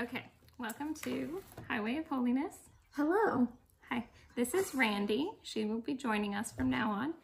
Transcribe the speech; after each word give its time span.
Okay, 0.00 0.24
welcome 0.58 0.94
to 1.02 1.42
Highway 1.66 1.96
of 1.96 2.06
Holiness. 2.06 2.54
Hello. 2.92 3.48
Hi, 3.90 4.06
this 4.36 4.54
is 4.54 4.72
Randi. 4.72 5.28
She 5.42 5.64
will 5.64 5.80
be 5.80 5.94
joining 5.94 6.36
us 6.36 6.52
from 6.52 6.70
now 6.70 6.92
on. 6.92 7.14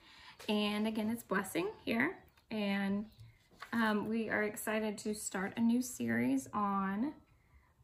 And 0.49 0.89
again, 0.89 1.09
it's 1.09 1.23
Blessing 1.23 1.69
here. 1.85 2.17
And 2.51 3.05
um, 3.73 4.09
we 4.09 4.29
are 4.29 4.43
excited 4.43 4.99
to 4.99 5.15
start 5.15 5.53
a 5.57 5.61
new 5.61 5.81
series 5.81 6.49
on 6.53 7.13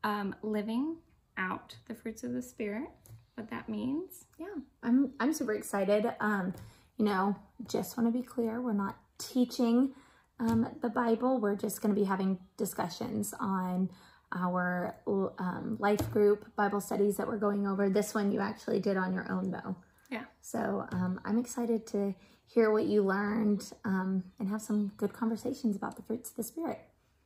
um, 0.03 0.35
living 0.43 0.97
out 1.37 1.77
the 1.87 1.95
fruits 1.95 2.25
of 2.25 2.33
the 2.33 2.43
Spirit, 2.43 2.89
what 3.37 3.49
that 3.49 3.69
means. 3.69 4.25
Yeah, 4.41 4.47
I'm 4.83 5.13
I'm 5.21 5.33
super 5.33 5.53
excited. 5.55 6.13
Um, 6.19 6.53
you 6.97 7.05
know, 7.05 7.37
just 7.69 7.97
want 7.97 8.13
to 8.13 8.19
be 8.19 8.25
clear, 8.25 8.61
we're 8.61 8.73
not 8.73 8.99
teaching 9.19 9.93
um, 10.41 10.67
the 10.83 10.89
Bible. 10.89 11.39
We're 11.39 11.55
just 11.55 11.81
going 11.81 11.95
to 11.95 12.01
be 12.01 12.09
having 12.09 12.41
discussions 12.57 13.33
on 13.39 13.89
our 14.33 14.97
um, 15.07 15.77
life 15.81 16.11
group 16.11 16.45
Bible 16.57 16.81
studies 16.81 17.17
that 17.17 17.27
we're 17.27 17.39
going 17.39 17.67
over. 17.67 17.89
This 17.89 18.15
one 18.15 18.31
you 18.31 18.41
actually 18.41 18.81
did 18.81 18.97
on 18.97 19.13
your 19.13 19.31
own 19.31 19.51
though. 19.51 19.77
Yeah. 20.11 20.25
So 20.41 20.87
um, 20.93 21.21
I'm 21.25 21.39
excited 21.39 21.87
to 21.89 22.15
hear 22.47 22.73
what 22.73 22.87
you 22.87 23.03
learned 23.03 23.73
um, 23.85 24.25
and 24.39 24.49
have 24.49 24.61
some 24.61 24.93
good 24.97 25.13
conversations 25.13 25.77
about 25.77 25.97
the 25.97 26.03
fruits 26.03 26.31
of 26.31 26.37
the 26.37 26.43
Spirit. 26.43 26.81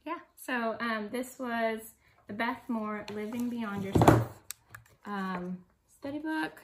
Yeah. 0.05 0.19
So 0.37 0.77
um, 0.81 1.09
this 1.11 1.39
was 1.39 1.81
the 2.27 2.35
Beth 2.35 2.61
Moore 2.69 3.05
Living 3.13 3.49
Beyond 3.49 3.85
Yourself 3.85 4.29
um, 5.07 5.59
study 5.99 6.19
book. 6.19 6.63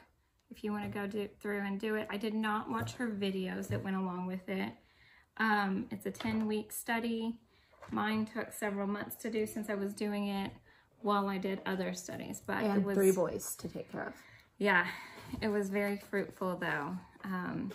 If 0.50 0.64
you 0.64 0.72
want 0.72 0.84
to 0.84 0.90
go 0.90 1.06
do, 1.06 1.28
through 1.40 1.60
and 1.60 1.78
do 1.78 1.94
it. 1.94 2.08
I 2.10 2.16
did 2.16 2.34
not 2.34 2.70
watch 2.70 2.94
her 2.94 3.08
videos 3.08 3.68
that 3.68 3.82
went 3.82 3.96
along 3.96 4.26
with 4.26 4.48
it. 4.48 4.72
Um, 5.36 5.86
it's 5.90 6.06
a 6.06 6.10
10 6.10 6.46
week 6.46 6.72
study. 6.72 7.38
Mine 7.90 8.26
took 8.26 8.52
several 8.52 8.86
months 8.86 9.16
to 9.16 9.30
do 9.30 9.46
since 9.46 9.68
I 9.68 9.74
was 9.74 9.92
doing 9.92 10.28
it 10.28 10.50
while 11.02 11.28
I 11.28 11.38
did 11.38 11.60
other 11.66 11.92
studies. 11.94 12.42
But 12.46 12.58
and 12.58 12.80
it 12.80 12.84
was 12.84 12.94
three 12.94 13.12
boys 13.12 13.56
to 13.56 13.68
take 13.68 13.90
care 13.90 14.04
of. 14.08 14.14
Yeah, 14.58 14.86
it 15.40 15.48
was 15.48 15.70
very 15.70 15.96
fruitful 15.96 16.56
though. 16.56 16.96
Um, 17.24 17.72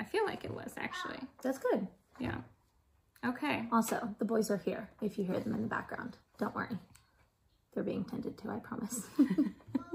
I 0.00 0.04
feel 0.04 0.24
like 0.24 0.44
it 0.44 0.52
was 0.54 0.74
actually. 0.76 1.18
That's 1.42 1.58
good. 1.58 1.86
Yeah. 2.18 2.36
Okay. 3.26 3.66
Also, 3.72 4.14
the 4.18 4.24
boys 4.24 4.50
are 4.50 4.58
here 4.58 4.88
if 5.02 5.18
you 5.18 5.24
hear 5.24 5.40
them 5.40 5.54
in 5.54 5.62
the 5.62 5.68
background. 5.68 6.16
Don't 6.38 6.54
worry. 6.54 6.78
They're 7.74 7.82
being 7.84 8.04
tended 8.04 8.38
to, 8.38 8.50
I 8.50 8.58
promise. 8.58 9.02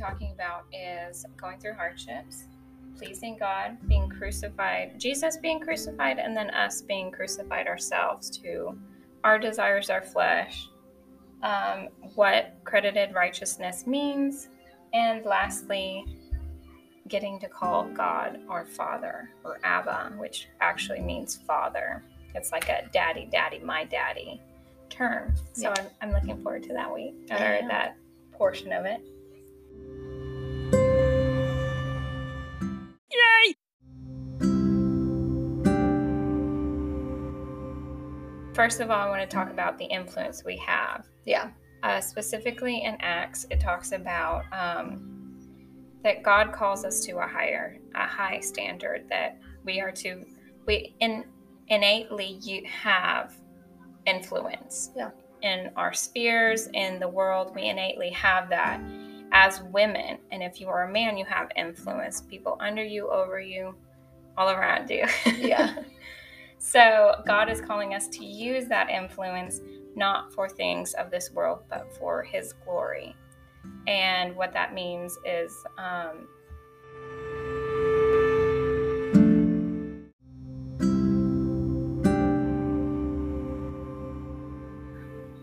talking 0.00 0.32
about 0.32 0.64
is 0.72 1.26
going 1.36 1.58
through 1.58 1.74
hardships, 1.74 2.44
pleasing 2.96 3.36
God, 3.38 3.76
being 3.86 4.08
crucified, 4.08 4.98
Jesus 4.98 5.36
being 5.36 5.60
crucified, 5.60 6.18
and 6.18 6.36
then 6.36 6.50
us 6.50 6.80
being 6.80 7.10
crucified 7.10 7.66
ourselves 7.66 8.30
to 8.38 8.78
our 9.22 9.38
desires, 9.38 9.90
our 9.90 10.00
flesh, 10.00 10.68
um, 11.42 11.88
what 12.14 12.54
credited 12.64 13.14
righteousness 13.14 13.86
means, 13.86 14.48
and 14.94 15.24
lastly, 15.24 16.04
getting 17.08 17.38
to 17.40 17.48
call 17.48 17.84
God 17.88 18.40
our 18.48 18.64
Father 18.64 19.30
or 19.44 19.58
Abba, 19.64 20.14
which 20.16 20.48
actually 20.60 21.00
means 21.00 21.36
Father. 21.46 22.02
It's 22.34 22.52
like 22.52 22.68
a 22.68 22.88
daddy, 22.92 23.28
daddy, 23.30 23.58
my 23.58 23.84
daddy 23.84 24.40
term. 24.88 25.34
So 25.52 25.62
yeah. 25.62 25.74
I'm, 25.78 25.86
I'm 26.00 26.12
looking 26.12 26.42
forward 26.42 26.62
to 26.64 26.72
that 26.72 26.92
week 26.92 27.14
or 27.30 27.36
yeah. 27.36 27.68
that 27.68 27.96
portion 28.32 28.72
of 28.72 28.86
it. 28.86 29.00
First 38.60 38.80
of 38.80 38.90
all, 38.90 39.00
I 39.00 39.08
want 39.08 39.22
to 39.22 39.26
talk 39.26 39.50
about 39.50 39.78
the 39.78 39.86
influence 39.86 40.44
we 40.44 40.58
have. 40.58 41.06
Yeah. 41.24 41.48
Uh, 41.82 41.98
specifically 41.98 42.84
in 42.84 42.94
Acts, 43.00 43.46
it 43.50 43.58
talks 43.58 43.92
about 43.92 44.44
um, 44.52 45.40
that 46.04 46.22
God 46.22 46.52
calls 46.52 46.84
us 46.84 47.00
to 47.06 47.16
a 47.16 47.26
higher, 47.26 47.78
a 47.94 48.06
high 48.06 48.38
standard. 48.40 49.06
That 49.08 49.38
we 49.64 49.80
are 49.80 49.90
to, 49.92 50.26
we 50.66 50.94
in, 51.00 51.24
innately 51.68 52.38
you 52.42 52.62
have 52.66 53.32
influence. 54.04 54.90
Yeah. 54.94 55.12
In 55.40 55.70
our 55.76 55.94
spheres, 55.94 56.68
in 56.74 57.00
the 57.00 57.08
world, 57.08 57.54
we 57.54 57.62
innately 57.62 58.10
have 58.10 58.50
that 58.50 58.78
as 59.32 59.62
women. 59.72 60.18
And 60.32 60.42
if 60.42 60.60
you 60.60 60.68
are 60.68 60.82
a 60.82 60.92
man, 60.92 61.16
you 61.16 61.24
have 61.24 61.48
influence. 61.56 62.20
People 62.20 62.58
under 62.60 62.84
you, 62.84 63.08
over 63.08 63.40
you, 63.40 63.74
all 64.36 64.50
around 64.50 64.90
you. 64.90 65.06
Yeah. 65.38 65.76
So 66.62 67.14
God 67.26 67.48
is 67.48 67.62
calling 67.62 67.94
us 67.94 68.06
to 68.08 68.24
use 68.24 68.66
that 68.66 68.90
influence 68.90 69.60
not 69.96 70.30
for 70.34 70.46
things 70.46 70.92
of 70.92 71.10
this 71.10 71.30
world, 71.32 71.60
but 71.70 71.90
for 71.98 72.22
His 72.22 72.52
glory. 72.52 73.16
And 73.86 74.36
what 74.36 74.52
that 74.52 74.74
means 74.74 75.18
is 75.24 75.56
um, 75.78 76.28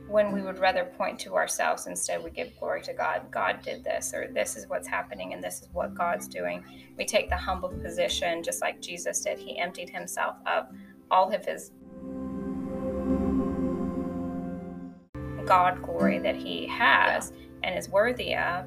when 0.07 0.31
we 0.31 0.43
would 0.43 0.59
rather 0.59 0.85
point 0.85 1.19
to 1.19 1.35
ourselves 1.35 1.87
instead 1.87 2.23
we 2.23 2.29
give 2.29 2.55
glory 2.59 2.81
to 2.83 2.93
god. 2.93 3.23
God 3.31 3.61
did 3.63 3.83
this 3.83 4.13
or 4.13 4.27
this 4.27 4.55
is 4.55 4.67
what's 4.67 4.87
happening 4.87 5.33
and 5.33 5.43
this 5.43 5.61
is 5.61 5.69
what 5.73 5.95
god's 5.95 6.27
doing. 6.27 6.63
We 6.95 7.05
take 7.05 7.29
the 7.29 7.37
humble 7.37 7.69
position 7.69 8.43
just 8.43 8.61
like 8.61 8.81
jesus 8.81 9.19
did. 9.21 9.39
He 9.39 9.59
emptied 9.59 9.89
himself 9.89 10.37
of 10.45 10.67
all 11.11 11.33
of 11.33 11.45
his 11.45 11.71
God 15.45 15.81
glory 15.81 16.19
that 16.19 16.35
he 16.35 16.67
has 16.67 17.31
and 17.63 17.77
is 17.77 17.89
worthy 17.89 18.35
of. 18.35 18.65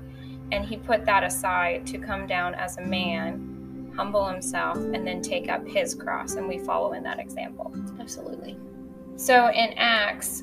And 0.53 0.65
he 0.65 0.77
put 0.77 1.05
that 1.07 1.23
aside 1.23 1.87
to 1.89 1.99
come 1.99 2.27
down 2.27 2.55
as 2.55 2.77
a 2.79 2.83
man, 2.83 3.93
humble 3.95 4.27
himself, 4.27 4.79
and 4.79 5.07
then 5.07 5.23
take 5.23 5.49
up 5.49 5.67
his 5.67 5.95
cross. 5.95 6.35
And 6.35 6.49
we 6.49 6.59
follow 6.59 6.95
in 6.95 7.05
that 7.05 7.21
example. 7.21 7.73
Absolutely. 8.01 8.57
So 9.17 9.49
in 9.51 9.75
Acts, 9.77 10.43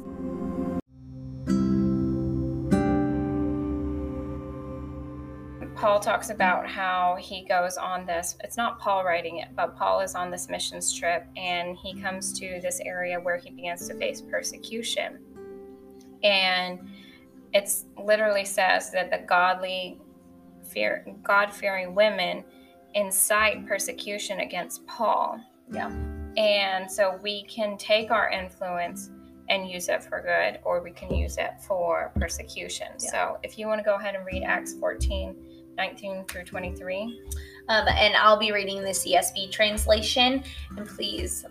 Paul 5.87 6.01
talks 6.01 6.31
about 6.31 6.67
how 6.67 7.15
he 7.17 7.45
goes 7.45 7.77
on 7.77 8.05
this. 8.05 8.35
It's 8.43 8.57
not 8.57 8.77
Paul 8.77 9.05
writing 9.05 9.37
it, 9.37 9.47
but 9.55 9.77
Paul 9.77 10.01
is 10.01 10.15
on 10.15 10.29
this 10.29 10.49
missions 10.49 10.91
trip 10.91 11.25
and 11.37 11.77
he 11.77 11.93
comes 12.01 12.37
to 12.39 12.59
this 12.61 12.81
area 12.81 13.17
where 13.17 13.37
he 13.37 13.51
begins 13.51 13.87
to 13.87 13.93
face 13.93 14.19
persecution. 14.19 15.17
And 16.23 16.81
it's 17.53 17.85
literally 17.97 18.43
says 18.43 18.91
that 18.91 19.09
the 19.09 19.19
godly 19.25 20.01
fear 20.61 21.05
God-fearing 21.23 21.95
women 21.95 22.43
incite 22.93 23.65
persecution 23.65 24.41
against 24.41 24.85
Paul. 24.87 25.39
Yeah. 25.71 25.89
And 26.35 26.91
so 26.91 27.17
we 27.23 27.45
can 27.45 27.77
take 27.77 28.11
our 28.11 28.29
influence 28.29 29.09
and 29.47 29.69
use 29.69 29.87
it 29.87 30.03
for 30.03 30.19
good 30.19 30.59
or 30.65 30.83
we 30.83 30.91
can 30.91 31.15
use 31.15 31.37
it 31.37 31.51
for 31.65 32.11
persecution. 32.15 32.87
Yeah. 32.99 33.09
So 33.09 33.37
if 33.41 33.57
you 33.57 33.67
want 33.67 33.79
to 33.79 33.85
go 33.85 33.95
ahead 33.95 34.15
and 34.15 34.25
read 34.25 34.43
Acts 34.43 34.73
14 34.73 35.33
19 35.77 36.25
through 36.25 36.43
23. 36.43 37.21
Um, 37.69 37.87
and 37.87 38.15
I'll 38.15 38.39
be 38.39 38.51
reading 38.51 38.81
the 38.81 38.89
CSB 38.89 39.51
translation. 39.51 40.43
And 40.75 40.87
please 40.87 41.45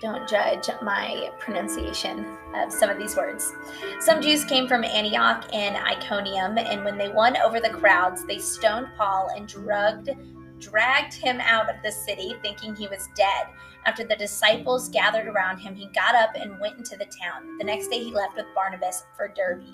don't 0.00 0.28
judge 0.28 0.68
my 0.82 1.30
pronunciation 1.38 2.26
of 2.54 2.72
some 2.72 2.90
of 2.90 2.98
these 2.98 3.16
words. 3.16 3.52
Some 4.00 4.20
Jews 4.20 4.44
came 4.44 4.68
from 4.68 4.84
Antioch 4.84 5.46
and 5.52 5.76
Iconium, 5.76 6.58
and 6.58 6.84
when 6.84 6.98
they 6.98 7.08
won 7.08 7.36
over 7.38 7.60
the 7.60 7.70
crowds, 7.70 8.26
they 8.26 8.38
stoned 8.38 8.88
Paul 8.96 9.30
and 9.34 9.48
drugged 9.48 10.10
dragged 10.58 11.14
him 11.14 11.40
out 11.40 11.68
of 11.68 11.76
the 11.82 11.92
city, 11.92 12.34
thinking 12.42 12.74
he 12.74 12.88
was 12.88 13.08
dead. 13.16 13.46
After 13.84 14.04
the 14.04 14.16
disciples 14.16 14.88
gathered 14.88 15.28
around 15.28 15.58
him, 15.58 15.74
he 15.74 15.86
got 15.94 16.14
up 16.14 16.34
and 16.34 16.60
went 16.60 16.78
into 16.78 16.96
the 16.96 17.06
town. 17.06 17.56
The 17.58 17.64
next 17.64 17.88
day, 17.88 18.02
he 18.02 18.10
left 18.10 18.36
with 18.36 18.46
Barnabas 18.54 19.04
for 19.16 19.28
Derbe. 19.28 19.64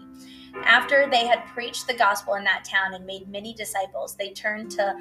After 0.64 1.08
they 1.10 1.26
had 1.26 1.46
preached 1.46 1.86
the 1.86 1.94
gospel 1.94 2.34
in 2.34 2.44
that 2.44 2.64
town 2.64 2.94
and 2.94 3.06
made 3.06 3.28
many 3.28 3.54
disciples, 3.54 4.14
they 4.14 4.30
turned 4.30 4.70
to 4.72 4.94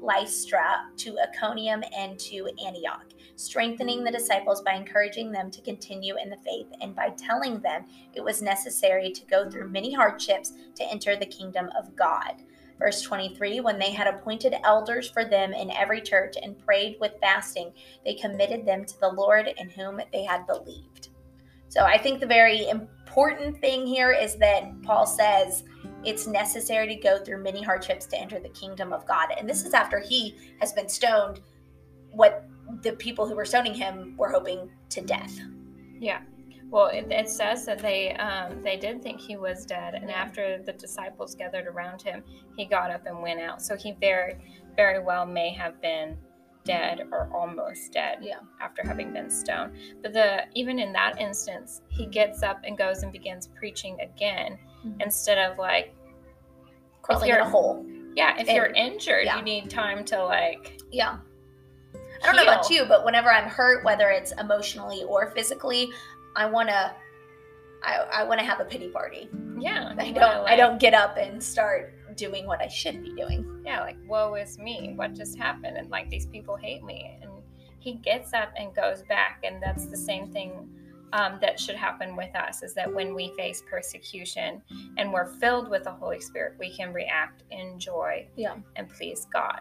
Lystra, 0.00 0.88
to 0.96 1.16
Iconium, 1.18 1.82
and 1.96 2.18
to 2.18 2.48
Antioch, 2.64 3.06
strengthening 3.36 4.04
the 4.04 4.10
disciples 4.10 4.62
by 4.62 4.74
encouraging 4.74 5.32
them 5.32 5.50
to 5.50 5.60
continue 5.62 6.16
in 6.16 6.30
the 6.30 6.36
faith 6.36 6.66
and 6.80 6.94
by 6.94 7.10
telling 7.10 7.60
them 7.60 7.84
it 8.14 8.22
was 8.22 8.42
necessary 8.42 9.10
to 9.10 9.24
go 9.26 9.48
through 9.50 9.68
many 9.68 9.92
hardships 9.92 10.52
to 10.74 10.84
enter 10.84 11.16
the 11.16 11.26
kingdom 11.26 11.70
of 11.78 11.94
God. 11.96 12.34
Verse 12.78 13.02
23 13.02 13.60
When 13.60 13.78
they 13.78 13.92
had 13.92 14.06
appointed 14.06 14.54
elders 14.64 15.10
for 15.10 15.24
them 15.24 15.52
in 15.52 15.70
every 15.70 16.00
church 16.00 16.34
and 16.42 16.58
prayed 16.58 16.96
with 17.00 17.12
fasting, 17.20 17.72
they 18.04 18.14
committed 18.14 18.66
them 18.66 18.84
to 18.84 19.00
the 19.00 19.08
Lord 19.08 19.48
in 19.56 19.70
whom 19.70 20.00
they 20.12 20.24
had 20.24 20.46
believed. 20.46 21.08
So 21.68 21.82
I 21.82 21.98
think 21.98 22.20
the 22.20 22.26
very 22.26 22.68
important 22.68 23.60
thing 23.60 23.86
here 23.86 24.12
is 24.12 24.36
that 24.36 24.82
Paul 24.82 25.06
says 25.06 25.64
it's 26.04 26.26
necessary 26.26 26.86
to 26.88 26.94
go 26.96 27.18
through 27.18 27.42
many 27.42 27.62
hardships 27.62 28.06
to 28.06 28.18
enter 28.18 28.38
the 28.38 28.48
kingdom 28.50 28.92
of 28.92 29.06
God. 29.06 29.30
And 29.38 29.48
this 29.48 29.64
is 29.64 29.74
after 29.74 29.98
he 29.98 30.36
has 30.60 30.72
been 30.72 30.88
stoned, 30.88 31.40
what 32.12 32.46
the 32.82 32.92
people 32.92 33.26
who 33.26 33.34
were 33.34 33.44
stoning 33.44 33.74
him 33.74 34.14
were 34.16 34.30
hoping 34.30 34.70
to 34.90 35.00
death. 35.00 35.38
Yeah. 35.98 36.20
Well, 36.68 36.86
it, 36.88 37.06
it 37.10 37.28
says 37.28 37.64
that 37.66 37.78
they 37.78 38.12
um, 38.16 38.62
they 38.62 38.76
did 38.76 39.02
think 39.02 39.20
he 39.20 39.36
was 39.36 39.64
dead, 39.64 39.94
and 39.94 40.10
Yeah. 40.10 40.16
after 40.16 40.58
the 40.62 40.72
disciples 40.72 41.34
gathered 41.34 41.66
around 41.66 42.02
him, 42.02 42.22
he 42.56 42.64
got 42.66 42.90
up 42.90 43.06
and 43.06 43.22
went 43.22 43.40
out. 43.40 43.62
So 43.62 43.76
he 43.76 43.92
very, 44.00 44.36
very 44.76 44.98
well 45.00 45.24
may 45.26 45.50
have 45.50 45.80
been 45.80 46.18
dead 46.64 47.02
or 47.12 47.30
almost 47.32 47.92
dead 47.92 48.18
Yeah. 48.20 48.40
after 48.60 48.82
having 48.84 49.12
been 49.12 49.30
stoned. 49.30 49.76
But 50.02 50.12
the 50.12 50.46
even 50.54 50.80
in 50.80 50.92
that 50.94 51.20
instance, 51.20 51.82
he 51.88 52.06
gets 52.06 52.42
up 52.42 52.60
and 52.64 52.76
goes 52.76 53.04
and 53.04 53.12
begins 53.12 53.46
preaching 53.46 54.00
again 54.00 54.58
Mhm. 54.84 55.00
instead 55.02 55.38
of 55.38 55.58
like 55.58 55.94
Crawling 57.02 57.30
in 57.30 57.36
a 57.36 57.48
hole. 57.48 57.86
yeah, 58.16 58.32
if 58.40 58.48
And- 58.48 58.56
you're 58.56 58.66
injured, 58.66 59.26
yeah. 59.26 59.36
you 59.36 59.42
need 59.42 59.70
time 59.70 60.04
to 60.06 60.24
like 60.24 60.80
Yeah. 60.90 61.18
I 62.22 62.26
don't 62.26 62.36
know 62.36 62.42
about 62.42 62.68
you, 62.70 62.84
but 62.86 63.04
whenever 63.04 63.30
I'm 63.30 63.48
hurt, 63.48 63.84
whether 63.84 64.08
it's 64.10 64.32
emotionally 64.32 65.04
or 65.04 65.30
physically, 65.32 65.92
I 66.36 66.46
wanna 66.46 66.94
I, 67.82 67.96
I 68.12 68.24
wanna 68.24 68.42
have 68.44 68.60
a 68.60 68.64
pity 68.64 68.88
party. 68.88 69.28
Yeah, 69.58 69.94
I 69.98 70.10
don't 70.12 70.16
wanna, 70.16 70.42
I 70.52 70.56
don't 70.56 70.78
get 70.80 70.94
up 70.94 71.16
and 71.16 71.42
start 71.42 71.94
doing 72.16 72.46
what 72.46 72.60
I 72.60 72.68
should 72.68 73.02
be 73.02 73.12
doing. 73.14 73.62
yeah, 73.64 73.80
like, 73.80 73.96
woe 74.08 74.34
is 74.34 74.58
me. 74.58 74.92
What 74.96 75.14
just 75.14 75.36
happened? 75.38 75.76
And 75.76 75.90
like, 75.90 76.08
these 76.10 76.26
people 76.26 76.56
hate 76.56 76.82
me. 76.82 77.18
And 77.22 77.30
he 77.78 77.94
gets 77.94 78.32
up 78.32 78.50
and 78.56 78.74
goes 78.74 79.02
back. 79.08 79.40
And 79.44 79.62
that's 79.62 79.86
the 79.86 79.96
same 79.96 80.32
thing 80.32 80.68
um, 81.12 81.38
that 81.40 81.60
should 81.60 81.76
happen 81.76 82.16
with 82.16 82.34
us 82.34 82.62
is 82.62 82.74
that 82.74 82.92
when 82.92 83.14
we 83.14 83.32
face 83.36 83.62
persecution 83.70 84.60
and 84.98 85.12
we're 85.12 85.26
filled 85.38 85.68
with 85.70 85.84
the 85.84 85.92
Holy 85.92 86.20
Spirit, 86.20 86.54
we 86.58 86.74
can 86.74 86.92
react 86.92 87.44
in 87.50 87.78
joy 87.78 88.26
Yeah. 88.36 88.56
and 88.76 88.88
please 88.88 89.26
God. 89.32 89.60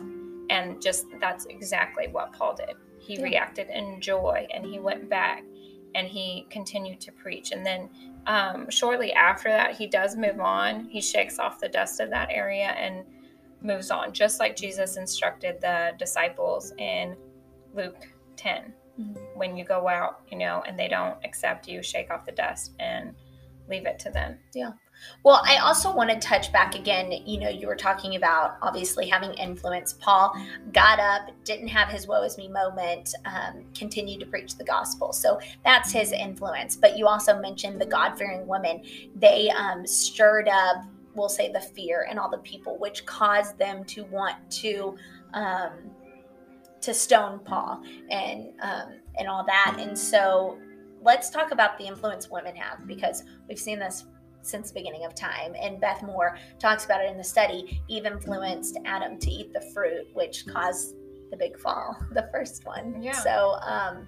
And 0.49 0.81
just 0.81 1.05
that's 1.19 1.45
exactly 1.45 2.07
what 2.07 2.33
Paul 2.33 2.55
did. 2.55 2.75
He 2.99 3.15
Yeah. 3.17 3.23
reacted 3.23 3.69
in 3.69 4.01
joy 4.01 4.47
and 4.53 4.65
he 4.65 4.79
went 4.79 5.09
back 5.09 5.43
and 5.95 6.07
he 6.07 6.45
continued 6.49 6.99
to 7.01 7.11
preach. 7.11 7.51
And 7.51 7.65
then 7.65 7.89
um, 8.27 8.69
shortly 8.69 9.13
after 9.13 9.49
that, 9.49 9.75
he 9.75 9.87
does 9.87 10.15
move 10.15 10.39
on. 10.39 10.85
He 10.89 11.01
shakes 11.01 11.39
off 11.39 11.59
the 11.59 11.69
dust 11.69 11.99
of 11.99 12.09
that 12.11 12.29
area 12.29 12.67
and 12.67 13.05
moves 13.61 13.89
on, 13.89 14.13
just 14.13 14.39
like 14.39 14.55
Jesus 14.55 14.97
instructed 14.97 15.59
the 15.61 15.93
disciples 15.97 16.73
in 16.77 17.15
Luke 17.73 18.07
10. 18.35 18.73
Mhm. 18.99 19.35
When 19.35 19.57
you 19.57 19.65
go 19.65 19.87
out, 19.87 20.21
you 20.31 20.37
know, 20.37 20.63
and 20.67 20.77
they 20.77 20.87
don't 20.87 21.17
accept 21.25 21.67
you, 21.67 21.81
shake 21.81 22.11
off 22.11 22.25
the 22.25 22.31
dust 22.31 22.73
and 22.79 23.15
leave 23.67 23.85
it 23.85 23.97
to 23.99 24.09
them. 24.11 24.39
Well, 25.23 25.41
I 25.43 25.57
also 25.57 25.93
want 25.93 26.09
to 26.09 26.19
touch 26.19 26.51
back 26.51 26.75
again. 26.75 27.11
You 27.25 27.39
know, 27.39 27.49
you 27.49 27.67
were 27.67 27.75
talking 27.75 28.15
about 28.15 28.57
obviously 28.61 29.07
having 29.07 29.33
influence. 29.33 29.93
Paul 29.93 30.35
got 30.71 30.99
up, 30.99 31.31
didn't 31.43 31.67
have 31.69 31.89
his 31.89 32.07
woe 32.07 32.23
is 32.23 32.37
me 32.37 32.47
moment, 32.47 33.13
um, 33.25 33.63
continued 33.73 34.19
to 34.21 34.25
preach 34.25 34.57
the 34.57 34.63
gospel. 34.63 35.13
So 35.13 35.39
that's 35.63 35.91
his 35.91 36.11
influence. 36.11 36.75
But 36.75 36.97
you 36.97 37.07
also 37.07 37.39
mentioned 37.39 37.79
the 37.79 37.85
God 37.85 38.17
fearing 38.17 38.47
women. 38.47 38.83
They 39.15 39.49
um, 39.49 39.85
stirred 39.87 40.47
up, 40.47 40.83
we'll 41.15 41.29
say, 41.29 41.51
the 41.51 41.61
fear 41.61 42.07
in 42.09 42.19
all 42.19 42.29
the 42.29 42.39
people, 42.39 42.77
which 42.77 43.05
caused 43.05 43.57
them 43.57 43.83
to 43.85 44.03
want 44.05 44.37
to. 44.51 44.95
Um, 45.33 45.71
to 46.81 46.93
stone 46.93 47.39
Paul 47.39 47.81
and 48.11 48.49
um, 48.61 48.99
and 49.17 49.27
all 49.27 49.43
that, 49.47 49.77
and 49.79 49.97
so 49.97 50.59
let's 51.05 51.29
talk 51.29 51.51
about 51.51 51.77
the 51.77 51.85
influence 51.85 52.29
women 52.29 52.55
have 52.55 52.85
because 52.87 53.23
we've 53.47 53.59
seen 53.59 53.79
this 53.79 54.05
since 54.45 54.69
the 54.71 54.79
beginning 54.79 55.05
of 55.05 55.15
time. 55.15 55.55
And 55.59 55.79
Beth 55.81 56.03
Moore 56.03 56.37
talks 56.59 56.85
about 56.85 57.01
it 57.03 57.09
in 57.09 57.17
the 57.17 57.23
study. 57.23 57.81
Eve 57.87 58.05
influenced 58.05 58.77
Adam 58.85 59.17
to 59.19 59.31
eat 59.31 59.51
the 59.53 59.61
fruit, 59.73 60.07
which 60.13 60.45
caused 60.47 60.95
the 61.31 61.37
big 61.37 61.57
fall, 61.59 61.97
the 62.11 62.29
first 62.31 62.65
one. 62.65 63.01
Yeah. 63.01 63.13
So, 63.13 63.57
um, 63.63 64.07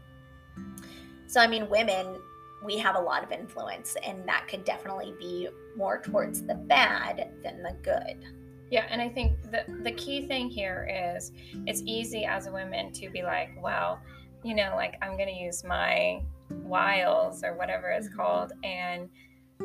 so 1.27 1.41
I 1.41 1.47
mean, 1.47 1.69
women, 1.69 2.15
we 2.63 2.77
have 2.77 2.95
a 2.95 2.99
lot 2.99 3.23
of 3.23 3.31
influence, 3.31 3.95
and 4.03 4.27
that 4.27 4.47
could 4.47 4.63
definitely 4.63 5.13
be 5.19 5.49
more 5.75 5.99
towards 6.01 6.41
the 6.43 6.55
bad 6.55 7.29
than 7.43 7.61
the 7.61 7.75
good. 7.83 8.23
Yeah, 8.69 8.85
and 8.89 9.01
I 9.01 9.09
think 9.09 9.41
the 9.51 9.63
the 9.83 9.91
key 9.91 10.27
thing 10.27 10.49
here 10.49 11.15
is 11.17 11.31
it's 11.65 11.81
easy 11.85 12.25
as 12.25 12.47
a 12.47 12.51
woman 12.51 12.91
to 12.93 13.09
be 13.09 13.23
like, 13.23 13.49
well, 13.61 14.01
you 14.43 14.55
know, 14.55 14.73
like 14.75 14.95
I'm 15.01 15.17
gonna 15.17 15.31
use 15.31 15.63
my 15.63 16.21
wiles 16.49 17.43
or 17.43 17.55
whatever 17.55 17.89
it's 17.89 18.07
Mhm. 18.09 18.15
called 18.15 18.53
and 18.63 19.09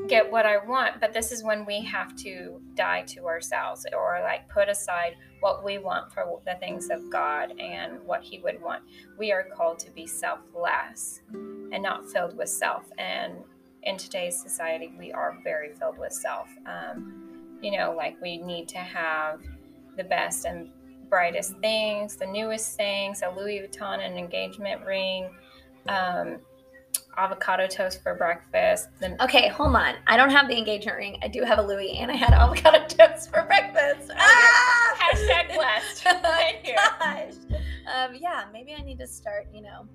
get 0.09 0.31
what 0.31 0.47
I 0.47 0.59
want. 0.65 1.01
But 1.01 1.13
this 1.13 1.33
is 1.33 1.43
when 1.43 1.65
we 1.65 1.81
have 1.85 2.17
to 2.17 2.61
die 2.75 3.03
to 3.09 3.27
ourselves 3.27 3.87
or 3.93 4.21
like 4.23 4.49
put 4.49 4.69
aside 4.69 5.17
what 5.41 5.65
we 5.65 5.79
want 5.79 6.13
for 6.13 6.41
the 6.47 6.55
things 6.61 6.89
of 6.91 7.11
God 7.11 7.59
and 7.59 8.01
what 8.05 8.23
He 8.23 8.39
would 8.41 8.61
want. 8.63 8.83
We 9.19 9.33
are 9.33 9.45
called 9.45 9.79
to 9.81 9.91
be 9.91 10.07
selfless 10.07 11.21
and 11.33 11.83
not 11.83 12.11
filled 12.11 12.37
with 12.37 12.49
self. 12.49 12.85
And 12.99 13.39
in 13.83 13.97
today's 13.97 14.41
society, 14.41 14.93
we 14.99 15.13
are 15.13 15.39
very 15.43 15.75
filled 15.75 15.99
with 15.99 16.13
self. 16.13 16.49
Um, 16.67 17.59
you 17.61 17.77
know, 17.77 17.95
like 17.97 18.21
we 18.21 18.39
need 18.39 18.69
to 18.69 18.79
have 18.79 19.41
the 19.97 20.05
best 20.05 20.47
and 20.47 20.71
brightest 21.09 21.57
things, 21.59 22.17
the 22.17 22.27
newest 22.27 22.77
things, 22.77 23.23
a 23.23 23.31
Louis 23.31 23.61
Vuitton 23.61 24.05
and 24.05 24.19
engagement 24.19 24.85
ring, 24.87 25.31
um, 25.89 26.39
avocado 27.17 27.67
toast 27.67 28.03
for 28.03 28.15
breakfast. 28.15 28.89
The, 29.01 29.23
Okay, 29.25 29.49
hold 29.49 29.75
on. 29.77 29.95
I 30.07 30.17
don't 30.17 30.31
have 30.31 30.49
the 30.49 30.57
engagement 30.57 30.97
ring. 30.97 31.19
I 31.23 31.29
do 31.29 31.43
have 31.45 31.59
a 31.59 31.63
Louis, 31.63 31.99
and 31.99 32.11
I 32.11 32.17
had 32.17 32.33
avocado 32.33 32.87
toast 32.89 33.31
for 33.31 33.43
breakfast. 33.45 34.11
Ah! 34.17 34.97
Hashtag 34.99 35.55
blessed. 35.55 36.07
Right 36.23 36.59
here. 36.63 36.77
Gosh. 37.01 37.35
Um, 37.95 38.15
yeah, 38.19 38.45
maybe 38.53 38.75
I 38.79 38.83
need 38.83 38.99
to 39.01 39.07
start, 39.07 39.49
you 39.53 39.61
know, 39.63 39.87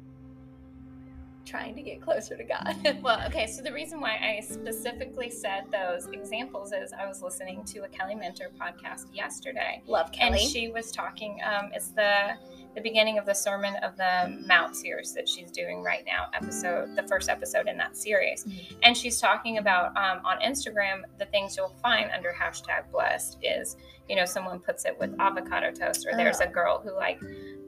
trying 1.45 1.75
to 1.75 1.81
get 1.81 2.01
closer 2.01 2.35
to 2.35 2.43
God. 2.43 2.99
well, 3.01 3.21
okay, 3.27 3.47
so 3.47 3.61
the 3.61 3.71
reason 3.71 4.01
why 4.01 4.17
I 4.21 4.41
specifically 4.41 5.29
said 5.29 5.63
those 5.71 6.07
examples 6.07 6.73
is 6.73 6.91
I 6.93 7.07
was 7.07 7.21
listening 7.21 7.63
to 7.65 7.83
a 7.85 7.87
Kelly 7.87 8.15
Minter 8.15 8.51
podcast 8.59 9.05
yesterday. 9.13 9.81
Love 9.87 10.11
Kelly. 10.11 10.39
and 10.41 10.49
she 10.51 10.69
was 10.69 10.91
talking 10.91 11.39
um, 11.45 11.69
it's 11.73 11.89
the 11.91 12.33
the 12.77 12.81
beginning 12.83 13.17
of 13.17 13.25
the 13.25 13.33
sermon 13.33 13.75
of 13.77 13.97
the 13.97 14.39
mount 14.45 14.75
series 14.75 15.11
that 15.11 15.27
she's 15.27 15.49
doing 15.49 15.81
right 15.81 16.03
now 16.05 16.27
episode 16.35 16.95
the 16.95 17.01
first 17.07 17.27
episode 17.27 17.67
in 17.67 17.75
that 17.75 17.97
series 17.97 18.45
Mhm. 18.45 18.75
and 18.83 18.95
she's 18.95 19.19
talking 19.19 19.57
about 19.57 19.87
um, 19.97 20.23
on 20.23 20.39
instagram 20.41 21.01
the 21.17 21.25
things 21.25 21.57
you'll 21.57 21.75
find 21.81 22.11
under 22.11 22.31
hashtag 22.31 22.91
blessed 22.91 23.39
is 23.41 23.77
you 24.07 24.15
know 24.15 24.25
someone 24.25 24.59
puts 24.59 24.85
it 24.85 24.95
with 24.99 25.11
avocado 25.19 25.71
toast 25.71 26.05
or 26.07 26.15
there's 26.15 26.39
Oh. 26.39 26.45
a 26.45 26.47
girl 26.47 26.79
who 26.79 26.93
like 26.95 27.19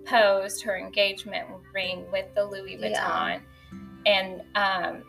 posed 0.05 0.61
her 0.63 0.77
engagement 0.77 1.47
ring 1.73 2.05
with 2.11 2.27
the 2.35 2.45
louis 2.45 2.77
vuitton 2.77 2.91
Yeah. 2.93 3.39
and 4.05 4.43
um, 4.53 5.03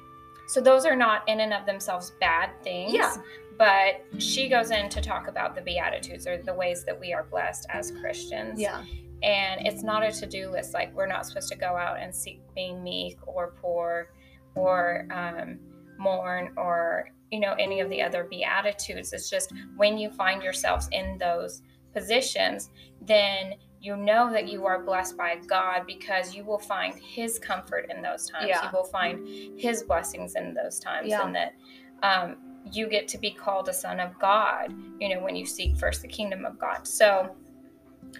so 0.48 0.62
those 0.62 0.86
are 0.86 0.96
not 0.96 1.28
in 1.28 1.40
and 1.40 1.52
of 1.52 1.66
themselves 1.66 2.12
bad 2.20 2.50
things 2.64 2.94
Yeah. 2.94 3.14
but 3.58 4.00
she 4.18 4.48
goes 4.48 4.70
in 4.70 4.88
to 4.88 5.02
talk 5.02 5.28
about 5.28 5.54
the 5.54 5.60
beatitudes 5.60 6.26
or 6.26 6.38
the 6.38 6.54
ways 6.54 6.84
that 6.86 6.98
we 6.98 7.12
are 7.12 7.24
blessed 7.24 7.66
as 7.68 7.90
christians 8.00 8.58
yeah. 8.58 8.82
And 9.22 9.66
it's 9.66 9.82
not 9.82 10.02
a 10.02 10.10
to-do 10.12 10.50
list 10.50 10.72
like 10.74 10.94
we're 10.94 11.06
not 11.06 11.26
supposed 11.26 11.48
to 11.48 11.56
go 11.56 11.76
out 11.76 11.98
and 12.00 12.14
seek 12.14 12.40
being 12.54 12.82
meek 12.82 13.18
or 13.26 13.54
poor 13.60 14.10
or 14.54 15.06
um, 15.10 15.58
mourn 15.98 16.52
or 16.56 17.10
you 17.30 17.38
know 17.40 17.54
any 17.58 17.80
of 17.80 17.90
the 17.90 18.00
other 18.02 18.24
beatitudes 18.24 19.12
it's 19.12 19.28
just 19.30 19.52
when 19.76 19.98
you 19.98 20.10
find 20.10 20.42
yourselves 20.42 20.88
in 20.92 21.16
those 21.18 21.62
positions 21.94 22.70
then 23.02 23.54
you 23.80 23.96
know 23.96 24.30
that 24.32 24.48
you 24.48 24.64
are 24.66 24.82
blessed 24.82 25.16
by 25.16 25.36
god 25.46 25.86
because 25.86 26.34
you 26.34 26.44
will 26.44 26.58
find 26.58 26.94
his 26.94 27.38
comfort 27.38 27.90
in 27.94 28.02
those 28.02 28.28
times 28.28 28.46
Yeah. 28.48 28.64
you 28.64 28.70
will 28.72 28.84
find 28.84 29.58
his 29.58 29.82
blessings 29.82 30.34
in 30.34 30.54
those 30.54 30.78
times 30.80 31.08
Yeah. 31.08 31.24
and 31.26 31.34
that 31.34 31.54
um, 32.02 32.36
you 32.72 32.88
get 32.88 33.06
to 33.08 33.18
be 33.18 33.30
called 33.30 33.68
a 33.68 33.72
son 33.72 34.00
of 34.00 34.18
god 34.18 34.72
you 34.98 35.08
know 35.14 35.20
when 35.22 35.36
you 35.36 35.46
seek 35.46 35.76
first 35.76 36.02
the 36.02 36.08
kingdom 36.08 36.44
of 36.44 36.58
god 36.58 36.86
so 36.86 37.34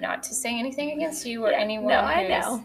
not 0.01 0.23
to 0.25 0.35
say 0.35 0.59
anything 0.59 0.93
against 0.93 1.25
you 1.27 1.45
or 1.45 1.51
Yeah. 1.51 1.59
anyone 1.59 1.89
No, 1.89 2.01
I 2.01 2.27
know. 2.29 2.65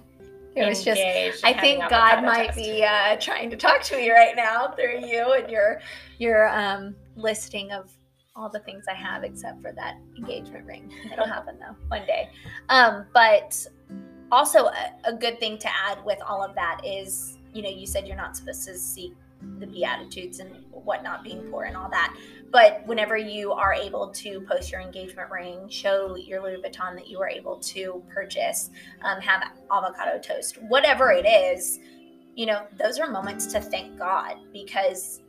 It 0.56 0.66
was 0.70 0.84
just 0.86 1.02
I 1.44 1.52
think 1.54 1.82
God 1.90 2.24
might 2.24 2.48
toast. 2.54 2.58
be 2.58 2.84
uh, 2.84 3.18
trying 3.18 3.50
to 3.50 3.58
talk 3.58 3.82
to 3.84 3.98
me 3.98 4.10
right 4.10 4.36
now 4.38 4.70
through 4.70 5.06
you 5.06 5.34
and 5.34 5.50
your 5.50 5.82
your 6.18 6.48
um, 6.50 6.96
listing 7.18 7.72
of 7.72 7.92
all 8.38 8.50
the 8.50 8.60
things 8.60 8.86
I 8.90 8.94
have 8.94 9.24
except 9.24 9.62
for 9.62 9.74
that 9.74 9.96
engagement 10.18 10.66
ring. 10.66 10.92
It'll 11.12 11.26
happen 11.28 11.58
though 11.60 11.76
one 11.90 12.06
day. 12.06 12.30
Um, 12.70 13.06
but 13.14 13.66
also 14.32 14.66
a, 14.68 14.92
a 15.06 15.14
good 15.14 15.40
thing 15.42 15.58
to 15.60 15.68
add 15.70 16.04
with 16.06 16.20
all 16.26 16.42
of 16.44 16.56
that 16.56 16.80
is 16.86 17.38
you 17.54 17.62
know 17.62 17.70
you 17.70 17.86
said 17.86 18.08
you're 18.08 18.16
not 18.18 18.38
supposed 18.38 18.66
to 18.68 18.78
seek 18.78 19.14
the 19.60 19.68
beatitudes 19.68 20.40
and 20.40 20.64
whatnot 20.72 21.24
being 21.24 21.42
poor 21.50 21.64
and 21.64 21.76
all 21.76 21.90
that 21.90 22.16
but 22.52 22.86
whenever 22.86 23.18
you 23.18 23.52
are 23.52 23.74
able 23.74 24.10
to 24.10 24.42
post 24.42 24.72
your 24.72 24.82
engagement 24.82 25.30
ring 25.32 25.68
show 25.70 26.16
your 26.16 26.42
louis 26.42 26.62
vuitton 26.62 26.96
that 26.96 27.08
you 27.08 27.18
were 27.18 27.30
able 27.30 27.58
to 27.58 28.04
purchase 28.14 28.70
um, 29.04 29.20
have 29.20 29.52
avocado 29.72 30.20
toast 30.20 30.62
whatever 30.64 31.12
it 31.12 31.26
is 31.26 31.80
you 32.36 32.46
know 32.46 32.66
those 32.78 33.00
are 33.00 33.10
moments 33.10 33.48
to 33.48 33.62
thank 33.62 33.98
god 33.98 34.38
because 34.52 35.22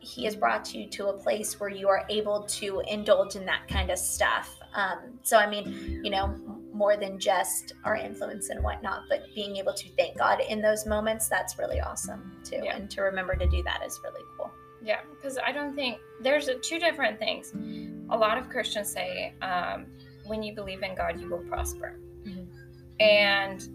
he 0.00 0.24
has 0.24 0.34
brought 0.34 0.74
you 0.74 0.86
to 0.86 1.08
a 1.08 1.12
place 1.12 1.58
where 1.60 1.68
you 1.68 1.88
are 1.88 2.04
able 2.08 2.42
to 2.44 2.82
indulge 2.88 3.36
in 3.36 3.44
that 3.44 3.66
kind 3.68 3.90
of 3.90 3.98
stuff. 3.98 4.56
Um, 4.74 5.18
so, 5.22 5.36
I 5.36 5.48
mean, 5.48 6.00
you 6.02 6.10
know, 6.10 6.34
more 6.78 6.96
than 6.96 7.18
just 7.18 7.72
our 7.84 7.96
influence 7.96 8.50
and 8.50 8.62
whatnot, 8.62 9.02
but 9.08 9.24
being 9.34 9.56
able 9.56 9.74
to 9.74 9.88
thank 9.98 10.16
God 10.16 10.40
in 10.48 10.62
those 10.62 10.86
moments, 10.86 11.28
that's 11.28 11.58
really 11.58 11.80
awesome 11.80 12.36
too. 12.44 12.60
Yeah. 12.62 12.76
And 12.76 12.88
to 12.92 13.02
remember 13.02 13.34
to 13.34 13.48
do 13.48 13.64
that 13.64 13.82
is 13.84 13.98
really 14.04 14.22
cool. 14.36 14.52
Yeah, 14.80 15.00
because 15.10 15.38
I 15.44 15.50
don't 15.50 15.74
think 15.74 15.98
there's 16.22 16.46
a, 16.46 16.54
two 16.54 16.78
different 16.78 17.18
things. 17.18 17.52
A 18.10 18.16
lot 18.16 18.38
of 18.38 18.48
Christians 18.48 18.92
say, 18.92 19.34
um, 19.42 19.86
when 20.24 20.40
you 20.44 20.54
believe 20.54 20.84
in 20.84 20.94
God, 20.94 21.20
you 21.20 21.28
will 21.28 21.42
prosper. 21.48 21.98
Mhm. 22.22 22.46
And 23.00 23.68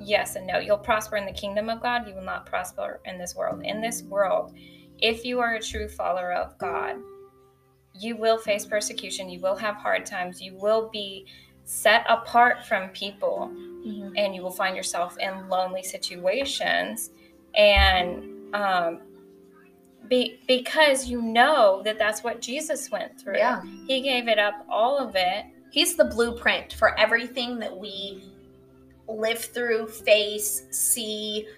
yes 0.00 0.36
and 0.36 0.46
no. 0.46 0.58
You'll 0.58 0.78
prosper 0.78 1.16
in 1.16 1.26
the 1.26 1.32
kingdom 1.32 1.68
of 1.68 1.82
God, 1.82 2.08
you 2.08 2.14
will 2.14 2.24
not 2.24 2.46
prosper 2.46 3.00
in 3.04 3.18
this 3.18 3.36
world. 3.36 3.62
In 3.62 3.82
this 3.82 4.02
world, 4.04 4.54
if 4.98 5.22
you 5.26 5.38
are 5.40 5.56
a 5.56 5.60
true 5.60 5.86
follower 5.86 6.32
of 6.32 6.56
God, 6.56 6.96
you 8.00 8.16
will 8.16 8.38
face 8.38 8.64
persecution, 8.64 9.28
you 9.28 9.38
will 9.40 9.56
have 9.56 9.76
hard 9.76 10.06
times, 10.06 10.40
you 10.40 10.56
will 10.56 10.88
be 10.90 11.26
set 11.64 12.04
apart 12.08 12.64
from 12.66 12.88
people 12.90 13.50
Mm-hmm. 13.84 14.12
and 14.16 14.32
you 14.32 14.42
will 14.42 14.52
find 14.52 14.76
yourself 14.76 15.18
in 15.18 15.48
lonely 15.48 15.82
situations 15.82 17.10
and 17.56 18.22
um, 18.54 19.00
be, 20.06 20.38
because 20.46 21.08
you 21.10 21.20
know 21.20 21.82
that 21.84 21.98
that's 21.98 22.22
what 22.22 22.40
jesus 22.40 22.92
went 22.92 23.20
through 23.20 23.38
Yeah. 23.38 23.60
he 23.88 24.00
gave 24.00 24.28
it 24.28 24.38
up 24.38 24.64
all 24.70 24.96
of 24.98 25.16
it 25.16 25.46
He's 25.72 25.96
the 25.96 26.04
blueprint 26.04 26.74
for 26.74 26.96
everything 27.00 27.58
that 27.60 27.74
we 27.76 28.22
live 29.08 29.38
through, 29.40 29.88
face, 29.88 30.66
see, 30.70 31.48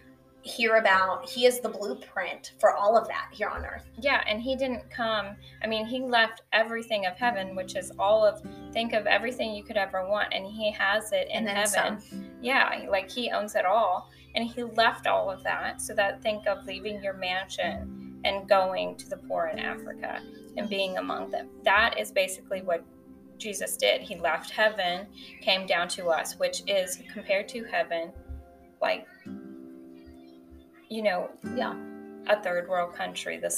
hear 0.45 0.77
about. 0.77 1.29
He 1.29 1.47
is 1.47 1.61
the 1.61 1.69
blueprint 1.71 2.53
for 2.61 2.75
all 2.75 2.99
of 2.99 3.09
that 3.09 3.29
here 3.33 3.49
on 3.49 3.65
earth. 3.65 3.85
yeah 4.01 4.23
and 4.29 4.43
he 4.43 4.55
didn't 4.57 4.89
come 4.91 5.37
i 5.63 5.67
mean 5.67 5.87
he 5.87 6.01
left 6.03 6.43
everything 6.53 7.07
of 7.07 7.17
heaven 7.17 7.57
which 7.57 7.77
is 7.77 7.91
all 7.99 8.25
of 8.25 8.43
think 8.73 8.93
of 8.93 9.07
everything 9.07 9.55
you 9.55 9.65
could 9.65 9.77
ever 9.79 10.07
want 10.09 10.29
and 10.33 10.47
he 10.47 10.71
has 10.71 11.13
it 11.13 11.29
in 11.31 11.47
heaven 11.47 11.99
yeah 12.43 12.85
like 12.91 13.11
he 13.11 13.31
owns 13.31 13.55
it 13.55 13.65
all 13.65 14.11
and 14.35 14.45
he 14.45 14.63
left 14.63 15.07
all 15.07 15.31
of 15.31 15.43
that 15.43 15.81
so 15.81 15.95
that 15.95 16.21
think 16.23 16.47
of 16.47 16.65
leaving 16.67 17.03
your 17.03 17.15
mansion 17.15 18.21
and 18.25 18.49
going 18.49 18.97
to 18.97 19.09
the 19.09 19.17
poor 19.17 19.47
in 19.47 19.59
africa 19.59 20.21
and 20.59 20.69
being 20.69 20.99
among 20.99 21.31
them 21.31 21.49
that 21.65 21.99
is 21.99 22.13
basically 22.13 22.61
what 22.63 22.85
jesus 23.39 23.77
did 23.77 24.01
he 24.03 24.17
left 24.17 24.51
heaven 24.51 25.07
came 25.41 25.67
down 25.67 25.89
to 25.89 26.09
us 26.09 26.39
which 26.39 26.63
is 26.67 26.99
compared 27.13 27.49
to 27.49 27.65
heaven 27.65 28.13
like 28.83 29.07
you 30.89 31.03
know 31.03 31.31
Yeah. 31.57 31.75
a 32.29 32.41
third 32.43 32.69
world 32.69 32.95
country 32.95 33.37
the 33.39 33.45
Yeah. 33.45 33.49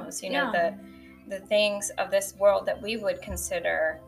slums 0.00 0.22
you 0.22 0.30
know 0.30 0.50
the 0.52 0.74
the 1.28 1.40
things 1.46 1.90
of 1.98 2.10
this 2.10 2.34
world 2.38 2.66
that 2.66 2.80
we 2.80 2.96
would 2.96 3.20
consider 3.22 4.00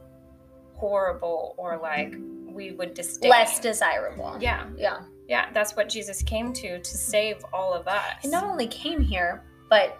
horrible 0.75 1.54
or 1.56 1.78
like 1.78 2.14
we 2.47 2.73
would 2.73 2.95
disdain 2.95 3.30
Less 3.30 3.59
desirable. 3.61 4.37
yeah 4.40 4.66
Yeah. 4.76 5.00
yeah 5.28 5.47
that's 5.52 5.75
what 5.76 5.88
jesus 5.88 6.23
came 6.23 6.52
to 6.54 6.78
to 6.78 6.97
save 6.97 7.45
all 7.52 7.73
of 7.73 7.88
us 7.88 8.23
And 8.23 8.33
not 8.33 8.45
only 8.45 8.66
came 8.66 9.00
here, 9.00 9.42
but 9.71 9.99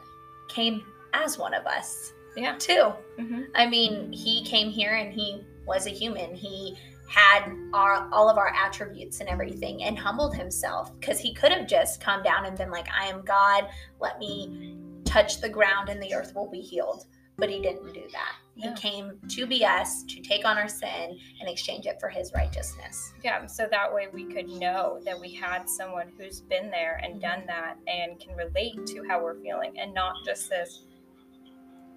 came 0.49 0.83
as 1.15 1.39
one 1.39 1.55
of 1.55 1.67
us 1.67 2.13
yeah 2.37 2.55
too. 2.59 2.93
hmm 3.19 3.45
I 3.55 3.67
mean, 3.67 4.13
he 4.13 4.45
came 4.45 4.71
here 4.71 4.97
and 4.97 5.11
he 5.13 5.43
was 5.67 5.87
a 5.87 5.91
human. 5.91 6.35
He 6.35 6.77
had 7.09 7.53
our 7.73 8.09
all 8.13 8.29
of 8.29 8.39
our 8.39 8.53
attributes 8.55 9.21
and 9.21 9.29
everything 9.29 9.85
and 9.85 9.99
humbled 9.99 10.35
himself 10.35 10.99
because 10.99 11.19
he 11.19 11.35
could 11.35 11.53
have 11.53 11.67
just 11.67 12.01
come 12.01 12.23
down 12.23 12.47
and 12.47 12.57
been 12.57 12.71
like, 12.71 12.89
I 12.97 13.07
am 13.07 13.23
God, 13.25 13.69
let 14.01 14.19
me 14.19 14.77
touch 15.05 15.41
the 15.41 15.49
ground 15.49 15.89
and 15.89 16.03
the 16.03 16.15
earth 16.15 16.35
will 16.35 16.51
be 16.51 16.61
healed. 16.61 17.07
But 17.39 17.51
he 17.51 17.61
didn't 17.61 17.93
do 17.93 18.03
that. 18.13 18.37
He 18.55 18.73
came 18.73 19.19
to 19.29 19.47
be 19.47 19.63
us, 19.67 20.03
to 20.05 20.23
take 20.23 20.47
on 20.47 20.57
our 20.57 20.69
sin 20.69 21.19
and 21.41 21.49
exchange 21.49 21.85
it 21.85 22.01
for 22.01 22.09
his 22.09 22.33
righteousness. 22.35 23.13
yeah 23.23 23.45
so 23.47 23.69
that 23.71 23.93
way 23.93 24.07
we 24.13 24.25
could 24.25 24.49
know 24.49 24.99
that 25.05 25.21
we 25.21 25.35
had 25.35 25.69
someone 25.69 26.11
who's 26.19 26.41
been 26.41 26.71
there 26.71 26.99
and 27.05 27.21
done 27.21 27.43
that 27.47 27.77
and 27.87 28.19
can 28.19 28.35
relate 28.35 28.87
to 28.87 29.05
how 29.07 29.23
we're 29.23 29.39
feeling 29.43 29.79
and 29.79 29.93
not 29.93 30.15
just 30.25 30.49
this 30.49 30.85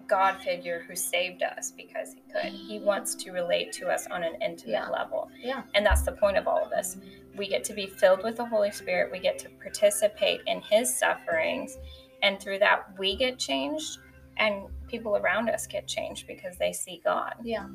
god 0.10 0.42
figure 0.42 0.84
who 0.88 0.96
saved 0.96 1.44
us 1.44 1.72
because 1.72 2.14
he 2.14 2.22
could 2.34 2.52
he 2.52 2.80
wants 2.80 3.14
to 3.16 3.32
relate 3.32 3.72
to 3.72 3.88
us 3.88 4.08
on 4.08 4.24
an 4.24 4.34
intimate 4.42 4.72
Yeah. 4.74 4.90
level 4.90 5.30
Yeah. 5.40 5.62
and 5.76 5.86
that's 5.86 6.02
the 6.02 6.12
point 6.14 6.38
of 6.38 6.48
all 6.48 6.64
of 6.64 6.70
this 6.72 6.98
we 7.38 7.48
get 7.48 7.64
to 7.66 7.74
be 7.74 7.86
filled 7.88 8.24
with 8.24 8.38
the 8.38 8.46
holy 8.46 8.72
spirit 8.72 9.12
we 9.12 9.20
get 9.20 9.38
to 9.40 9.50
participate 9.62 10.42
in 10.48 10.62
his 10.62 10.94
sufferings 10.98 11.78
and 12.24 12.40
through 12.40 12.60
that 12.60 12.86
we 12.98 13.16
get 13.16 13.38
changed 13.38 14.00
and 14.38 14.64
people 14.88 15.16
around 15.18 15.50
us 15.50 15.68
get 15.68 15.88
changed 15.88 16.26
because 16.28 16.58
they 16.58 16.74
see 16.74 17.02
god 17.04 17.36
Yeah. 17.44 17.68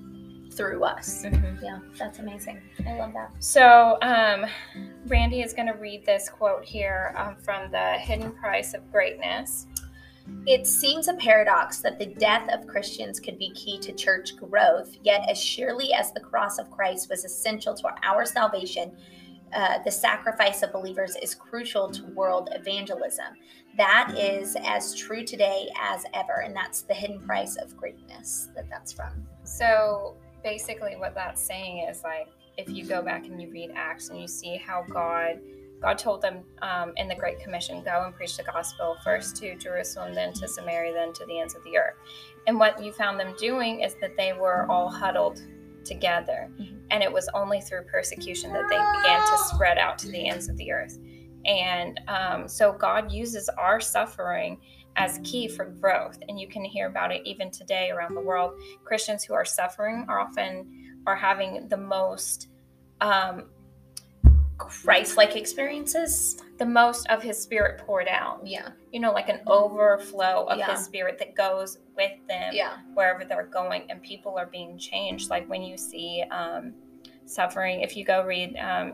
Through 0.53 0.85
us. 0.85 1.25
Yeah, 1.61 1.81
that's 1.99 2.21
amazing. 2.21 2.63
I 2.87 2.97
love 2.97 3.13
that. 3.15 3.31
So, 3.41 3.99
um, 4.03 4.47
Randi 5.07 5.41
is 5.43 5.53
going 5.53 5.67
to 5.67 5.73
read 5.75 6.07
this 6.07 6.29
quote 6.29 6.65
here 6.65 7.13
um, 7.17 7.35
from 7.35 7.73
the 7.73 7.95
Hidden 7.99 8.31
Price 8.35 8.73
of 8.73 8.89
Greatness. 8.93 9.67
It 10.47 10.67
seems 10.67 11.09
a 11.09 11.15
paradox 11.15 11.79
that 11.79 11.99
the 11.99 12.07
death 12.07 12.49
of 12.51 12.67
Christians 12.67 13.21
could 13.21 13.39
be 13.39 13.51
key 13.51 13.79
to 13.81 13.93
church 13.93 14.37
growth, 14.37 14.97
yet, 15.03 15.29
as 15.29 15.43
surely 15.43 15.93
as 15.93 16.13
the 16.13 16.21
cross 16.21 16.59
of 16.59 16.71
Christ 16.71 17.09
was 17.11 17.25
essential 17.25 17.75
to 17.75 17.89
our 18.03 18.25
salvation, 18.25 18.97
uh, 19.55 19.79
the 19.85 19.91
sacrifice 19.91 20.63
of 20.63 20.73
believers 20.73 21.17
is 21.23 21.35
crucial 21.35 21.91
to 21.91 22.03
world 22.09 22.51
evangelism. 22.53 23.35
That 23.77 24.15
is 24.19 24.57
as 24.65 24.95
true 24.95 25.25
today 25.25 25.69
as 25.81 26.05
ever, 26.13 26.43
and 26.45 26.55
that's 26.55 26.83
the 26.83 26.95
hidden 26.95 27.21
price 27.21 27.57
of 27.57 27.77
greatness 27.77 28.49
that 28.55 28.69
that's 28.69 28.93
from. 28.93 29.27
So, 29.45 30.17
basically, 30.43 30.97
what 30.97 31.15
that's 31.15 31.41
saying 31.41 31.87
is 31.89 32.03
like 32.03 32.29
if 32.57 32.69
you 32.69 32.85
go 32.85 33.03
back 33.03 33.27
and 33.27 33.41
you 33.41 33.51
read 33.51 33.73
Acts 33.75 34.11
and 34.11 34.21
you 34.21 34.29
see 34.29 34.57
how 34.57 34.85
God 34.91 35.41
God 35.85 35.99
told 35.99 36.23
them 36.23 36.45
um, 36.63 36.95
in 36.97 37.09
the 37.09 37.15
Great 37.15 37.41
Commission, 37.41 37.83
go 37.85 38.05
and 38.07 38.15
preach 38.15 38.39
the 38.39 38.43
gospel 38.43 38.97
first 39.05 39.37
to 39.37 39.55
Jerusalem, 39.57 40.15
then 40.15 40.33
to 40.33 40.49
Samaria, 40.49 40.95
then 40.95 41.13
to 41.13 41.27
the 41.27 41.39
ends 41.39 41.55
of 41.55 41.63
the 41.63 41.77
earth. 41.77 41.97
And 42.47 42.59
what 42.59 42.83
you 42.83 42.91
found 42.91 43.21
them 43.21 43.35
doing 43.39 43.81
is 43.81 43.95
that 44.01 44.17
they 44.17 44.33
were 44.33 44.67
all 44.71 44.89
huddled 44.89 45.43
together. 45.85 46.49
Mhm. 46.59 46.81
And 46.91 47.03
it 47.03 47.13
was 47.13 47.29
only 47.35 47.61
through 47.61 47.83
persecution 47.83 48.51
that 48.55 48.63
they 48.71 48.79
began 48.79 49.21
to 49.21 49.37
spread 49.45 49.77
out 49.77 49.99
to 49.99 50.09
the 50.09 50.27
ends 50.27 50.49
of 50.49 50.57
the 50.57 50.73
earth. 50.73 50.99
And 51.45 52.01
um, 52.09 52.49
so 52.49 52.73
God 52.73 53.13
uses 53.13 53.51
our 53.51 53.79
suffering 53.79 54.59
as 54.97 55.21
key 55.23 55.49
for 55.49 55.67
growth. 55.67 56.19
And 56.29 56.41
you 56.41 56.49
can 56.49 56.65
hear 56.65 56.87
about 56.87 57.13
it 57.13 57.21
even 57.27 57.51
today 57.51 57.91
around 57.91 58.15
the 58.15 58.23
world. 58.23 58.59
Christians 58.85 59.23
who 59.23 59.35
are 59.35 59.45
suffering 59.45 60.07
are 60.09 60.19
often 60.19 61.03
are 61.07 61.17
having 61.17 61.69
the 61.69 61.77
most 61.77 62.49
um, 63.03 63.51
Christ 64.59 65.17
like 65.17 65.37
experiences. 65.37 66.41
the 66.59 66.65
most 66.65 67.05
of 67.09 67.21
his 67.21 67.37
spirit 67.37 67.79
poured 67.85 68.07
out. 68.07 68.41
Yeah. 68.47 68.69
You 68.93 69.01
know, 69.01 69.11
like 69.11 69.29
an 69.29 69.41
overflow 69.49 70.45
of 70.47 70.57
Yeah. 70.57 70.71
his 70.71 70.85
spirit 70.85 71.19
that 71.19 71.35
goes 71.35 71.79
with 71.97 72.13
them 72.29 72.53
Yeah. 72.55 72.77
wherever 72.95 73.25
they're 73.25 73.47
going, 73.47 73.91
and 73.91 74.01
people 74.03 74.39
are 74.39 74.47
being 74.47 74.79
changed. 74.79 75.31
Like 75.31 75.49
when 75.49 75.63
you 75.63 75.77
see 75.77 76.23
um, 76.31 76.73
suffering, 77.27 77.81
if 77.81 77.97
you 77.97 78.05
go 78.05 78.23
read 78.23 78.57
um, 78.57 78.93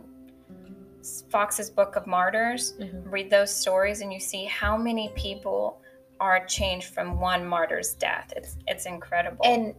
Fox's 1.31 1.69
Book 1.71 1.97
of 1.97 2.07
Martyrs, 2.07 2.75
Mhm. 2.79 3.03
read 3.13 3.29
those 3.31 3.55
stories, 3.55 4.01
and 4.01 4.11
you 4.13 4.21
see 4.21 4.45
how 4.47 4.77
many 4.77 5.11
people 5.15 5.81
are 6.19 6.45
changed 6.47 6.93
from 6.95 7.21
one 7.21 7.45
martyr's 7.45 7.95
death. 7.95 8.33
It's 8.37 8.57
it's 8.67 8.87
incredible. 8.87 9.45
And 9.45 9.75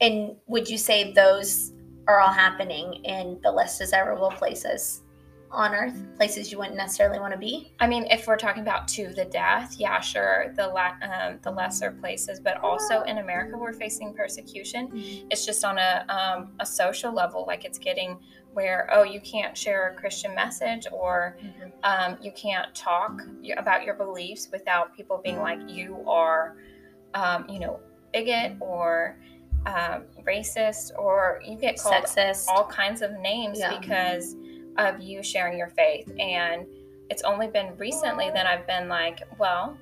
and 0.00 0.36
would 0.46 0.68
you 0.68 0.78
say 0.78 1.12
those 1.12 1.72
are 2.08 2.18
all 2.20 2.32
happening 2.32 3.04
in 3.04 3.38
the 3.42 3.50
less 3.52 3.78
desirable 3.78 4.30
places 4.30 5.02
on 5.52 5.74
earth, 5.74 5.94
places 6.16 6.52
you 6.52 6.58
wouldn't 6.58 6.76
necessarily 6.76 7.18
want 7.18 7.32
to 7.32 7.38
be? 7.38 7.72
I 7.80 7.86
mean, 7.86 8.06
if 8.10 8.26
we're 8.26 8.36
talking 8.36 8.62
about 8.62 8.86
to 8.88 9.08
the 9.12 9.24
death, 9.24 9.76
yeah, 9.78 10.00
sure, 10.00 10.52
the 10.56 10.66
la- 10.68 10.94
um, 11.02 11.38
the 11.42 11.50
lesser 11.50 11.90
places, 11.90 12.38
but 12.40 12.58
also 12.62 13.02
in 13.02 13.18
America, 13.18 13.58
we're 13.58 13.72
facing 13.72 14.14
persecution. 14.14 14.90
It's 15.30 15.44
just 15.44 15.64
on 15.64 15.78
a 15.78 16.04
um, 16.08 16.52
a 16.60 16.66
social 16.66 17.12
level, 17.12 17.44
like 17.46 17.64
it's 17.64 17.78
getting 17.78 18.18
where 18.52 18.88
oh, 18.92 19.02
you 19.04 19.20
can't 19.20 19.56
share 19.56 19.90
a 19.90 19.94
Christian 19.94 20.34
message 20.34 20.86
or 20.92 21.36
um, 21.84 22.16
you 22.20 22.32
can't 22.32 22.74
talk 22.74 23.20
about 23.56 23.84
your 23.84 23.94
beliefs 23.94 24.48
without 24.52 24.94
people 24.96 25.20
being 25.22 25.38
like 25.38 25.60
you 25.68 26.02
are, 26.08 26.56
um, 27.14 27.44
you 27.48 27.60
know, 27.60 27.80
bigot 28.12 28.56
or 28.60 29.16
um, 29.66 30.04
racist, 30.26 30.90
or 30.98 31.40
you 31.46 31.56
get 31.56 31.78
called 31.78 32.04
Sexist. 32.04 32.48
all 32.48 32.64
kinds 32.64 33.02
of 33.02 33.12
names 33.20 33.58
Yeah. 33.58 33.78
because 33.78 34.34
of 34.86 35.00
you 35.00 35.22
sharing 35.22 35.58
your 35.58 35.68
faith. 35.68 36.10
And 36.18 36.66
it's 37.10 37.22
only 37.22 37.48
been 37.48 37.76
recently 37.76 38.30
that 38.30 38.46
I've 38.46 38.66
been 38.66 38.88
like, 38.88 39.20
well, 39.38 39.76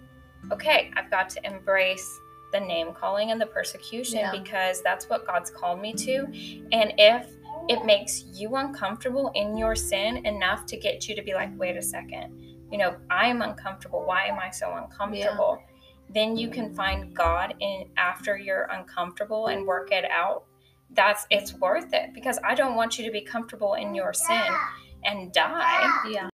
okay, 0.52 0.90
I've 0.96 1.10
got 1.10 1.28
to 1.30 1.46
embrace 1.46 2.20
the 2.52 2.60
name 2.60 2.94
calling 2.94 3.30
and 3.30 3.40
the 3.40 3.46
persecution 3.46 4.18
Yeah. 4.20 4.32
because 4.32 4.82
that's 4.82 5.08
what 5.08 5.26
God's 5.26 5.50
called 5.50 5.80
me 5.80 5.92
to. 5.94 6.24
And 6.72 6.94
if 6.96 7.26
it 7.68 7.84
makes 7.84 8.24
you 8.32 8.56
uncomfortable 8.56 9.30
in 9.34 9.56
your 9.58 9.76
sin 9.76 10.24
enough 10.24 10.64
to 10.66 10.76
get 10.76 11.08
you 11.08 11.14
to 11.14 11.22
be 11.22 11.34
like, 11.34 11.50
wait 11.58 11.76
a 11.76 11.82
second, 11.82 12.32
you 12.72 12.78
know, 12.78 12.96
I 13.10 13.26
am 13.28 13.42
uncomfortable. 13.42 14.04
Why 14.06 14.24
am 14.26 14.38
I 14.38 14.50
so 14.50 14.74
uncomfortable? 14.74 15.58
then 16.10 16.36
you 16.38 16.48
can 16.48 16.74
find 16.74 17.14
God 17.14 17.54
in 17.60 17.84
after 17.98 18.38
you're 18.38 18.62
uncomfortable 18.72 19.48
and 19.48 19.66
work 19.66 19.92
it 19.92 20.06
out. 20.10 20.44
That's 20.92 21.26
it's 21.28 21.52
worth 21.54 21.92
it 21.92 22.14
because 22.14 22.38
I 22.42 22.54
don't 22.54 22.76
want 22.76 22.98
you 22.98 23.04
to 23.04 23.10
be 23.10 23.20
comfortable 23.20 23.74
in 23.74 23.94
your 23.94 24.14
sin 24.14 24.46
and 25.04 25.32
die. 25.32 25.90
Yeah. 26.10 26.28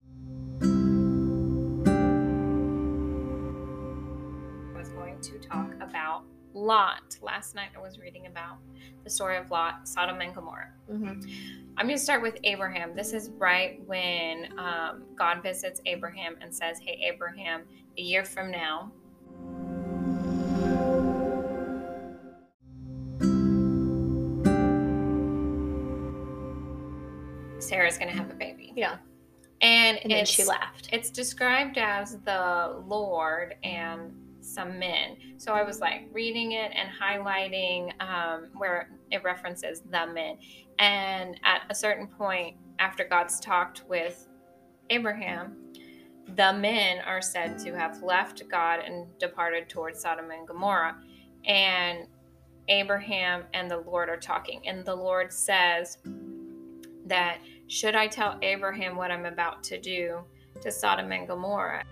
I 4.74 4.78
was 4.78 4.90
going 4.90 5.20
to 5.22 5.40
talk 5.40 5.72
about 5.82 6.24
Lot. 6.54 7.18
Last 7.22 7.56
night 7.56 7.70
I 7.76 7.80
was 7.82 7.98
reading 8.00 8.28
about 8.28 8.58
the 9.04 9.10
story 9.10 9.38
of 9.38 9.50
Lot, 9.52 9.88
Sodom 9.88 10.22
and 10.22 10.34
Gomorrah. 10.34 10.70
hmm 10.88 11.14
I'm 11.76 11.88
going 11.88 11.98
to 11.98 12.04
start 12.04 12.22
with 12.22 12.38
Abraham. 12.44 12.96
This 12.96 13.14
is 13.14 13.32
right 13.40 13.82
when 13.88 14.54
um, 14.60 15.06
God 15.16 15.42
visits 15.42 15.82
Abraham 15.88 16.36
and 16.40 16.54
says, 16.54 16.78
Hey, 16.80 17.02
Abraham, 17.12 17.64
a 17.98 18.02
year 18.02 18.24
from 18.24 18.52
now, 18.52 18.92
Sarah's 27.64 27.98
going 27.98 28.12
to 28.12 28.18
have 28.18 28.30
a 28.30 28.36
baby. 28.36 28.74
Yeah. 28.76 28.98
And, 29.62 29.98
And 30.04 30.12
then 30.12 30.26
she 30.26 30.44
laughed. 30.44 30.90
it's 30.92 31.10
described 31.10 31.78
as 31.78 32.18
the 32.26 32.84
Lord 32.86 33.56
and 33.64 34.12
some 34.42 34.78
men. 34.78 35.16
So 35.38 35.54
I 35.54 35.64
was 35.64 35.80
like 35.80 36.10
reading 36.12 36.52
it 36.52 36.72
and 36.76 36.90
highlighting 36.90 37.94
um, 38.02 38.50
where 38.58 38.90
it 39.10 39.24
references 39.24 39.82
the 39.90 40.06
men. 40.08 40.38
And 40.80 41.40
at 41.44 41.62
a 41.70 41.76
certain 41.76 42.08
point, 42.08 42.58
after 42.80 43.06
God's 43.06 43.40
talked 43.40 43.84
with 43.88 44.28
Abraham, 44.90 45.56
the 46.36 46.52
men 46.54 47.00
are 47.06 47.22
said 47.22 47.58
to 47.60 47.74
have 47.74 48.02
left 48.04 48.44
God 48.50 48.82
and 48.86 49.08
departed 49.18 49.70
towards 49.70 50.02
Sodom 50.02 50.32
and 50.32 50.48
Gomorrah. 50.48 50.98
And 51.46 52.08
Abraham 52.68 53.44
and 53.54 53.70
the 53.72 53.78
Lord 53.78 54.10
are 54.10 54.18
talking. 54.18 54.68
And 54.68 54.86
the 54.86 54.96
Lord 54.96 55.32
says 55.32 55.98
that, 57.06 57.40
should 57.68 57.96
I 57.96 58.08
tell 58.08 58.38
Abraham 58.42 58.96
what 58.96 59.12
I'm 59.12 59.26
about 59.26 59.64
to 59.66 59.80
do 59.80 60.20
to 60.62 60.72
Sodom 60.72 61.12
and 61.12 61.28
Gomorrah? 61.28 61.84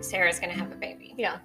Sarah's 0.00 0.38
going 0.38 0.52
to 0.52 0.58
have 0.58 0.70
a 0.72 0.76
baby. 0.76 1.14
Yeah. 1.16 1.38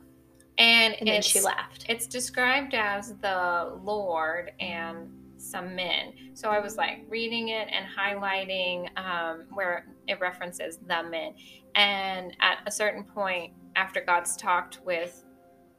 And, 0.57 0.95
And 0.99 1.07
then 1.07 1.21
she 1.21 1.39
laughed. 1.41 1.85
it's 1.89 2.05
described 2.05 2.75
as 2.75 3.15
the 3.21 3.79
Lord 3.83 4.51
and 4.59 5.09
some 5.37 5.75
men. 5.75 6.13
So 6.35 6.49
I 6.49 6.59
was 6.59 6.77
like 6.77 7.05
reading 7.09 7.49
it 7.49 7.67
and 7.71 7.85
highlighting 7.87 8.95
um, 8.97 9.45
where 9.53 9.87
it 10.07 10.19
references 10.19 10.77
the 10.87 11.01
men. 11.03 11.33
And 11.73 12.35
at 12.41 12.59
a 12.67 12.71
certain 12.71 13.03
point, 13.03 13.53
after 13.75 14.01
God's 14.01 14.35
talked 14.35 14.81
with 14.85 15.23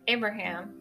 Abraham, 0.09 0.75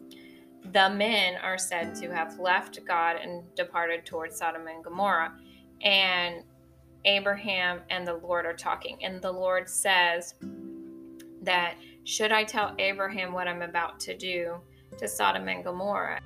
the 0.71 0.89
men 0.89 1.35
are 1.35 1.57
said 1.57 1.95
to 1.95 2.09
have 2.11 2.39
left 2.39 2.79
God 2.85 3.17
and 3.17 3.43
departed 3.55 4.05
towards 4.05 4.37
Sodom 4.37 4.67
and 4.67 4.83
Gomorrah. 4.83 5.33
And 5.81 6.43
Abraham 7.05 7.81
and 7.89 8.07
the 8.07 8.15
Lord 8.15 8.45
are 8.45 8.55
talking. 8.55 9.03
And 9.03 9.21
the 9.21 9.31
Lord 9.31 9.67
says 9.69 10.35
that, 11.41 11.75
should 12.03 12.31
I 12.31 12.43
tell 12.43 12.75
Abraham 12.77 13.33
what 13.33 13.47
I'm 13.47 13.61
about 13.61 13.99
to 14.01 14.15
do 14.15 14.57
to 14.97 15.07
Sodom 15.07 15.47
and 15.47 15.63
Gomorrah? 15.63 16.19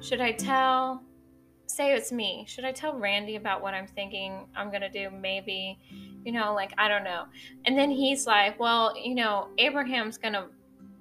Should 0.00 0.20
I 0.20 0.32
tell, 0.32 1.02
say 1.72 1.94
it's 1.94 2.12
me, 2.12 2.44
should 2.48 2.64
I 2.64 2.72
tell 2.72 2.98
Randi 2.98 3.36
about 3.36 3.62
what 3.62 3.74
I'm 3.74 3.86
thinking 3.86 4.46
I'm 4.54 4.68
going 4.68 4.82
to 4.82 4.90
do? 4.90 5.10
Maybe, 5.10 5.78
you 6.24 6.32
know, 6.32 6.54
like, 6.54 6.72
I 6.78 6.88
don't 6.88 7.04
know. 7.04 7.24
And 7.64 7.76
then 7.76 7.90
he's 7.90 8.26
like, 8.26 8.58
well, 8.60 8.94
you 8.96 9.14
know, 9.14 9.48
Abraham's 9.58 10.18
going 10.18 10.34
to 10.34 10.46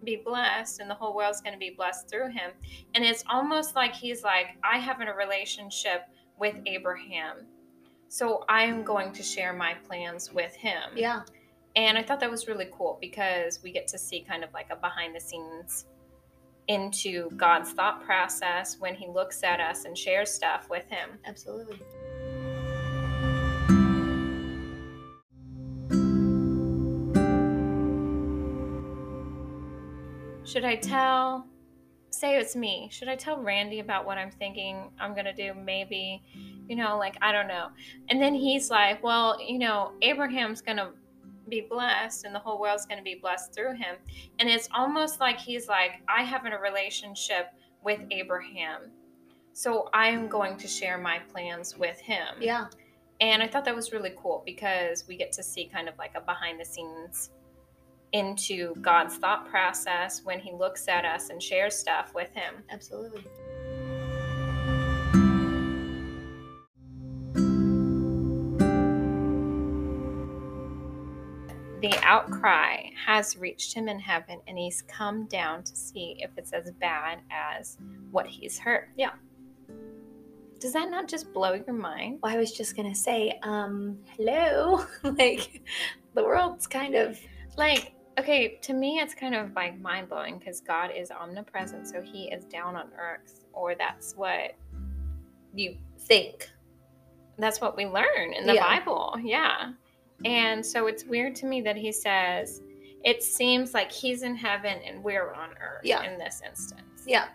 be 0.03 0.15
blessed 0.15 0.79
and 0.79 0.89
the 0.89 0.95
whole 0.95 1.15
world's 1.15 1.41
going 1.41 1.53
to 1.53 1.60
be 1.60 1.71
blessed 1.71 2.10
through 2.10 2.29
him. 2.29 2.51
And 2.95 3.03
it's 3.03 3.23
almost 3.29 3.75
like 3.75 3.93
he's 3.93 4.23
like, 4.23 4.57
I 4.63 4.77
have 4.77 4.99
a 5.01 5.13
relationship 5.13 6.07
with 6.39 6.55
Abraham. 6.65 7.45
So 8.07 8.43
I'm 8.49 8.84
going 8.84 9.13
to 9.13 9.23
share 9.23 9.53
my 9.53 9.75
plans 9.88 10.34
with 10.34 10.53
him. 10.55 10.81
Yeah. 10.95 11.21
And 11.75 11.97
I 11.97 12.03
thought 12.03 12.19
that 12.19 12.29
was 12.29 12.47
really 12.47 12.67
cool 12.73 12.97
because 12.99 13.62
we 13.63 13.71
get 13.71 13.88
to 13.89 13.97
see 13.97 14.21
kind 14.21 14.43
of 14.43 14.51
like 14.53 14.67
a 14.71 14.75
behind 14.75 15.15
the 15.15 15.19
scenes 15.21 15.86
into 16.71 17.29
God's 17.31 17.71
thought 17.71 18.03
process 18.03 18.77
when 18.79 18.95
he 18.95 19.07
looks 19.07 19.43
at 19.43 19.60
us 19.60 19.84
and 19.84 19.97
shares 19.97 20.31
stuff 20.31 20.69
with 20.69 20.88
him. 20.89 21.10
Absolutely. 21.25 21.79
Should 30.45 30.65
I 30.65 30.75
tell, 30.75 31.45
say 32.10 32.38
it's 32.38 32.55
me, 32.55 32.89
should 32.91 33.07
I 33.07 33.15
tell 33.15 33.41
Randi 33.41 33.79
about 33.79 34.05
what 34.05 34.17
I'm 34.17 34.31
thinking 34.31 34.91
I'm 34.99 35.13
going 35.13 35.25
to 35.25 35.34
do? 35.34 35.53
Maybe, 35.53 36.21
you 36.67 36.75
know, 36.75 36.97
like, 36.97 37.17
I 37.21 37.31
don't 37.31 37.47
know. 37.47 37.67
And 38.10 38.21
then 38.21 38.34
he's 38.34 38.69
like, 38.69 39.03
well, 39.03 39.38
you 39.41 39.60
know, 39.60 39.93
Abraham's 40.01 40.62
going 40.62 40.77
to 40.77 40.89
be 41.51 41.61
blessed 41.61 42.25
and 42.25 42.33
the 42.33 42.39
whole 42.39 42.59
world's 42.59 42.87
going 42.87 42.97
to 42.97 43.03
be 43.03 43.15
blessed 43.15 43.53
through 43.53 43.73
him. 43.73 43.97
And 44.39 44.49
it's 44.49 44.67
almost 44.73 45.19
like 45.19 45.37
he's 45.37 45.67
like, 45.67 46.01
I 46.07 46.23
have 46.23 46.45
a 46.45 46.57
relationship 46.57 47.47
with 47.83 47.99
Abraham. 48.09 48.89
So 49.53 49.89
I'm 49.93 50.27
going 50.27 50.57
to 50.57 50.67
share 50.67 50.97
my 50.97 51.19
plans 51.19 51.77
with 51.77 51.99
him. 51.99 52.27
Yeah. 52.39 52.67
And 53.19 53.43
I 53.43 53.47
thought 53.47 53.65
that 53.65 53.75
was 53.75 53.91
really 53.91 54.13
cool 54.17 54.41
because 54.45 55.05
we 55.07 55.15
get 55.15 55.31
to 55.33 55.43
see 55.43 55.65
kind 55.65 55.87
of 55.87 55.95
like 55.99 56.13
a 56.15 56.21
behind 56.21 56.59
the 56.59 56.65
scenes 56.65 57.29
into 58.13 58.75
God's 58.81 59.17
thought 59.17 59.47
process 59.47 60.21
when 60.23 60.39
he 60.39 60.51
looks 60.51 60.87
at 60.87 61.05
us 61.05 61.29
and 61.29 61.41
shares 61.41 61.75
stuff 61.75 62.13
with 62.15 62.31
him. 62.33 62.55
Absolutely. 62.71 63.23
The 71.82 71.98
outcry 72.04 72.89
has 73.06 73.36
reached 73.38 73.74
him 73.74 73.88
in 73.88 74.00
heaven 74.00 74.39
and 74.48 74.58
he's 74.58 74.84
come 74.84 75.26
down 75.26 75.63
to 75.63 75.76
see 75.76 76.17
if 76.20 76.30
it's 76.38 76.54
as 76.54 76.70
bad 76.80 77.20
as 77.32 77.78
what 78.12 78.28
he's 78.28 78.60
heard. 78.60 78.89
Yeah. 78.98 79.12
Does 80.60 80.74
that 80.74 80.91
not 80.91 81.08
just 81.08 81.34
blow 81.34 81.54
your 81.54 81.74
mind? 81.74 82.20
Well, 82.22 82.32
I 82.32 82.38
was 82.38 82.52
just 82.52 82.76
gonna 82.76 82.94
say, 82.94 83.39
um, 83.41 83.98
hello. 84.15 84.86
like 85.04 85.62
the 86.13 86.24
world's 86.24 86.67
kind 86.67 86.94
of 86.94 87.20
Like, 87.58 87.94
okay, 88.20 88.60
to 88.62 88.74
me, 88.74 89.00
it's 89.00 89.15
kind 89.15 89.34
of 89.34 89.54
like 89.56 89.80
mind 89.82 90.08
blowing 90.10 90.38
because 90.38 90.62
God 90.62 90.91
is 90.96 91.10
omnipresent, 91.10 91.88
so 91.88 92.00
He 92.02 92.26
is 92.32 92.46
down 92.46 92.76
on 92.76 92.91
earth, 93.00 93.44
or 93.54 93.74
that's 93.76 94.13
what 94.15 94.54
you 95.56 95.78
think. 95.98 96.48
that's 97.38 97.60
what 97.60 97.76
we 97.76 97.86
learn 97.88 98.34
in 98.38 98.46
the 98.46 98.54
Yeah. 98.54 98.80
Bible. 98.80 99.15
Yeah. 99.24 99.72
And 100.25 100.65
so 100.65 100.88
it's 100.88 101.03
weird 101.05 101.36
to 101.38 101.45
me 101.45 101.62
that 101.62 101.75
He 101.75 101.91
says 101.91 102.62
it 103.03 103.23
seems 103.23 103.73
like 103.73 103.91
He's 103.91 104.21
in 104.23 104.36
heaven 104.36 104.79
and 104.86 105.03
we're 105.03 105.34
on 105.34 105.49
earth 105.60 105.81
Yeah. 105.84 106.03
in 106.03 106.17
this 106.19 106.41
instance. 106.47 107.03
Yeah. 107.07 107.27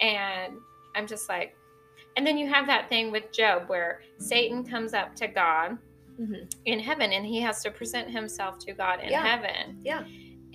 And 0.00 0.54
I'm 0.94 1.06
just 1.06 1.28
like, 1.28 1.54
and 2.16 2.26
then 2.26 2.36
you 2.38 2.46
have 2.48 2.66
that 2.66 2.88
thing 2.88 3.10
with 3.10 3.32
Job 3.32 3.68
where 3.68 4.02
Satan 4.18 4.64
comes 4.64 4.94
up 4.94 5.14
to 5.16 5.28
God 5.28 5.78
hmm 6.16 6.34
in 6.66 6.78
heaven 6.78 7.10
and 7.12 7.24
he 7.24 7.40
has 7.40 7.62
to 7.62 7.70
present 7.70 8.10
himself 8.10 8.58
to 8.58 8.72
God 8.74 9.00
in 9.00 9.08
Yeah. 9.10 9.24
heaven. 9.26 9.80
Yeah. 9.82 10.04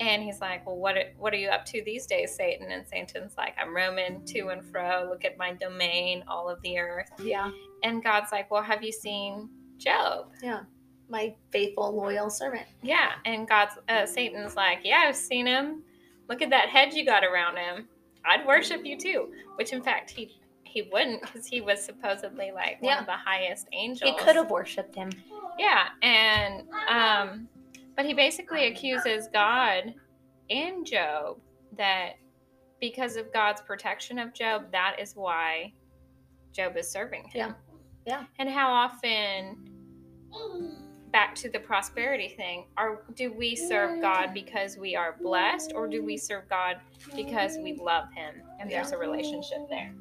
And 0.00 0.22
he's 0.22 0.40
like, 0.40 0.64
"Well, 0.64 0.76
what 0.76 0.96
are- 0.96 1.12
what 1.18 1.34
are 1.34 1.36
you 1.36 1.48
up 1.48 1.64
to 1.66 1.82
these 1.82 2.06
days, 2.06 2.32
Satan?" 2.32 2.70
And 2.70 2.86
Satan's 2.86 3.36
like, 3.36 3.54
"I'm 3.58 3.74
roaming 3.74 4.24
to 4.26 4.50
and 4.50 4.64
fro. 4.64 5.08
Look 5.10 5.24
at 5.24 5.36
my 5.36 5.54
domain, 5.54 6.22
all 6.28 6.48
of 6.48 6.62
the 6.62 6.78
earth." 6.78 7.10
Yeah. 7.18 7.50
And 7.82 8.00
God's 8.04 8.30
like, 8.30 8.48
"Well, 8.52 8.62
have 8.62 8.84
you 8.84 8.92
seen 8.92 9.48
Job?" 9.76 10.30
Yeah. 10.40 10.60
My 11.08 11.34
faithful, 11.50 11.94
loyal 11.94 12.28
servant. 12.30 12.66
Yeah. 12.82 13.12
And 13.24 13.48
God's 13.48 13.74
uh, 13.88 14.04
Satan's 14.06 14.56
like, 14.56 14.80
"Yeah, 14.84 15.04
I've 15.06 15.16
seen 15.16 15.46
him. 15.46 15.82
Look 16.28 16.42
at 16.42 16.50
that 16.50 16.68
hedge 16.68 16.94
you 16.94 17.04
got 17.04 17.24
around 17.24 17.56
him. 17.56 17.88
I'd 18.24 18.46
worship 18.46 18.84
you 18.84 18.98
too." 18.98 19.32
Which, 19.56 19.72
in 19.72 19.82
fact, 19.82 20.10
he 20.10 20.38
he 20.64 20.82
wouldn't 20.92 21.22
because 21.22 21.46
he 21.46 21.60
was 21.62 21.82
supposedly 21.82 22.52
like 22.52 22.82
one 22.82 22.90
Yeah. 22.90 23.00
of 23.00 23.06
the 23.06 23.12
highest 23.16 23.68
angels. 23.72 24.10
He 24.10 24.16
could 24.22 24.36
have 24.36 24.50
worshipped 24.50 24.94
him. 24.94 25.10
Yeah, 25.58 25.88
and 26.02 26.68
um, 26.90 27.48
but 27.96 28.04
he 28.04 28.12
basically 28.14 28.66
accuses 28.66 29.28
God 29.32 29.94
and 30.50 30.84
Job 30.86 31.38
that 31.76 32.12
because 32.80 33.16
of 33.16 33.32
God's 33.32 33.60
protection 33.62 34.18
of 34.18 34.32
Job, 34.34 34.70
that 34.72 34.96
is 35.00 35.14
why 35.16 35.72
Job 36.52 36.76
is 36.76 36.88
serving 36.90 37.24
him. 37.24 37.54
Yeah. 38.06 38.20
Yeah. 38.20 38.24
And 38.38 38.48
how 38.48 38.70
often 38.70 39.56
back 41.12 41.34
to 41.34 41.48
the 41.48 41.58
prosperity 41.58 42.28
thing 42.28 42.64
are 42.76 43.02
do 43.14 43.32
we 43.32 43.56
serve 43.56 44.00
god 44.00 44.34
because 44.34 44.76
we 44.76 44.94
are 44.94 45.16
blessed 45.20 45.72
or 45.74 45.86
do 45.88 46.04
we 46.04 46.16
serve 46.16 46.48
god 46.48 46.76
because 47.16 47.56
we 47.62 47.74
love 47.74 48.12
him 48.12 48.34
and 48.60 48.70
there's 48.70 48.92
a 48.92 48.98
relationship 48.98 49.58
there? 49.70 49.92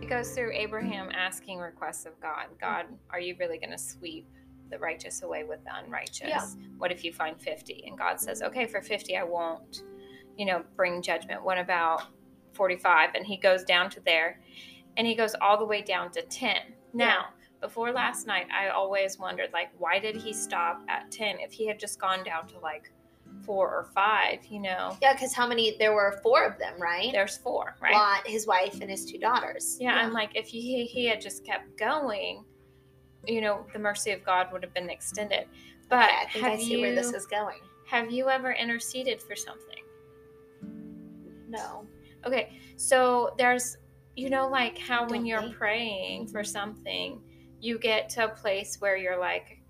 It 0.00 0.08
goes 0.08 0.30
through 0.30 0.52
abraham 0.54 1.10
asking 1.12 1.58
requests 1.58 2.06
of 2.06 2.18
god. 2.20 2.46
God 2.60 2.86
are 3.10 3.20
you 3.20 3.36
really 3.38 3.58
going 3.58 3.70
to 3.70 3.78
sweep 3.78 4.26
the 4.70 4.78
righteous 4.78 5.22
away 5.22 5.44
with 5.44 5.62
the 5.64 5.70
unrighteous? 5.84 6.28
Yeah. 6.28 6.46
what 6.78 6.90
if 6.90 7.04
you 7.04 7.12
find 7.12 7.40
50 7.40 7.84
and 7.86 7.98
god 7.98 8.20
says 8.20 8.40
okay 8.42 8.66
for 8.66 8.80
50 8.80 9.16
i 9.16 9.22
won't 9.22 9.82
you 10.38 10.46
know 10.46 10.62
bring 10.76 11.02
judgment. 11.02 11.44
What 11.44 11.58
about 11.58 12.02
45 12.58 13.10
and 13.14 13.24
he 13.24 13.36
goes 13.38 13.62
down 13.64 13.88
to 13.88 14.00
there 14.04 14.40
and 14.98 15.06
he 15.06 15.14
goes 15.14 15.34
all 15.40 15.56
the 15.56 15.64
way 15.64 15.80
down 15.80 16.10
to 16.10 16.22
10 16.22 16.56
now 16.92 17.26
before 17.60 17.92
last 17.92 18.26
night 18.26 18.46
i 18.52 18.68
always 18.68 19.18
wondered 19.18 19.48
like 19.52 19.70
why 19.78 19.98
did 19.98 20.16
he 20.16 20.32
stop 20.32 20.82
at 20.88 21.10
10 21.10 21.38
if 21.40 21.52
he 21.52 21.66
had 21.66 21.78
just 21.78 22.00
gone 22.00 22.22
down 22.24 22.46
to 22.48 22.58
like 22.58 22.90
four 23.46 23.68
or 23.68 23.84
five 23.94 24.38
you 24.50 24.58
know 24.60 24.96
Yeah, 25.00 25.12
because 25.12 25.32
how 25.34 25.46
many? 25.46 25.76
There 25.78 25.92
were 25.94 26.18
four 26.22 26.44
of 26.44 26.58
them, 26.58 26.74
right? 26.80 27.12
there's 27.12 27.36
four 27.36 27.76
right 27.80 27.92
Lot, 27.94 28.26
his 28.26 28.46
wife, 28.46 28.80
and 28.80 28.90
his 28.90 29.04
two 29.06 29.18
daughters. 29.18 29.76
yeah, 29.80 29.94
i'm 29.96 30.12
like 30.12 30.30
if 30.34 30.46
he, 30.48 30.84
he 30.86 31.06
had 31.06 31.20
just 31.20 31.44
kept 31.46 31.76
going 31.78 32.44
you 33.26 33.40
know 33.40 33.64
the 33.72 33.78
mercy 33.78 34.10
of 34.12 34.24
god 34.24 34.48
would 34.52 34.62
have 34.64 34.74
been 34.74 34.90
extended 34.90 35.44
but 35.88 36.04
Okay, 36.08 36.14
I 36.22 36.28
think 36.32 36.44
I 36.44 36.56
see 36.56 36.72
you 36.72 36.80
where 36.80 36.94
this 36.94 37.12
is 37.12 37.26
going. 37.26 37.60
have 37.86 38.10
you 38.10 38.28
ever 38.28 38.52
interceded 38.52 39.22
for 39.22 39.36
something 39.36 39.82
No. 41.48 41.86
Okay, 42.26 42.58
so 42.76 43.34
there's, 43.38 43.76
you 44.16 44.30
know, 44.30 44.48
like 44.48 44.78
how 44.78 45.02
when 45.02 45.20
Don't 45.20 45.26
you're 45.26 45.50
praying 45.50 46.28
for 46.28 46.42
something, 46.42 47.20
you 47.60 47.78
get 47.78 48.08
to 48.10 48.24
a 48.24 48.28
place 48.28 48.80
where 48.80 48.96
you're 48.96 49.18
like, 49.18 49.60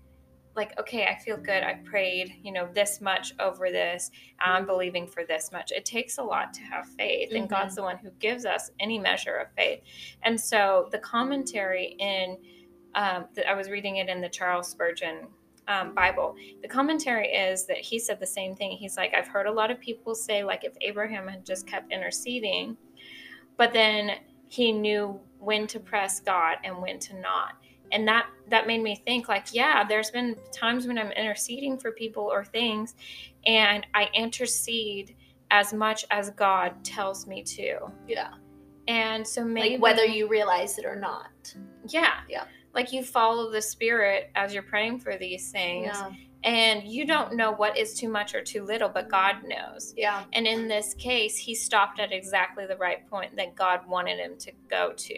like, 0.55 0.77
okay, 0.79 1.05
I 1.05 1.15
feel 1.15 1.37
good. 1.37 1.63
I 1.63 1.75
prayed, 1.85 2.35
you 2.43 2.51
know, 2.51 2.67
this 2.73 2.99
much 3.01 3.33
over 3.39 3.69
this. 3.69 4.11
I'm 4.41 4.65
believing 4.65 5.07
for 5.07 5.23
this 5.23 5.51
much. 5.51 5.71
It 5.71 5.85
takes 5.85 6.17
a 6.17 6.23
lot 6.23 6.53
to 6.55 6.61
have 6.61 6.87
faith, 6.97 7.31
and 7.31 7.45
Mhm. 7.45 7.49
God's 7.49 7.75
the 7.75 7.83
one 7.83 7.97
who 7.97 8.09
gives 8.19 8.45
us 8.45 8.71
any 8.79 8.99
measure 8.99 9.35
of 9.35 9.51
faith. 9.53 9.81
And 10.23 10.39
so 10.39 10.89
the 10.91 10.99
commentary 10.99 11.95
in, 11.99 12.37
um, 12.95 13.27
that 13.35 13.47
I 13.47 13.53
was 13.53 13.69
reading 13.69 13.97
it 13.97 14.09
in 14.09 14.19
the 14.19 14.29
Charles 14.29 14.67
Spurgeon 14.67 15.27
um, 15.69 15.93
Bible. 15.93 16.35
The 16.61 16.67
commentary 16.67 17.27
is 17.27 17.65
that 17.67 17.77
he 17.77 17.99
said 17.99 18.19
the 18.19 18.27
same 18.27 18.55
thing. 18.55 18.71
He's 18.71 18.97
like, 18.97 19.13
I've 19.13 19.27
heard 19.27 19.45
a 19.45 19.51
lot 19.51 19.71
of 19.71 19.79
people 19.79 20.15
say, 20.15 20.43
like, 20.43 20.65
if 20.65 20.73
Abraham 20.81 21.27
had 21.27 21.45
just 21.45 21.65
kept 21.65 21.93
interceding, 21.93 22.75
but 23.55 23.71
then 23.71 24.17
he 24.49 24.71
knew 24.71 25.19
when 25.37 25.67
to 25.67 25.79
press 25.79 26.19
God 26.19 26.57
and 26.63 26.81
when 26.81 26.99
to 26.99 27.19
not. 27.21 27.53
And 27.91 28.07
that 28.07 28.27
that 28.49 28.67
made 28.67 28.83
me 28.83 29.01
think, 29.05 29.27
like, 29.29 29.47
yeah, 29.53 29.83
there's 29.83 30.11
been 30.11 30.35
times 30.51 30.85
when 30.85 30.97
I'm 30.97 31.11
interceding 31.11 31.77
for 31.77 31.91
people 31.91 32.23
or 32.23 32.43
things, 32.45 32.95
and 33.45 33.85
I 33.93 34.09
intercede 34.13 35.15
as 35.51 35.73
much 35.73 36.05
as 36.11 36.29
God 36.31 36.83
tells 36.83 37.25
me 37.25 37.41
to. 37.43 37.79
Yeah. 38.07 38.33
And 38.87 39.27
so 39.27 39.43
maybe 39.43 39.71
Like 39.71 39.81
whether 39.81 40.05
you 40.05 40.27
realize 40.27 40.77
it 40.77 40.85
or 40.85 40.95
not. 40.95 41.55
yeah, 41.87 42.21
Yeah. 42.27 42.45
Like 42.73 42.91
you 42.93 43.03
follow 43.03 43.51
the 43.51 43.61
Spirit 43.61 44.29
as 44.35 44.53
you're 44.53 44.63
praying 44.63 44.99
for 44.99 45.17
these 45.17 45.51
things, 45.51 45.87
Yeah. 45.87 46.11
and 46.43 46.83
you 46.83 47.05
don't 47.05 47.35
know 47.35 47.51
what 47.51 47.77
is 47.77 47.95
too 47.95 48.09
much 48.09 48.35
or 48.35 48.41
too 48.41 48.63
little, 48.63 48.89
but 48.89 49.09
God 49.09 49.37
knows. 49.43 49.93
Yeah. 49.97 50.23
And 50.33 50.45
in 50.45 50.67
this 50.67 50.93
case, 50.93 51.35
he 51.35 51.55
stopped 51.55 51.99
at 51.99 52.11
exactly 52.11 52.65
the 52.65 52.77
right 52.77 53.07
point 53.09 53.35
that 53.37 53.55
God 53.55 53.87
wanted 53.87 54.19
him 54.19 54.37
to 54.39 54.51
go 54.69 54.93
to, 54.95 55.17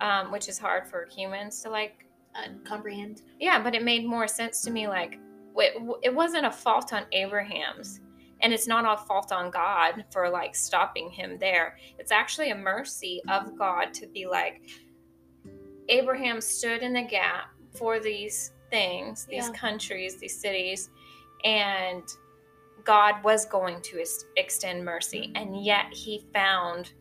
um, 0.00 0.30
which 0.30 0.48
is 0.48 0.58
hard 0.58 0.86
for 0.88 1.06
humans 1.06 1.62
to 1.62 1.70
like. 1.70 2.02
Uh, 2.34 2.48
comprehend. 2.64 3.22
Yeah, 3.40 3.62
but 3.62 3.74
it 3.74 3.82
made 3.82 4.04
more 4.06 4.28
sense 4.28 4.60
to 4.62 4.70
me. 4.70 4.86
Like, 4.88 5.18
it, 5.56 5.82
it 6.02 6.14
wasn't 6.14 6.44
a 6.44 6.50
fault 6.50 6.92
on 6.92 7.04
Abraham's, 7.12 8.00
and 8.40 8.52
it's 8.52 8.66
not 8.66 8.84
a 8.84 9.02
fault 9.06 9.32
on 9.32 9.50
God 9.50 10.04
for 10.10 10.28
like 10.28 10.54
stopping 10.54 11.08
him 11.10 11.38
there. 11.40 11.78
It's 11.98 12.12
actually 12.12 12.50
a 12.50 12.54
mercy 12.54 13.22
of 13.30 13.56
God 13.56 13.94
to 13.94 14.06
be 14.06 14.26
like, 14.26 14.68
Abraham 15.88 16.40
stood 16.40 16.82
in 16.82 16.92
the 16.92 17.02
gap 17.02 17.50
for 17.74 18.00
these 18.00 18.52
things, 18.70 19.26
these 19.26 19.46
Yeah. 19.46 19.52
countries, 19.52 20.16
these 20.18 20.38
cities, 20.38 20.90
and 21.44 22.02
God 22.84 23.22
was 23.24 23.46
going 23.46 23.82
to 23.82 24.00
ex- 24.00 24.24
extend 24.36 24.84
mercy, 24.84 25.22
mm-hmm. 25.22 25.36
and 25.36 25.64
yet 25.64 25.92
he 25.92 26.26
found 26.32 26.92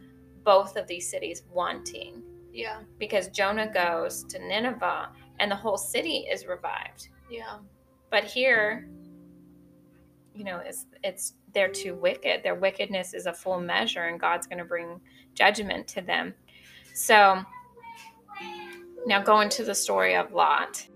both 0.44 0.76
of 0.78 0.88
these 0.88 1.10
cities 1.10 1.44
wanting 1.52 2.24
Yeah. 2.52 2.82
because 2.98 3.30
Jonah 3.30 3.72
goes 3.72 4.24
to 4.26 4.40
Nineveh 4.40 5.12
and 5.40 5.52
the 5.52 5.56
whole 5.56 5.78
city 5.78 6.28
is 6.32 6.46
revived. 6.46 7.10
Yeah. 7.30 7.60
But 8.10 8.24
here, 8.24 8.88
you 10.34 10.44
know, 10.44 10.60
it's 10.60 10.86
it's 11.04 11.34
they're 11.54 11.72
too 11.72 11.96
wicked. 11.96 12.44
Their 12.44 12.56
wickedness 12.56 13.14
is 13.14 13.26
a 13.26 13.34
full 13.34 13.60
measure, 13.60 14.04
and 14.04 14.20
God's 14.20 14.46
going 14.48 14.60
to 14.60 14.66
bring 14.66 15.00
judgment 15.34 15.88
to 15.90 16.02
them. 16.02 16.34
So 16.94 17.44
now 19.06 19.22
go 19.22 19.42
into 19.42 19.64
the 19.64 19.76
story 19.76 20.16
of 20.16 20.34
Lot. 20.34 20.88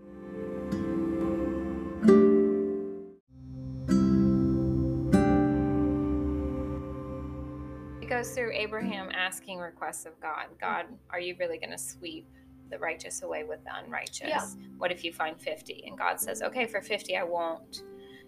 It 8.01 8.09
goes 8.09 8.31
through 8.31 8.53
Abraham 8.53 9.09
asking 9.13 9.59
requests 9.59 10.05
of 10.05 10.19
God. 10.19 10.45
God, 10.59 10.85
are 11.11 11.19
you 11.19 11.35
really 11.39 11.59
going 11.59 11.71
to 11.71 11.77
sweep 11.77 12.27
the 12.71 12.79
righteous 12.79 13.21
away 13.21 13.43
with 13.43 13.63
the 13.63 13.71
unrighteous? 13.83 14.27
Yeah. 14.27 14.45
What 14.77 14.91
if 14.91 15.03
you 15.03 15.13
find 15.13 15.39
50? 15.39 15.83
And 15.87 15.97
God 15.97 16.19
says, 16.19 16.41
okay, 16.41 16.65
for 16.65 16.81
50, 16.81 17.15
I 17.15 17.23
won't, 17.23 17.83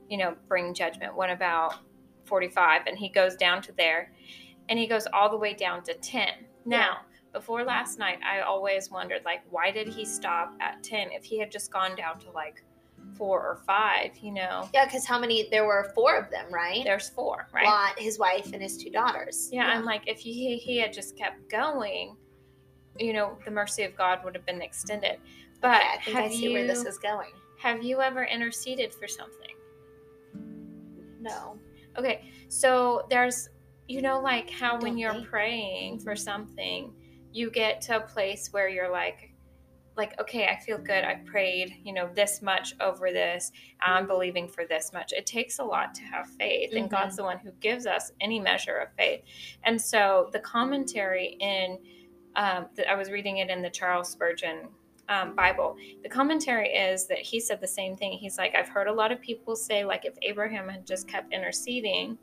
you 0.10 0.18
know, 0.18 0.36
bring 0.48 0.74
judgment. 0.74 1.16
What 1.16 1.32
about 1.32 1.76
45? 2.26 2.84
And 2.86 2.98
he 2.98 3.10
goes 3.10 3.36
down 3.36 3.62
to 3.64 3.72
there 3.74 4.12
and 4.70 4.78
he 4.78 4.86
goes 4.86 5.08
all 5.12 5.30
the 5.30 5.38
way 5.38 5.56
down 5.56 5.84
to 5.84 5.96
10. 5.96 6.30
Now, 6.66 7.00
before 7.34 7.64
last 7.64 7.98
night, 8.00 8.20
I 8.30 8.42
always 8.42 8.90
wondered, 8.92 9.22
like, 9.26 9.42
why 9.50 9.72
did 9.72 9.88
he 9.88 10.04
stop 10.06 10.54
at 10.60 10.84
10? 10.84 11.12
If 11.12 11.24
he 11.24 11.40
had 11.40 11.52
just 11.52 11.72
gone 11.72 11.96
down 11.96 12.20
to 12.20 12.32
like 12.32 12.64
four 13.18 13.40
or 13.42 13.58
five, 13.66 14.12
you 14.22 14.32
know, 14.32 14.70
Yeah, 14.74 14.86
because 14.86 15.06
how 15.06 15.20
many? 15.20 15.48
There 15.50 15.66
were 15.66 15.92
four 15.96 16.18
of 16.18 16.30
them, 16.30 16.46
right? 16.52 16.84
there's 16.84 17.10
four, 17.10 17.48
right? 17.54 17.66
Lot, 17.66 17.98
his 18.00 18.20
wife, 18.20 18.52
and 18.54 18.62
his 18.62 18.78
two 18.78 18.90
daughters. 18.90 19.50
Yeah, 19.52 19.68
I'm 19.68 19.86
like, 19.86 20.04
if 20.08 20.20
he, 20.20 20.58
he 20.58 20.78
had 20.78 20.92
just 20.94 21.18
kept 21.18 21.50
going, 21.50 22.16
you 23.00 23.14
know, 23.14 23.38
the 23.46 23.52
mercy 23.52 23.84
of 23.84 23.96
God 23.96 24.24
would 24.24 24.36
have 24.36 24.46
been 24.46 24.62
extended. 24.62 25.18
But 25.62 25.78
Okay, 25.82 25.88
I 25.94 26.02
think 26.04 26.18
I 26.18 26.30
see 26.30 26.44
you 26.46 26.54
where 26.54 26.68
this 26.68 26.84
is 26.86 26.98
going. 26.98 27.32
have 27.60 27.84
you 27.84 28.02
ever 28.02 28.24
interceded 28.26 28.94
for 28.94 29.08
something? 29.08 29.56
No. 31.20 31.58
Okay, 31.98 32.30
so 32.50 33.06
there's, 33.10 33.50
you 33.88 34.02
know, 34.02 34.20
like 34.20 34.50
how 34.50 34.80
when 34.80 34.98
you're 34.98 35.14
think. 35.14 35.28
praying 35.28 36.00
for 36.00 36.16
something, 36.16 36.94
you 37.32 37.52
get 37.52 37.82
to 37.82 37.98
a 37.98 38.02
place 38.02 38.50
where 38.52 38.70
you're 38.70 38.92
like, 38.92 39.34
like, 39.98 40.20
okay, 40.22 40.48
I 40.48 40.58
feel 40.58 40.78
good. 40.78 41.04
I 41.04 41.16
prayed, 41.26 41.76
you 41.84 41.94
know, 41.94 42.10
this 42.16 42.42
much 42.42 42.74
over 42.80 43.12
this. 43.12 43.52
I'm 43.82 44.08
believing 44.08 44.48
for 44.48 44.66
this 44.66 44.94
much. 44.94 45.12
It 45.12 45.26
takes 45.26 45.60
a 45.60 45.64
lot 45.64 45.94
to 45.96 46.02
have 46.04 46.28
faith, 46.40 46.74
and 46.74 46.86
Mhm. 46.86 46.92
God's 46.92 47.18
the 47.18 47.24
one 47.24 47.40
who 47.40 47.52
gives 47.60 47.86
us 47.86 48.12
any 48.22 48.40
measure 48.40 48.78
of 48.78 48.94
faith. 48.94 49.24
And 49.64 49.80
so 49.80 50.30
the 50.32 50.40
commentary 50.40 51.36
in, 51.40 51.78
um, 52.36 52.70
that 52.76 52.90
I 52.90 52.96
was 52.96 53.12
reading 53.12 53.38
it 53.38 53.50
in 53.50 53.62
the 53.62 53.70
Charles 53.70 54.10
Spurgeon 54.10 54.70
um, 55.10 55.36
Bible. 55.36 55.76
The 56.04 56.10
commentary 56.10 56.70
is 56.70 57.06
that 57.08 57.20
he 57.20 57.42
said 57.42 57.60
the 57.60 57.68
same 57.68 57.98
thing. 57.98 58.14
He's 58.14 58.38
like, 58.38 58.56
I've 58.56 58.70
heard 58.70 58.88
a 58.88 58.94
lot 58.94 59.12
of 59.12 59.20
people 59.20 59.58
say, 59.58 59.84
like, 59.84 60.06
if 60.06 60.14
Abraham 60.22 60.70
had 60.70 60.88
just 60.88 61.06
kept 61.08 61.34
interceding, 61.34 62.18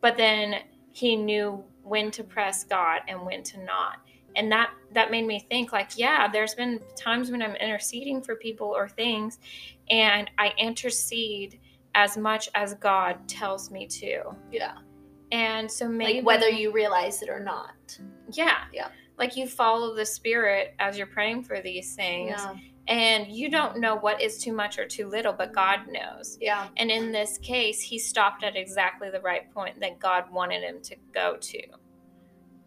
but 0.00 0.16
then 0.16 0.62
he 0.92 1.16
knew 1.16 1.64
when 1.82 2.12
to 2.12 2.22
press 2.22 2.62
God 2.62 3.00
and 3.08 3.26
when 3.26 3.42
to 3.42 3.64
not. 3.64 3.98
And 4.36 4.50
that 4.52 4.70
that 4.92 5.10
made 5.10 5.26
me 5.26 5.40
think, 5.50 5.72
like, 5.72 5.90
yeah, 5.96 6.28
there's 6.28 6.54
been 6.54 6.80
times 6.96 7.30
when 7.30 7.42
I'm 7.42 7.56
interceding 7.56 8.22
for 8.22 8.36
people 8.36 8.68
or 8.68 8.88
things, 8.88 9.38
and 9.90 10.30
I 10.38 10.52
intercede 10.58 11.58
as 11.96 12.16
much 12.16 12.48
as 12.54 12.74
God 12.74 13.26
tells 13.28 13.70
me 13.70 13.86
to. 13.86 14.22
Yeah. 14.52 14.74
And 15.32 15.70
so 15.70 15.88
maybe 15.88 16.14
Like 16.18 16.26
whether 16.26 16.48
you 16.48 16.70
realize 16.72 17.22
it 17.22 17.28
or 17.28 17.40
not. 17.40 17.98
yeah, 18.32 18.64
Yeah. 18.72 18.88
like 19.18 19.36
you 19.36 19.46
follow 19.48 19.94
the 19.94 20.06
Spirit 20.06 20.74
as 20.78 20.96
you're 20.98 21.06
praying 21.08 21.42
for 21.44 21.60
these 21.60 21.94
things, 21.96 22.30
Yeah. 22.36 22.54
and 22.88 23.26
you 23.28 23.48
don't 23.48 23.78
know 23.78 23.96
what 23.96 24.20
is 24.20 24.38
too 24.38 24.52
much 24.52 24.78
or 24.78 24.86
too 24.86 25.08
little, 25.08 25.32
but 25.32 25.52
God 25.52 25.88
knows. 25.88 26.38
Yeah. 26.40 26.68
And 26.76 26.90
in 26.90 27.10
this 27.12 27.38
case, 27.38 27.80
he 27.80 27.98
stopped 27.98 28.44
at 28.44 28.54
exactly 28.56 29.10
the 29.10 29.20
right 29.20 29.52
point 29.52 29.80
that 29.80 29.98
God 29.98 30.30
wanted 30.30 30.62
him 30.62 30.80
to 30.82 30.96
go 31.12 31.36
to, 31.36 31.62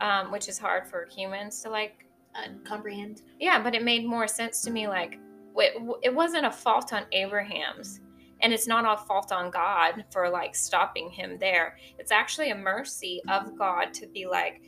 um, 0.01 0.31
which 0.31 0.47
is 0.49 0.57
hard 0.57 0.87
for 0.87 1.05
humans 1.05 1.61
to 1.63 1.69
like. 1.69 2.03
Uh, 2.35 2.49
comprehend. 2.63 3.23
Yeah, 3.39 3.63
but 3.63 3.73
it 3.73 3.83
made 3.83 4.05
more 4.05 4.27
sense 4.27 4.61
to 4.61 4.69
me. 4.69 4.87
Like, 4.87 5.17
it, 5.55 5.81
it 6.03 6.13
wasn't 6.13 6.45
a 6.45 6.51
fault 6.51 6.93
on 6.93 7.05
Abraham's, 7.11 7.99
and 8.41 8.53
it's 8.53 8.67
not 8.67 8.85
a 8.85 9.03
fault 9.05 9.31
on 9.31 9.49
God 9.49 10.05
for 10.11 10.29
like 10.29 10.53
stopping 10.53 11.09
him 11.09 11.39
there. 11.39 11.77
It's 11.97 12.11
actually 12.11 12.51
a 12.51 12.55
mercy 12.55 13.23
of 13.27 13.57
God 13.57 13.91
to 13.95 14.05
be 14.05 14.27
like, 14.27 14.61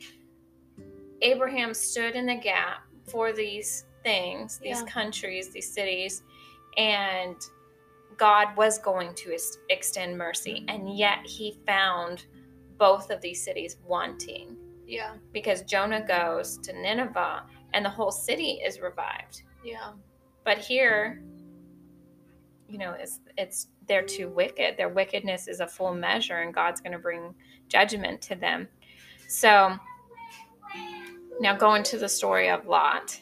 Abraham 1.22 1.72
stood 1.72 2.16
in 2.16 2.26
the 2.26 2.34
gap 2.34 2.78
for 3.08 3.32
these 3.32 3.84
things, 4.02 4.58
these 4.58 4.80
Yeah. 4.80 4.86
countries, 4.86 5.50
these 5.50 5.72
cities, 5.72 6.24
and 6.76 7.36
God 8.16 8.56
was 8.56 8.78
going 8.78 9.14
to 9.14 9.32
ex- 9.32 9.58
extend 9.68 10.18
mercy. 10.18 10.64
And 10.66 10.98
yet 10.98 11.24
he 11.24 11.60
found 11.66 12.26
both 12.78 13.10
of 13.10 13.20
these 13.20 13.44
cities 13.44 13.76
wanting 13.86 14.56
Yeah. 14.90 15.14
because 15.32 15.62
Jonah 15.62 16.04
goes 16.06 16.58
to 16.58 16.72
Nineveh 16.72 17.44
and 17.72 17.84
the 17.84 17.90
whole 17.90 18.10
city 18.10 18.60
is 18.64 18.80
revived. 18.80 19.42
Yeah. 19.64 19.92
But 20.44 20.58
here, 20.58 21.22
you 22.68 22.78
know, 22.78 22.94
it's 22.98 23.20
it's 23.36 23.68
they're 23.86 24.02
too 24.02 24.28
wicked. 24.28 24.76
Their 24.76 24.88
wickedness 24.88 25.48
is 25.48 25.60
a 25.60 25.66
full 25.66 25.94
measure, 25.94 26.38
and 26.38 26.52
God's 26.54 26.80
going 26.80 26.92
to 26.92 26.98
bring 26.98 27.34
judgment 27.68 28.20
to 28.22 28.34
them. 28.34 28.68
So 29.28 29.76
now 31.40 31.56
going 31.56 31.82
to 31.84 31.98
the 31.98 32.08
story 32.08 32.50
of 32.50 32.66
Lot. 32.66 33.20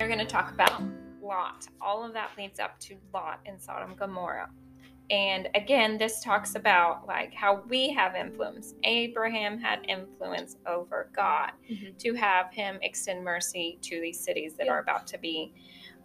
We're 0.00 0.06
going 0.06 0.18
to 0.18 0.26
talk 0.26 0.52
about 0.52 0.82
Lot. 1.28 1.66
All 1.80 2.04
of 2.04 2.12
that 2.14 2.30
leads 2.38 2.58
up 2.58 2.78
to 2.80 2.96
Lot 3.12 3.40
in 3.44 3.58
Sodom 3.58 3.90
and 3.90 3.98
Gomorrah. 3.98 4.50
And 5.10 5.48
again, 5.54 5.96
this 5.98 6.22
talks 6.22 6.54
about 6.54 7.06
like 7.06 7.32
how 7.32 7.62
we 7.68 7.90
have 7.90 8.14
influence. 8.14 8.74
Abraham 8.84 9.58
had 9.58 9.80
influence 9.88 10.56
over 10.66 11.10
God 11.14 11.52
Mhm. 11.70 11.96
to 11.98 12.14
have 12.14 12.52
him 12.52 12.78
extend 12.82 13.24
mercy 13.24 13.78
to 13.82 14.00
these 14.00 14.20
cities 14.20 14.54
that 14.56 14.66
Yeah. 14.66 14.72
are 14.72 14.78
about 14.80 15.06
to 15.08 15.18
be 15.18 15.52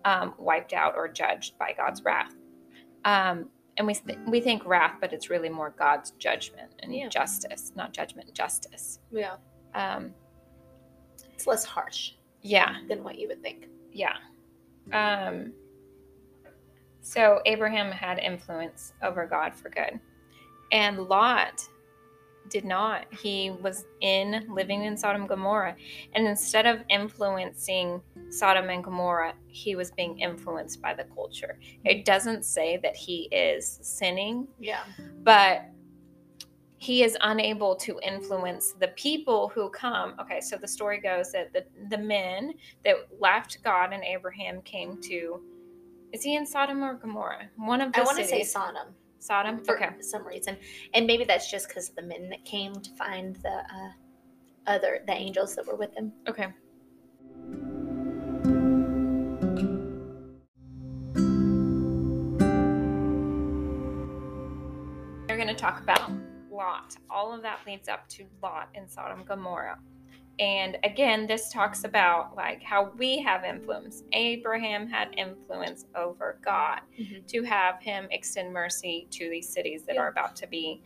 um, 0.06 0.36
wiped 0.38 0.74
out 0.74 0.96
or 0.98 1.08
judged 1.08 1.58
by 1.58 1.72
God's 1.72 2.04
wrath. 2.04 2.36
Um, 3.06 3.50
and 3.78 3.88
we 3.88 3.94
th- 3.94 4.20
we 4.28 4.42
think 4.42 4.66
wrath, 4.66 4.98
but 5.00 5.14
it's 5.14 5.30
really 5.30 5.48
more 5.50 5.70
God's 5.70 6.12
judgment 6.12 6.74
and 6.80 6.94
Yeah. 6.94 7.08
justice, 7.08 7.72
not 7.76 7.94
judgment, 7.94 8.34
justice. 8.34 9.00
Yeah. 9.12 9.38
Um, 9.74 10.14
It's 11.34 11.48
less 11.48 11.64
harsh 11.64 12.14
yeah, 12.42 12.82
than 12.90 13.02
what 13.04 13.18
you 13.18 13.30
would 13.30 13.42
think. 13.42 13.70
yeah. 13.94 14.18
Um, 14.92 15.54
so 17.02 17.42
Abraham 17.46 17.92
had 17.92 18.20
influence 18.20 18.94
over 19.04 19.26
God 19.26 19.54
for 19.54 19.70
good, 19.70 20.00
and 20.72 21.00
Lot 21.08 21.62
did 22.50 22.66
not. 22.66 23.06
He 23.14 23.52
was 23.52 23.86
in 24.02 24.46
living 24.50 24.84
in 24.84 24.98
Sodom 24.98 25.22
and 25.22 25.30
Gomorrah, 25.30 25.76
and 26.14 26.28
instead 26.28 26.66
of 26.66 26.80
influencing 26.90 28.02
Sodom 28.30 28.70
and 28.70 28.84
Gomorrah, 28.84 29.34
he 29.48 29.76
was 29.76 29.92
being 29.92 30.20
influenced 30.20 30.82
by 30.82 30.94
the 30.94 31.04
culture. 31.16 31.58
It 31.86 32.06
doesn't 32.06 32.44
say 32.46 32.78
that 32.84 32.96
he 32.96 33.30
is 33.32 33.80
sinning, 33.82 34.48
Yeah. 34.60 34.84
but 35.24 35.66
he 36.84 37.02
is 37.02 37.18
unable 37.22 37.78
to 37.78 37.98
influence 38.04 38.74
the 38.78 38.90
people 38.90 39.48
who 39.56 39.70
come. 39.70 40.16
Okay, 40.20 40.42
so 40.42 40.58
the 40.58 40.68
story 40.68 41.00
goes 41.00 41.32
that 41.32 41.54
the, 41.54 41.64
the 41.90 41.98
men 41.98 42.54
that 42.84 42.96
left 43.22 43.64
God 43.64 43.94
and 43.94 44.04
Abraham 44.04 44.62
came 44.64 45.00
to. 45.04 45.42
Is 46.12 46.24
he 46.24 46.36
in 46.36 46.46
Sodom 46.46 46.84
or 46.84 46.96
Gomorrah? 46.96 47.48
One 47.56 47.80
of 47.80 47.94
the 47.94 48.00
I 48.00 48.04
want 48.04 48.18
to 48.18 48.26
say 48.26 48.40
cities. 48.40 48.52
Sodom 48.52 48.88
Sodom. 49.20 49.64
for 49.64 49.78
Okay. 49.78 49.92
some 50.02 50.28
reason, 50.28 50.58
and 50.94 51.08
maybe 51.08 51.24
that's 51.24 51.50
just 51.50 51.70
because 51.70 51.92
the 51.92 52.02
men 52.02 52.30
that 52.30 52.44
came 52.44 52.76
to 52.76 52.92
find 52.98 53.38
the 53.38 53.50
uh, 53.50 53.92
other 54.68 55.00
the 55.08 55.14
angels 55.14 55.56
that 55.56 55.66
were 55.66 55.78
with 55.78 55.96
him. 55.96 56.12
Okay. 56.28 56.48
We're 65.30 65.38
going 65.38 65.48
to 65.48 65.56
talk 65.56 65.80
about 65.82 66.12
Lot. 66.54 66.96
All 67.10 67.34
of 67.34 67.42
that 67.42 67.60
leads 67.66 67.90
up 67.90 68.08
to 68.10 68.26
Lot 68.42 68.70
in 68.76 68.88
Sodom 68.88 69.20
and 69.20 69.28
Gomorrah. 69.28 69.80
And 70.40 70.78
again, 70.84 71.28
this 71.28 71.52
talks 71.52 71.84
about 71.84 72.36
like 72.36 72.64
how 72.64 72.92
we 72.98 73.20
have 73.20 73.44
influence. 73.44 74.04
Abraham 74.14 74.88
had 74.88 75.14
influence 75.18 75.86
over 75.96 76.40
God 76.44 76.82
Mhm. 77.00 77.28
to 77.28 77.44
have 77.44 77.80
him 77.82 78.08
extend 78.12 78.52
mercy 78.52 79.08
to 79.12 79.30
these 79.30 79.48
cities 79.48 79.84
that 79.86 79.96
Yeah. 79.96 80.02
are 80.02 80.08
about 80.08 80.36
to 80.38 80.48
be 80.48 80.82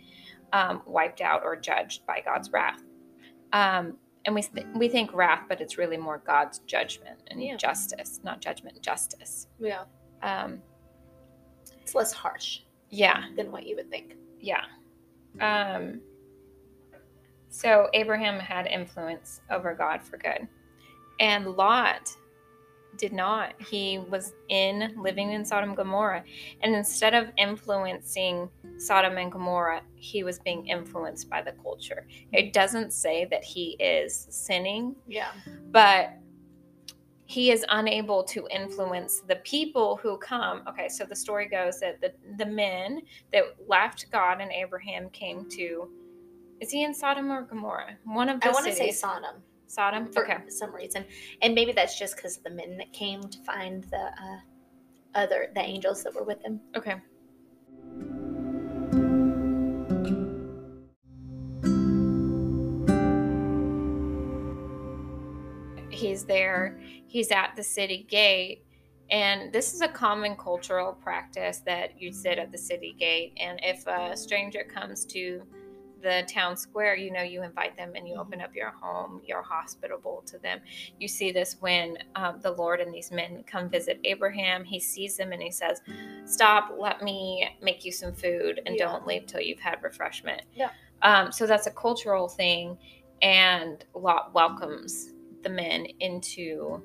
um, 0.53 0.81
wiped 0.85 1.19
out 1.19 1.43
or 1.43 1.57
judged 1.57 2.05
by 2.05 2.21
God's 2.21 2.49
wrath. 2.53 2.81
Um, 3.51 3.97
and 4.23 4.33
we 4.33 4.41
th- 4.41 4.65
we 4.75 4.87
think 4.87 5.13
wrath, 5.13 5.43
but 5.49 5.59
it's 5.59 5.77
really 5.77 5.97
more 5.97 6.19
God's 6.19 6.59
judgment 6.59 7.19
and 7.27 7.43
Yeah. 7.43 7.57
justice, 7.57 8.21
not 8.23 8.39
judgment, 8.39 8.81
justice. 8.81 9.47
Yeah. 9.59 9.83
Um, 10.21 10.61
It's 11.81 11.93
less 11.95 12.13
harsh 12.13 12.61
yeah, 12.89 13.25
than 13.35 13.51
what 13.51 13.65
you 13.67 13.75
would 13.75 13.89
think. 13.89 14.15
yeah. 14.39 14.63
Um, 15.41 16.01
so 17.49 17.89
Abraham 17.93 18.39
had 18.39 18.67
influence 18.67 19.41
over 19.49 19.73
God 19.73 20.03
for 20.03 20.17
good, 20.17 20.47
and 21.19 21.47
Lot 21.55 22.09
did 22.97 23.13
not. 23.13 23.53
He 23.69 23.99
was 23.99 24.33
in 24.49 24.95
living 24.97 25.31
in 25.31 25.45
Sodom 25.45 25.69
and 25.69 25.77
Gomorrah, 25.77 26.23
and 26.61 26.75
instead 26.75 27.13
of 27.13 27.27
influencing 27.37 28.49
Sodom 28.77 29.17
and 29.17 29.31
Gomorrah, 29.31 29.81
he 29.95 30.23
was 30.23 30.39
being 30.39 30.67
influenced 30.67 31.29
by 31.29 31.41
the 31.41 31.51
culture. 31.63 32.07
It 32.33 32.53
doesn't 32.53 32.93
say 32.93 33.25
that 33.25 33.43
he 33.43 33.75
is 33.79 34.27
sinning, 34.29 34.95
Yeah. 35.07 35.31
but 35.71 36.11
he 37.27 37.51
is 37.51 37.65
unable 37.69 38.23
to 38.23 38.47
influence 38.49 39.19
the 39.27 39.35
people 39.37 39.97
who 39.97 40.17
come. 40.17 40.63
Okay, 40.67 40.87
so 40.87 41.03
the 41.03 41.15
story 41.15 41.47
goes 41.47 41.79
that 41.81 41.99
the, 41.99 42.13
the 42.37 42.45
men 42.45 43.01
that 43.33 43.43
left 43.67 44.07
God 44.11 44.39
and 44.39 44.49
Abraham 44.51 45.09
came 45.09 45.47
to. 45.49 45.89
Is 46.61 46.71
he 46.71 46.83
in 46.83 46.93
Sodom 46.93 47.29
or 47.29 47.41
Gomorrah? 47.43 47.97
One 48.05 48.29
of 48.29 48.39
the 48.39 48.47
I 48.47 48.51
want 48.51 48.65
to 48.65 48.71
say. 48.71 48.91
Sodom 48.91 49.43
Sodom. 49.67 50.11
for 50.11 50.23
Okay. 50.23 50.37
some 50.47 50.73
reason, 50.73 51.05
and 51.41 51.53
maybe 51.53 51.73
that's 51.73 51.99
just 51.99 52.15
because 52.15 52.37
the 52.37 52.49
men 52.49 52.77
that 52.77 52.93
came 52.93 53.21
to 53.21 53.37
find 53.39 53.83
the 53.85 53.97
uh, 53.97 54.39
other 55.13 55.49
the 55.53 55.61
angels 55.61 56.03
that 56.03 56.15
were 56.15 56.23
with 56.23 56.41
him. 56.43 56.61
Okay. 56.77 56.95
He's 65.97 66.25
there, 66.25 66.79
he's 67.07 67.31
at 67.31 67.55
the 67.55 67.63
city 67.63 68.05
gate, 68.09 68.63
and 69.09 69.51
this 69.53 69.73
is 69.73 69.81
a 69.81 69.87
common 69.87 70.35
cultural 70.35 70.93
practice 70.93 71.59
that 71.65 71.99
you 72.01 72.11
sit 72.11 72.37
at 72.37 72.51
the 72.51 72.57
city 72.57 72.95
gate. 72.99 73.33
And 73.37 73.59
if 73.63 73.85
a 73.87 74.15
stranger 74.17 74.63
comes 74.63 75.05
to 75.05 75.41
the 76.01 76.23
town 76.29 76.55
square, 76.57 76.95
you 76.95 77.11
know, 77.11 77.23
you 77.23 77.41
invite 77.41 77.75
them 77.75 77.93
and 77.95 78.07
you 78.07 78.15
open 78.15 78.41
up 78.41 78.53
your 78.53 78.69
home, 78.69 79.21
you're 79.25 79.41
hospitable 79.41 80.23
to 80.27 80.37
them. 80.39 80.59
You 80.99 81.07
see 81.07 81.31
this 81.31 81.55
when 81.61 81.97
um, 82.15 82.39
the 82.41 82.51
Lord 82.51 82.81
and 82.81 82.93
these 82.93 83.11
men 83.11 83.43
come 83.47 83.69
visit 83.69 83.99
Abraham. 84.03 84.63
He 84.63 84.79
sees 84.79 85.17
them 85.17 85.31
and 85.31 85.41
he 85.41 85.51
says, 85.51 85.81
Stop, 86.25 86.75
let 86.77 87.01
me 87.01 87.49
make 87.61 87.83
you 87.85 87.91
some 87.91 88.13
food 88.13 88.61
and 88.65 88.75
Yeah. 88.75 88.85
don't 88.85 89.07
leave 89.07 89.25
till 89.25 89.41
you've 89.41 89.59
had 89.59 89.81
refreshment. 89.81 90.41
Yeah. 90.53 90.69
Um, 91.01 91.31
so 91.31 91.47
that's 91.47 91.65
a 91.67 91.71
cultural 91.71 92.27
thing. 92.27 92.77
And 93.21 93.83
Lot 93.95 94.33
welcomes 94.33 95.13
the 95.43 95.49
men 95.49 95.85
into 95.99 96.81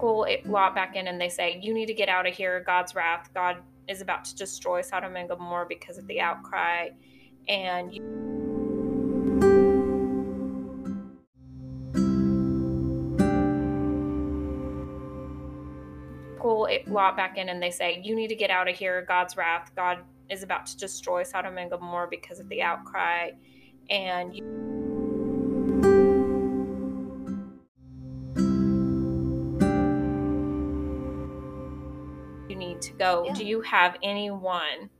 pull 0.00 0.26
Lot 0.46 0.74
back 0.74 0.96
in 0.96 1.06
and 1.06 1.20
they 1.20 1.28
say, 1.28 1.60
You 1.62 1.74
need 1.74 1.86
to 1.86 1.94
get 1.94 2.08
out 2.08 2.26
of 2.26 2.34
here. 2.34 2.62
God's 2.64 2.94
wrath. 2.94 3.30
God 3.34 3.58
is 3.88 4.00
about 4.00 4.24
to 4.24 4.36
destroy 4.36 4.80
Sodom 4.80 5.16
and 5.16 5.28
Gomorrah 5.28 5.66
because 5.68 5.98
of 5.98 6.06
the 6.06 6.20
outcry. 6.20 6.88
And 7.48 7.94
you 7.94 8.29
Lot 16.86 17.16
back 17.16 17.38
in 17.38 17.48
and 17.48 17.62
they 17.62 17.70
say, 17.70 18.00
You 18.02 18.14
need 18.14 18.28
to 18.28 18.36
get 18.36 18.50
out 18.50 18.68
of 18.68 18.76
here. 18.76 19.04
God's 19.06 19.36
wrath. 19.36 19.70
God 19.74 19.98
is 20.28 20.42
about 20.42 20.66
to 20.66 20.76
destroy 20.76 21.22
Sodom 21.22 21.58
and 21.58 21.70
Gomorrah 21.70 22.08
because 22.10 22.40
of 22.40 22.48
the 22.48 22.62
outcry. 22.62 23.30
And 23.88 24.34
you 24.34 24.44
to 32.80 32.92
go. 32.92 33.24
Yeah. 33.26 33.34
Do 33.34 33.44
you 33.44 33.60
have 33.62 33.96
anyone, 34.02 34.90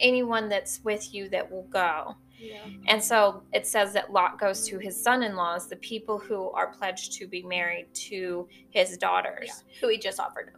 anyone 0.00 0.48
that's 0.48 0.80
with 0.82 1.14
you 1.14 1.28
that 1.30 1.50
will 1.50 1.64
go? 1.64 2.16
Yeah. 2.38 2.64
And 2.88 3.02
so 3.02 3.42
it 3.52 3.66
says 3.66 3.92
that 3.94 4.12
Lot 4.12 4.38
goes 4.38 4.66
to 4.68 4.78
his 4.78 5.00
son 5.00 5.22
in 5.22 5.34
laws, 5.36 5.68
the 5.68 5.76
people 5.76 6.18
who 6.18 6.50
are 6.50 6.68
pledged 6.72 7.12
to 7.14 7.26
be 7.26 7.42
married 7.42 7.86
to 7.94 8.48
his 8.70 8.96
daughters. 8.98 9.64
Who 9.80 9.88
he 9.88 9.98
just 9.98 10.20
offered 10.20 10.50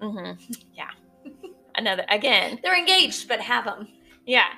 him. 0.00 0.10
hmm 0.12 0.32
Yeah. 0.74 0.90
Another, 1.76 2.04
again, 2.08 2.58
They're 2.62 2.78
engaged, 2.78 3.28
but 3.28 3.40
have 3.40 3.64
them. 3.64 3.88
yeah. 4.26 4.48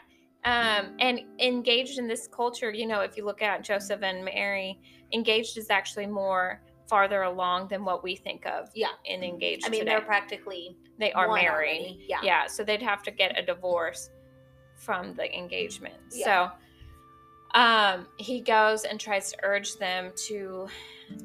um, 0.44 0.94
and 1.00 1.20
engaged 1.38 1.98
in 1.98 2.08
this 2.08 2.26
culture, 2.26 2.70
you 2.70 2.86
know, 2.86 3.00
if 3.00 3.16
you 3.16 3.24
look 3.26 3.42
at 3.42 3.62
Joseph 3.62 4.02
and 4.02 4.24
Mary, 4.24 4.78
engaged 5.12 5.58
is 5.58 5.68
actually 5.70 6.06
more 6.06 6.62
farther 6.88 7.22
along 7.22 7.68
than 7.68 7.84
what 7.84 8.02
we 8.02 8.16
think 8.16 8.46
of 8.46 8.68
Yeah. 8.74 8.88
in 9.04 9.22
engaged 9.22 9.64
I 9.66 9.68
mean, 9.68 9.80
today. 9.80 9.92
they're 9.92 10.00
practically 10.00 10.76
they 10.98 11.12
are 11.12 11.28
married. 11.28 11.48
already. 11.48 12.04
Yeah. 12.08 12.18
Yeah, 12.22 12.46
so 12.46 12.64
they'd 12.64 12.82
have 12.82 13.02
to 13.04 13.10
get 13.10 13.38
a 13.38 13.42
divorce 13.44 14.10
from 14.80 15.14
the 15.14 15.32
engagement. 15.36 15.94
Yeah. 16.12 16.52
So 17.54 17.58
um 17.58 18.06
he 18.16 18.40
goes 18.40 18.84
and 18.84 18.98
tries 18.98 19.32
to 19.32 19.38
urge 19.42 19.76
them 19.76 20.12
to 20.28 20.68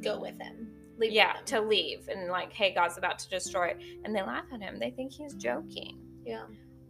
go 0.01 0.19
with 0.19 0.39
him. 0.39 0.69
Leave 0.97 1.11
yeah, 1.11 1.37
with 1.37 1.45
to 1.45 1.61
leave 1.61 2.07
and 2.07 2.29
like, 2.29 2.53
hey, 2.53 2.73
God's 2.73 2.97
about 2.97 3.19
to 3.19 3.29
destroy 3.29 3.67
it. 3.69 3.77
And 4.03 4.15
they 4.15 4.21
laugh 4.21 4.45
at 4.53 4.61
him. 4.61 4.79
They 4.79 4.91
think 4.91 5.11
he's 5.11 5.33
joking. 5.35 5.99
Yeah. 6.25 6.45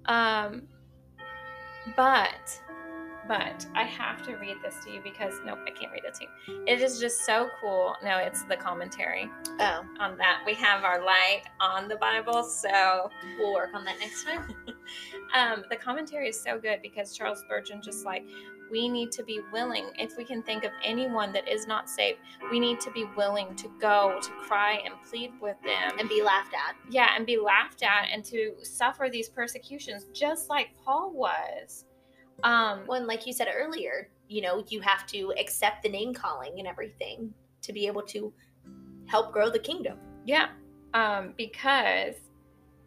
Um 0.06 0.68
but 1.96 2.62
but 3.28 3.66
I 3.74 3.84
have 3.84 4.24
to 4.28 4.36
read 4.36 4.58
this 4.64 4.76
to 4.86 4.92
you 4.92 5.02
because 5.04 5.34
nope, 5.46 5.60
I 5.66 5.72
can't 5.72 5.92
read 5.92 6.04
it 6.06 6.14
to 6.16 6.26
you. 6.26 6.64
It 6.68 6.82
is 6.82 7.00
just 7.00 7.26
so 7.26 7.50
cool. 7.60 7.96
No, 8.04 8.18
it's 8.18 8.44
the 8.44 8.56
commentary 8.56 9.30
Oh, 9.60 9.84
on 10.00 10.18
that. 10.18 10.44
We 10.46 10.54
have 10.56 10.84
our 10.84 11.04
light 11.04 11.44
on 11.60 11.88
the 11.88 11.96
Bible, 11.96 12.44
so 12.44 13.10
we'll 13.40 13.54
work 13.54 13.74
on 13.74 13.84
that 13.86 14.00
next 14.00 14.24
time. 14.26 14.54
Um, 15.34 15.64
the 15.70 15.76
commentary 15.76 16.30
is 16.30 16.40
so 16.40 16.60
good 16.60 16.80
because 16.82 17.16
Charles 17.16 17.40
Spurgeon 17.40 17.82
just 17.82 18.06
like 18.06 18.26
we 18.72 18.90
need 18.90 19.12
to 19.12 19.24
be 19.24 19.42
willing. 19.52 19.86
If 19.98 20.18
we 20.18 20.24
can 20.24 20.42
think 20.42 20.64
of 20.64 20.72
anyone 20.84 21.32
that 21.34 21.48
is 21.48 21.68
not 21.68 21.90
saved, 21.90 22.20
we 22.52 22.60
need 22.60 22.80
to 22.82 22.92
be 22.92 23.06
willing 23.16 23.56
to 23.56 23.70
go 23.80 24.18
to 24.22 24.30
cry 24.48 24.82
and 24.86 24.94
plead 25.08 25.32
with 25.40 25.58
them, 25.64 26.00
and 26.00 26.10
be 26.10 26.22
laughed 26.22 26.54
at. 26.54 26.76
yeah, 26.90 27.10
and 27.16 27.26
be 27.26 27.38
laughed 27.38 27.84
at 27.84 28.08
and 28.12 28.24
to 28.26 28.54
suffer 28.64 29.08
these 29.12 29.30
persecutions 29.30 30.06
just 30.14 30.50
like 30.50 30.70
Paul 30.84 31.14
was. 31.14 31.86
Um, 32.44 32.84
and 32.90 33.08
like 33.08 33.26
you 33.26 33.34
said 33.34 33.48
earlier, 33.54 34.10
you 34.28 34.42
know, 34.42 34.64
you 34.68 34.82
have 34.82 35.06
to 35.08 35.34
accept 35.40 35.84
the 35.84 35.90
name 35.90 36.14
calling 36.14 36.56
and 36.58 36.68
everything 36.68 37.34
to 37.62 37.74
be 37.74 37.88
able 37.88 38.02
to 38.04 38.34
help 39.08 39.32
grow 39.32 39.50
the 39.50 39.60
kingdom. 39.60 39.98
Yeah, 40.26 40.50
um, 40.94 41.34
because 41.38 42.16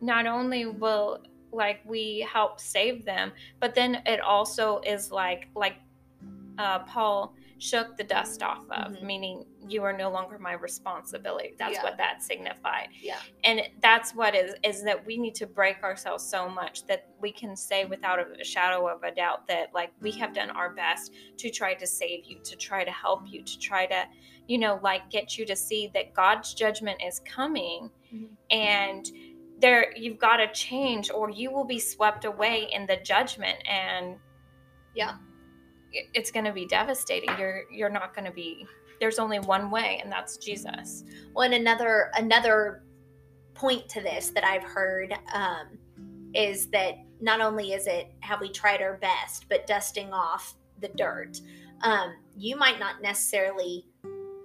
not 0.01 0.27
only 0.27 0.67
will 0.67 1.23
like 1.53 1.81
we 1.85 2.27
help 2.31 2.61
save 2.61 3.05
them, 3.05 3.33
but 3.61 3.75
then 3.75 4.03
it 4.07 4.21
also 4.21 4.81
is 4.87 5.11
like 5.11 5.49
like 5.55 5.77
uh, 6.59 6.81
Paul 6.81 7.35
shook 7.61 7.97
the 7.97 8.05
dust 8.05 8.43
off 8.43 8.65
of, 8.71 8.93
Mhm. 8.93 9.03
meaning 9.03 9.45
you 9.69 9.83
are 9.83 9.93
no 9.93 10.11
longer 10.11 10.39
my 10.39 10.53
responsibility. 10.53 11.55
That's 11.59 11.75
Yeah. 11.75 11.83
what 11.83 11.97
that 11.97 12.23
signified. 12.23 12.89
Yeah. 13.01 13.19
and 13.45 13.63
that's 13.81 14.15
what 14.15 14.35
is 14.35 14.55
is 14.63 14.83
that 14.85 15.05
we 15.07 15.17
need 15.19 15.35
to 15.37 15.47
break 15.47 15.83
ourselves 15.83 16.25
so 16.25 16.49
much 16.49 16.85
that 16.87 17.09
we 17.21 17.31
can 17.33 17.57
say 17.57 17.85
without 17.85 18.19
a 18.41 18.45
shadow 18.45 18.89
of 18.89 19.03
a 19.03 19.11
doubt 19.13 19.47
that 19.49 19.73
like 19.75 19.91
we 20.01 20.11
have 20.13 20.33
done 20.35 20.51
our 20.51 20.71
best 20.71 21.13
to 21.39 21.51
try 21.51 21.75
to 21.75 21.87
save 21.87 22.25
you 22.27 22.39
to 22.41 22.57
try 22.57 22.85
to 22.85 22.91
help 22.93 23.23
you 23.27 23.43
to 23.43 23.59
try 23.59 23.87
to 23.87 24.05
you 24.47 24.59
know 24.59 24.79
like 24.83 25.11
get 25.11 25.37
you 25.39 25.45
to 25.47 25.55
see 25.57 25.89
that 25.95 26.13
god's 26.15 26.55
judgment 26.55 27.01
is 27.05 27.21
coming 27.21 27.91
Mhm. 28.13 28.29
and 28.51 29.11
there 29.61 29.93
you've 29.97 30.19
got 30.19 30.37
to 30.39 30.51
change 30.53 31.11
or 31.11 31.31
you 31.31 31.51
will 31.51 31.65
be 31.65 31.79
swept 31.79 32.25
away 32.25 32.69
in 32.73 32.87
the 32.87 32.97
judgment 32.97 33.57
and 33.69 34.17
Yeah. 34.95 35.17
it's 35.91 36.31
going 36.31 36.45
to 36.45 36.53
be 36.53 36.67
devastating 36.67 37.31
you're 37.39 37.63
you're 37.71 37.91
not 37.91 38.15
going 38.15 38.25
to 38.25 38.33
be 38.33 38.67
there's 39.01 39.19
only 39.19 39.39
one 39.41 39.71
way 39.71 40.01
and 40.03 40.11
that's 40.11 40.37
jesus 40.37 41.05
Well, 41.35 41.45
and 41.45 41.55
another 41.55 42.11
another 42.17 42.83
point 43.55 43.89
to 43.89 44.01
this 44.01 44.31
that 44.31 44.45
I've 44.45 44.63
heard 44.63 45.13
um, 45.35 45.79
is 46.35 46.69
that 46.69 46.95
not 47.21 47.41
only 47.41 47.73
is 47.73 47.87
it 47.89 48.13
have 48.21 48.41
we 48.41 48.51
tried 48.51 48.81
our 48.81 48.97
best, 48.99 49.47
but 49.49 49.67
dusting 49.67 50.13
off 50.13 50.55
the 50.81 50.89
dirt. 50.97 51.41
Um, 51.83 52.15
you 52.37 52.57
might 52.57 52.79
not 52.79 53.03
necessarily 53.03 53.85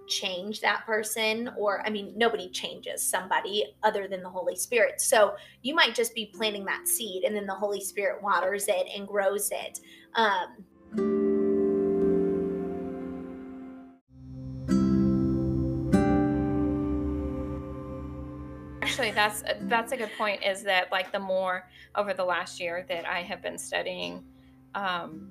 change 0.08 0.62
that 0.62 0.86
person, 0.86 1.50
or 1.58 1.86
I 1.86 1.90
mean, 1.90 2.14
nobody 2.16 2.50
changes 2.50 3.02
somebody 3.04 3.66
other 3.84 4.08
than 4.08 4.22
the 4.24 4.30
Holy 4.30 4.56
Spirit. 4.56 5.02
So 5.02 5.36
you 5.62 5.76
might 5.76 5.96
just 5.96 6.14
be 6.16 6.32
planting 6.34 6.66
that 6.66 6.88
seed, 6.88 7.24
and 7.24 7.36
then 7.36 7.46
the 7.46 7.56
Holy 7.56 7.82
Spirit 7.82 8.22
waters 8.22 8.68
it 8.68 8.88
and 8.96 9.08
grows 9.08 9.52
it. 9.52 9.80
Um, 10.16 10.66
Actually, 18.82 19.12
that's 19.12 19.44
that's 19.62 19.92
a 19.92 19.98
good 19.98 20.12
point. 20.20 20.44
Is 20.46 20.62
that 20.64 20.92
like 20.92 21.12
the 21.12 21.20
more 21.20 21.68
over 21.96 22.14
the 22.14 22.24
last 22.24 22.60
year 22.60 22.86
that 22.90 23.08
I 23.08 23.24
have 23.24 23.42
been 23.42 23.58
studying 23.58 24.24
um, 24.76 25.28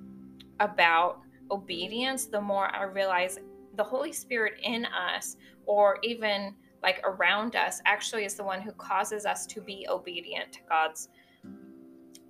about 0.59 1.21
obedience, 1.51 2.25
the 2.25 2.41
more 2.41 2.75
I 2.75 2.85
realize 2.85 3.39
the 3.77 3.85
Holy 3.85 4.13
Spirit 4.13 4.55
in 4.63 4.87
us, 4.87 5.37
or 5.67 5.99
even 6.03 6.55
like 6.83 7.01
around 7.05 7.55
us, 7.57 7.81
actually 7.87 8.25
is 8.25 8.35
the 8.35 8.45
one 8.45 8.61
who 8.61 8.73
causes 8.73 9.25
us 9.25 9.47
to 9.47 9.61
be 9.61 9.87
obedient 9.89 10.53
to 10.53 10.61
God's 10.69 11.09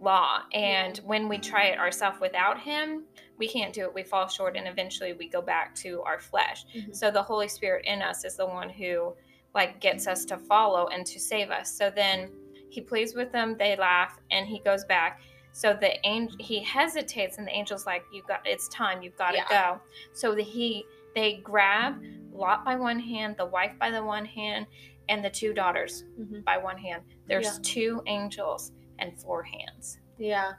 law. 0.00 0.42
And 0.52 0.98
when 0.98 1.28
we 1.28 1.38
try 1.38 1.66
it 1.66 1.78
ourselves 1.78 2.18
without 2.20 2.60
Him, 2.60 3.04
we 3.38 3.48
can't 3.48 3.72
do 3.72 3.82
it. 3.84 3.94
We 3.94 4.02
fall 4.02 4.28
short, 4.28 4.56
and 4.56 4.66
eventually 4.66 5.12
we 5.12 5.28
go 5.28 5.40
back 5.40 5.74
to 5.76 6.02
our 6.02 6.18
flesh. 6.18 6.64
Mhm. 6.74 6.94
So 6.94 7.10
the 7.10 7.22
Holy 7.22 7.48
Spirit 7.48 7.84
in 7.86 8.02
us 8.02 8.24
is 8.24 8.36
the 8.36 8.46
one 8.46 8.68
who 8.68 9.16
like 9.54 9.80
gets 9.80 10.06
us 10.06 10.24
to 10.26 10.38
follow 10.38 10.88
and 10.88 11.06
to 11.06 11.20
save 11.20 11.50
us. 11.50 11.70
So 11.70 11.90
then 11.90 12.30
he 12.70 12.80
pleads 12.80 13.14
with 13.14 13.32
them, 13.32 13.56
they 13.58 13.76
laugh, 13.76 14.18
and 14.30 14.46
he 14.46 14.60
goes 14.60 14.84
back. 14.84 15.20
So 15.52 15.74
the 15.74 16.04
angel 16.06 16.36
he 16.40 16.60
hesitates, 16.60 17.36
and 17.38 17.46
the 17.46 17.52
angel's 17.52 17.84
like, 17.86 18.04
"You 18.10 18.22
got 18.26 18.46
it's 18.46 18.68
time. 18.68 19.02
You've 19.02 19.16
got 19.16 19.32
to 19.32 19.36
Yeah. 19.36 19.48
go." 19.48 19.80
So 20.14 20.34
the, 20.34 20.42
he 20.42 20.86
they 21.14 21.34
grab 21.38 22.02
Lot 22.32 22.64
by 22.64 22.76
one 22.76 22.98
hand, 22.98 23.36
the 23.36 23.44
wife 23.46 23.74
by 23.78 23.90
the 23.90 24.02
one 24.02 24.24
hand, 24.24 24.66
and 25.08 25.22
the 25.24 25.28
two 25.30 25.52
daughters 25.52 26.04
Mhm. 26.18 26.42
by 26.44 26.56
one 26.56 26.78
hand. 26.78 27.04
There's 27.26 27.44
Yeah. 27.44 27.58
two 27.62 28.02
angels 28.06 28.72
and 28.98 29.18
four 29.20 29.42
hands. 29.42 29.98
yeah, 30.18 30.52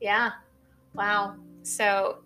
yeah, 0.00 0.32
wow, 0.94 1.36
So 1.62 2.24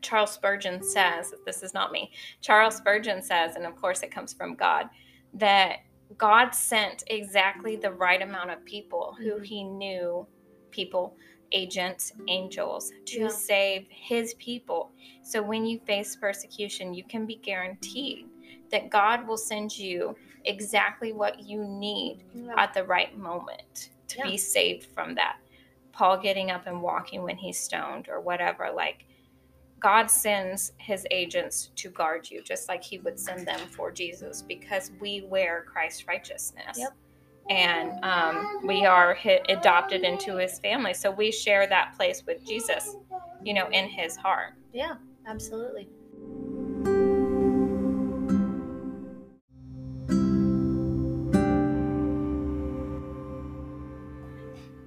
Charles 0.00 0.30
Spurgeon 0.32 0.82
says, 0.82 1.34
this 1.44 1.62
is 1.62 1.74
not 1.74 1.90
me, 1.92 2.12
Charles 2.40 2.76
Spurgeon 2.76 3.20
says, 3.20 3.56
and 3.56 3.66
of 3.66 3.76
course 3.76 4.02
it 4.02 4.10
comes 4.10 4.32
from 4.32 4.54
God, 4.54 4.88
that 5.34 5.80
God 6.16 6.54
sent 6.54 7.02
exactly 7.08 7.76
the 7.76 7.92
right 7.92 8.22
amount 8.22 8.50
of 8.50 8.64
people 8.64 9.14
who 9.18 9.40
Mhm. 9.40 9.44
he 9.44 9.64
knew 9.64 10.26
people, 10.70 11.16
agents, 11.52 12.12
angels 12.28 12.92
to 13.06 13.20
Yeah. 13.22 13.28
save 13.28 13.88
his 13.90 14.34
people. 14.34 14.92
So 15.22 15.42
when 15.42 15.64
you 15.66 15.78
face 15.80 16.16
persecution, 16.16 16.94
you 16.94 17.04
can 17.04 17.26
be 17.26 17.36
guaranteed 17.36 18.26
that 18.70 18.90
God 18.90 19.26
will 19.26 19.36
send 19.38 19.76
you 19.78 20.16
exactly 20.44 21.12
what 21.12 21.40
you 21.40 21.64
need 21.64 22.24
at 22.56 22.74
the 22.74 22.84
right 22.84 23.16
moment 23.16 23.90
to 24.08 24.18
Yeah. 24.18 24.24
be 24.30 24.36
saved 24.36 24.86
from 24.86 25.14
that. 25.14 25.38
Paul 25.92 26.18
getting 26.18 26.50
up 26.50 26.66
and 26.66 26.80
walking 26.82 27.22
when 27.22 27.36
he's 27.36 27.58
stoned 27.58 28.08
or 28.08 28.20
whatever. 28.20 28.70
Like, 28.70 29.06
God 29.80 30.10
sends 30.10 30.72
his 30.78 31.06
agents 31.10 31.70
to 31.76 31.90
guard 31.90 32.30
you, 32.30 32.42
just 32.42 32.68
like 32.68 32.82
he 32.82 32.98
would 32.98 33.18
send 33.18 33.46
them 33.46 33.60
for 33.68 33.90
Jesus, 33.90 34.42
because 34.42 34.90
we 35.00 35.22
wear 35.22 35.64
Christ's 35.68 36.06
righteousness. 36.08 36.78
Yep. 36.78 36.94
And 37.50 37.92
um, 38.04 38.60
we 38.66 38.84
are 38.84 39.14
hi- 39.14 39.40
adopted 39.48 40.02
into 40.02 40.36
his 40.36 40.58
family. 40.58 40.94
So 40.94 41.10
we 41.10 41.32
share 41.32 41.66
that 41.66 41.94
place 41.96 42.22
with 42.26 42.46
Jesus, 42.46 42.96
you 43.42 43.54
know, 43.54 43.68
in 43.70 43.88
his 43.88 44.16
heart. 44.16 44.54
Yeah, 44.72 44.94
absolutely. 45.26 45.88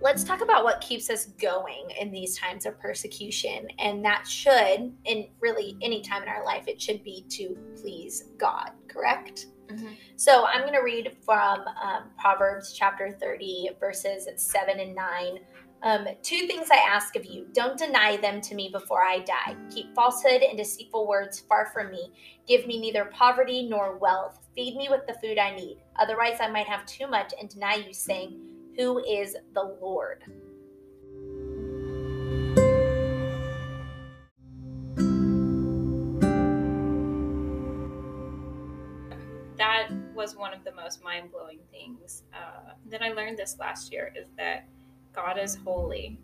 Let's 0.03 0.23
talk 0.23 0.41
about 0.41 0.63
what 0.63 0.81
keeps 0.81 1.11
us 1.11 1.27
going 1.27 1.91
in 1.99 2.11
these 2.11 2.35
times 2.37 2.65
of 2.65 2.79
persecution. 2.79 3.67
And 3.77 4.03
that 4.03 4.27
should, 4.27 4.91
in 5.05 5.27
really 5.39 5.77
any 5.81 6.01
time 6.01 6.23
in 6.23 6.29
our 6.29 6.43
life, 6.43 6.67
it 6.67 6.81
should 6.81 7.03
be 7.03 7.23
to 7.29 7.55
please 7.79 8.25
God, 8.37 8.71
correct? 8.87 9.45
So 10.15 10.45
I'm 10.45 10.61
going 10.61 10.73
to 10.73 10.81
read 10.81 11.15
from 11.23 11.61
um, 11.61 12.03
Proverbs 12.17 12.73
chapter 12.73 13.11
30, 13.11 13.71
verses 13.79 14.27
7 14.35 14.79
and 14.79 14.95
9. 14.95 15.39
Um, 15.83 16.07
two 16.21 16.45
things 16.45 16.67
I 16.71 16.77
ask 16.77 17.15
of 17.15 17.25
you 17.25 17.47
don't 17.53 17.77
deny 17.77 18.15
them 18.17 18.39
to 18.41 18.55
me 18.55 18.69
before 18.71 19.01
I 19.01 19.19
die. 19.19 19.55
Keep 19.73 19.95
falsehood 19.95 20.43
and 20.43 20.57
deceitful 20.57 21.07
words 21.07 21.39
far 21.39 21.71
from 21.73 21.89
me. 21.89 22.11
Give 22.47 22.67
me 22.67 22.79
neither 22.79 23.05
poverty 23.05 23.67
nor 23.67 23.97
wealth. 23.97 24.37
Feed 24.55 24.75
me 24.75 24.89
with 24.91 25.07
the 25.07 25.15
food 25.15 25.39
I 25.39 25.55
need. 25.55 25.77
Otherwise, 25.99 26.37
I 26.39 26.49
might 26.49 26.67
have 26.67 26.85
too 26.85 27.07
much 27.07 27.33
and 27.39 27.49
deny 27.49 27.75
you, 27.75 27.93
saying, 27.93 28.39
Who 28.77 28.99
is 28.99 29.35
the 29.55 29.75
Lord? 29.81 30.23
Was 40.21 40.35
one 40.35 40.53
of 40.53 40.63
the 40.63 40.71
most 40.73 41.03
mind-blowing 41.03 41.59
things 41.71 42.23
uh, 42.33 42.73
that 42.91 43.01
i 43.01 43.09
learned 43.11 43.37
this 43.37 43.57
last 43.59 43.91
year 43.91 44.13
is 44.15 44.27
that 44.37 44.59
god 45.13 45.37
is 45.37 45.57
holy 45.65 46.19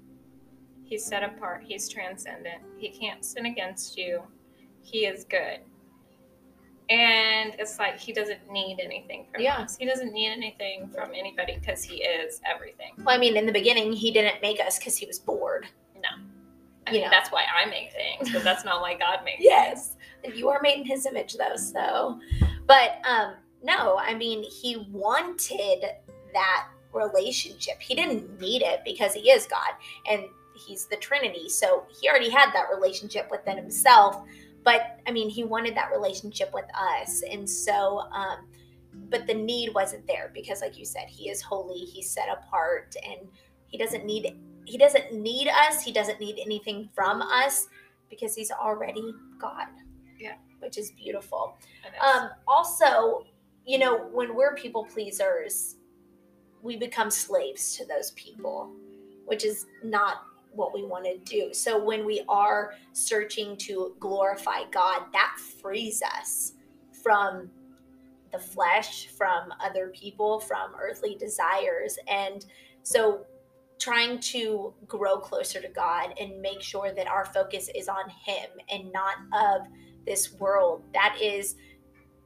He's 0.89 1.04
set 1.06 1.22
apart. 1.22 1.64
He's 1.68 1.89
transcendent. 1.89 2.62
He 2.78 2.88
can't 2.88 3.26
sin 3.26 3.45
against 3.48 3.98
you. 3.98 4.22
He 4.82 5.00
is 5.06 5.26
good. 5.26 5.60
And 6.89 7.54
it's 7.60 7.78
like 7.78 8.00
he 8.00 8.14
doesn't 8.14 8.50
need 8.50 8.80
anything 8.82 9.26
from 9.30 9.41
Yeah. 9.41 9.58
us. 9.58 9.76
He 9.78 9.86
doesn't 9.86 10.14
need 10.14 10.32
anything 10.32 10.88
from 10.88 11.12
anybody 11.14 11.58
because 11.60 11.84
he 11.84 11.98
is 12.04 12.39
everything. 12.45 12.93
Well, 13.00 13.14
I 13.14 13.18
mean, 13.18 13.36
in 13.36 13.45
the 13.45 13.52
beginning, 13.52 13.91
he 13.91 14.12
didn't 14.12 14.41
make 14.41 14.62
us 14.62 14.78
because 14.80 14.95
he 14.95 15.06
was 15.06 15.20
bored. 15.20 15.68
No. 15.98 16.08
I 16.88 16.91
You 16.91 16.93
mean, 16.93 17.02
know. 17.04 17.10
that's 17.10 17.34
why 17.34 17.43
I 17.54 17.66
make 17.70 17.91
things, 17.91 18.32
but 18.32 18.45
that's 18.45 18.64
not 18.64 18.80
why 18.80 18.93
God 18.93 19.26
makes 19.26 19.39
Yes. 19.43 19.98
And 20.24 20.34
you 20.36 20.48
are 20.48 20.62
made 20.62 20.80
in 20.80 20.86
his 20.86 21.06
image, 21.06 21.34
though. 21.34 21.58
So, 21.58 22.18
but 22.66 23.02
um, 23.04 23.34
no, 23.64 23.97
I 23.97 24.14
mean, 24.14 24.43
he 24.43 24.88
wanted 24.91 25.86
that 26.34 26.68
relationship. 26.93 27.82
He 27.82 27.95
didn't 27.95 28.39
need 28.39 28.62
it 28.62 28.82
because 28.86 29.14
he 29.14 29.30
is 29.30 29.47
God 29.47 29.72
and 30.10 30.24
he's 30.55 30.86
the 30.86 30.97
Trinity. 30.97 31.49
So 31.49 31.86
he 31.99 32.10
already 32.10 32.30
had 32.30 32.51
that 32.53 32.66
relationship 32.74 33.30
within 33.32 33.58
himself. 33.58 34.24
But 34.64 34.99
I 35.08 35.12
mean, 35.12 35.30
he 35.30 35.43
wanted 35.43 35.76
that 35.76 35.91
relationship 35.91 36.51
with 36.53 36.66
us. 36.76 37.24
And 37.30 37.49
so, 37.49 37.99
um, 38.12 38.47
but 39.10 39.28
the 39.28 39.34
need 39.34 39.74
wasn't 39.74 40.05
there 40.08 40.32
because, 40.34 40.62
like 40.62 40.78
you 40.78 40.86
said, 40.86 41.08
he 41.08 41.30
is 41.30 41.41
holy, 41.41 41.80
he's 41.80 42.10
set 42.10 42.28
apart, 42.30 42.95
and 43.08 43.28
he 43.68 43.78
doesn't 43.78 44.05
need 44.05 44.36
he 44.66 44.78
doesn't 44.78 45.14
need 45.14 45.47
us. 45.47 45.82
He 45.82 45.93
doesn't 45.93 46.20
need 46.20 46.39
anything 46.43 46.89
from 46.93 47.22
us 47.22 47.68
because 48.10 48.36
he's 48.36 48.51
already 48.51 49.14
God. 49.39 49.68
Yeah. 50.20 50.34
Which 50.60 50.78
is 50.78 50.91
beautiful. 50.91 51.58
Is. 51.86 51.91
Um, 52.01 52.30
also, 52.47 53.26
you 53.68 53.78
know, 53.78 53.97
when 54.13 54.34
we're 54.34 54.55
people 54.55 54.86
pleasers, 54.86 55.76
we 56.63 56.78
become 56.78 57.11
slaves 57.11 57.76
to 57.76 57.86
those 57.86 58.11
people, 58.11 58.72
which 59.26 59.43
is 59.43 59.68
not 59.84 60.24
what 60.53 60.74
we 60.74 60.84
want 60.84 61.03
to 61.03 61.18
do. 61.18 61.53
So 61.53 61.84
when 61.84 62.05
we 62.05 62.24
are 62.30 62.74
searching 62.93 63.57
to 63.57 63.93
glorify 63.99 64.63
God, 64.72 65.03
that 65.11 65.36
frees 65.61 66.01
us 66.01 66.53
from 67.03 67.51
the 68.32 68.39
flesh, 68.39 69.07
from 69.07 69.53
other 69.61 69.91
people, 69.93 70.39
from 70.39 70.72
earthly 70.80 71.15
desires. 71.15 71.99
And 72.07 72.45
so 72.84 73.26
trying 73.80 74.20
to 74.20 74.74
grow 74.88 75.18
closer 75.18 75.61
to 75.61 75.68
God 75.68 76.13
and 76.20 76.41
make 76.41 76.61
sure 76.61 76.93
that 76.93 77.07
our 77.07 77.26
focus 77.26 77.70
is 77.76 77.89
on 77.89 78.09
Him 78.26 78.49
and 78.72 78.91
not 78.93 79.15
of 79.34 79.68
this 80.05 80.34
world, 80.34 80.84
that 80.93 81.18
is 81.22 81.55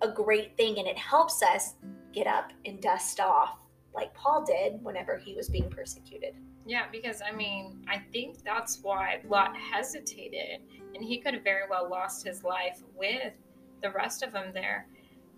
a 0.01 0.09
great 0.09 0.55
thing. 0.57 0.79
And 0.79 0.87
it 0.87 0.97
helps 0.97 1.41
us 1.43 1.75
get 2.13 2.27
up 2.27 2.51
and 2.65 2.81
dust 2.81 3.19
off 3.19 3.57
like 3.93 4.13
Paul 4.13 4.43
did 4.45 4.83
whenever 4.83 5.17
he 5.17 5.33
was 5.33 5.49
being 5.49 5.69
persecuted. 5.69 6.35
Yeah, 6.65 6.85
because 6.91 7.21
I 7.27 7.35
mean, 7.35 7.83
I 7.89 8.01
think 8.13 8.43
that's 8.43 8.79
why 8.81 9.21
Lot 9.27 9.55
hesitated, 9.57 10.61
and 10.93 11.03
he 11.03 11.17
could 11.17 11.33
have 11.33 11.43
very 11.43 11.63
well 11.69 11.89
lost 11.89 12.25
his 12.25 12.43
life 12.43 12.83
with 12.95 13.33
the 13.81 13.89
rest 13.91 14.21
of 14.21 14.31
them 14.31 14.51
there, 14.53 14.85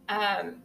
um, 0.09 0.61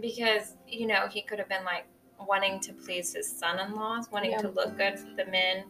because 0.00 0.56
you 0.68 0.86
know 0.86 1.06
he 1.08 1.22
could 1.22 1.38
have 1.38 1.48
been 1.48 1.64
like 1.64 1.86
wanting 2.20 2.60
to 2.60 2.72
please 2.74 3.14
his 3.14 3.26
son-in-laws, 3.38 4.10
wanting 4.12 4.32
Yeah. 4.32 4.38
to 4.42 4.48
look 4.48 4.76
good 4.76 4.98
for 4.98 5.10
the 5.16 5.24
men 5.26 5.64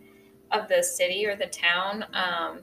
of 0.51 0.69
the 0.69 0.83
city 0.83 1.25
or 1.25 1.37
the 1.37 1.47
town, 1.47 2.05
um, 2.13 2.63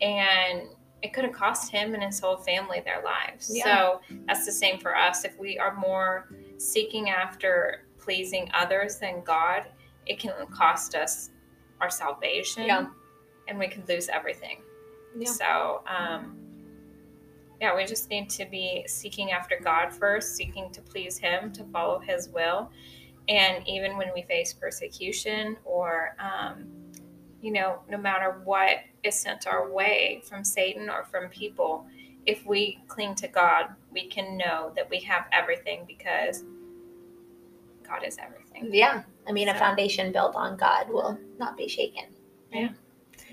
and 0.00 0.68
it 1.02 1.12
could 1.12 1.24
have 1.24 1.32
cost 1.32 1.70
him 1.70 1.94
and 1.94 2.02
his 2.02 2.18
whole 2.18 2.36
family 2.36 2.80
their 2.84 3.02
lives. 3.02 3.50
Yeah. 3.52 3.64
So 3.64 4.00
that's 4.26 4.46
the 4.46 4.52
same 4.52 4.78
for 4.78 4.96
us. 4.96 5.24
If 5.24 5.38
we 5.38 5.58
are 5.58 5.74
more 5.76 6.28
seeking 6.58 7.10
after 7.10 7.86
pleasing 7.98 8.50
others 8.54 8.98
than 8.98 9.22
God, 9.22 9.66
it 10.06 10.18
can 10.18 10.32
cost 10.50 10.94
us 10.94 11.30
our 11.80 11.90
salvation 11.90 12.64
Yeah. 12.66 12.86
and 13.48 13.58
we 13.58 13.68
could 13.68 13.88
lose 13.88 14.08
everything. 14.08 14.62
Yeah. 15.16 15.30
So, 15.30 15.82
um, 15.86 16.38
yeah, 17.60 17.74
we 17.74 17.84
just 17.84 18.10
need 18.10 18.28
to 18.30 18.44
be 18.46 18.84
seeking 18.86 19.32
after 19.32 19.58
God 19.62 19.92
first, 19.92 20.36
seeking 20.36 20.70
to 20.72 20.82
please 20.82 21.18
Him, 21.18 21.52
to 21.52 21.64
follow 21.64 21.98
His 21.98 22.28
will. 22.28 22.70
And 23.28 23.66
even 23.66 23.96
when 23.96 24.12
we 24.14 24.22
face 24.22 24.52
persecution 24.52 25.56
or, 25.64 26.16
um, 26.18 26.66
you 27.42 27.52
know, 27.52 27.80
no 27.88 27.98
matter 27.98 28.40
what 28.44 28.78
is 29.02 29.14
sent 29.14 29.46
our 29.46 29.70
way 29.70 30.22
from 30.24 30.44
Satan 30.44 30.88
or 30.88 31.04
from 31.04 31.28
people, 31.28 31.86
if 32.26 32.44
we 32.46 32.80
cling 32.88 33.14
to 33.16 33.28
God, 33.28 33.66
we 33.92 34.08
can 34.08 34.36
know 34.36 34.72
that 34.74 34.88
we 34.90 35.00
have 35.00 35.26
everything 35.32 35.84
because 35.86 36.44
God 37.86 38.02
is 38.04 38.18
everything. 38.18 38.68
Yeah. 38.72 39.02
I 39.28 39.32
mean, 39.32 39.48
a 39.48 39.54
foundation 39.54 40.12
built 40.12 40.34
on 40.34 40.56
God 40.56 40.88
will 40.88 41.18
not 41.38 41.56
be 41.56 41.68
shaken. 41.68 42.04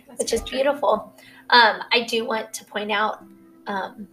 That's 0.08 0.20
which 0.20 0.34
is 0.34 0.42
true. 0.42 0.58
beautiful. 0.58 1.14
Um, 1.50 1.82
I 1.92 2.02
do 2.08 2.26
want 2.26 2.54
to 2.54 2.66
point 2.66 2.92
out 2.92 3.24
um, 3.68 4.08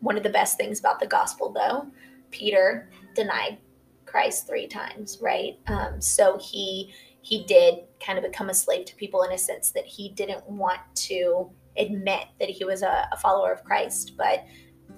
one 0.00 0.16
of 0.16 0.22
the 0.22 0.30
best 0.30 0.56
things 0.56 0.80
about 0.80 1.00
the 1.00 1.06
gospel, 1.06 1.52
though. 1.52 1.86
Peter 2.30 2.88
denied 3.14 3.58
Christ 4.06 4.46
three 4.46 4.66
times, 4.66 5.18
right? 5.20 5.58
Um, 5.66 6.00
so 6.00 6.38
he 6.38 6.92
he 7.22 7.44
did 7.44 7.84
kind 8.04 8.18
of 8.18 8.24
become 8.24 8.50
a 8.50 8.54
slave 8.54 8.84
to 8.86 8.96
people 8.96 9.22
in 9.22 9.32
a 9.32 9.38
sense 9.38 9.70
that 9.70 9.86
he 9.86 10.10
didn't 10.10 10.48
want 10.48 10.80
to 10.94 11.50
admit 11.76 12.26
that 12.38 12.50
he 12.50 12.64
was 12.64 12.82
a, 12.82 13.08
a 13.12 13.16
follower 13.16 13.52
of 13.52 13.64
Christ, 13.64 14.16
but 14.16 14.44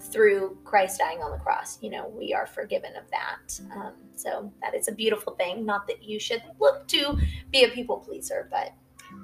through 0.01 0.59
Christ 0.65 0.99
dying 0.99 1.19
on 1.19 1.31
the 1.31 1.39
cross, 1.39 1.79
you 1.81 1.91
know, 1.91 2.09
we 2.09 2.35
are 2.35 2.47
forgiven 2.47 2.97
of 2.97 3.05
that. 3.11 3.61
Um, 3.77 3.93
so 4.17 4.53
that 4.63 4.75
is 4.75 4.89
a 4.89 4.93
beautiful 4.93 5.35
thing. 5.35 5.65
Not 5.65 5.87
that 5.87 6.03
you 6.03 6.19
should 6.19 6.43
look 6.59 6.89
to 6.89 7.17
be 7.53 7.65
a 7.65 7.69
people 7.69 7.99
pleaser, 7.99 8.49
but 8.51 8.73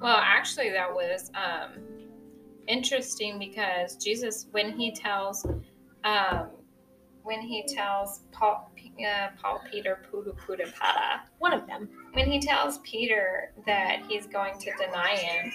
Well, 0.00 0.18
actually, 0.22 0.70
that 0.70 0.92
was 0.94 1.30
um, 1.34 1.82
interesting 2.68 3.38
because 3.38 3.96
Jesus, 3.96 4.46
when 4.52 4.78
he 4.78 4.92
tells, 4.92 5.44
um, 6.04 6.48
when 7.22 7.40
he 7.40 7.64
tells 7.66 8.20
Paul, 8.30 8.70
uh, 9.04 9.28
Paul 9.40 9.60
Peter 9.70 10.00
Pudu 10.10 10.36
Pudu 10.36 10.72
Pada, 10.74 11.20
one 11.38 11.52
of 11.52 11.66
them. 11.66 11.88
When 12.12 12.30
he 12.30 12.40
tells 12.40 12.78
Peter 12.78 13.52
that 13.66 14.02
he's 14.08 14.26
going 14.26 14.58
to 14.58 14.72
deny 14.76 15.16
him, 15.16 15.52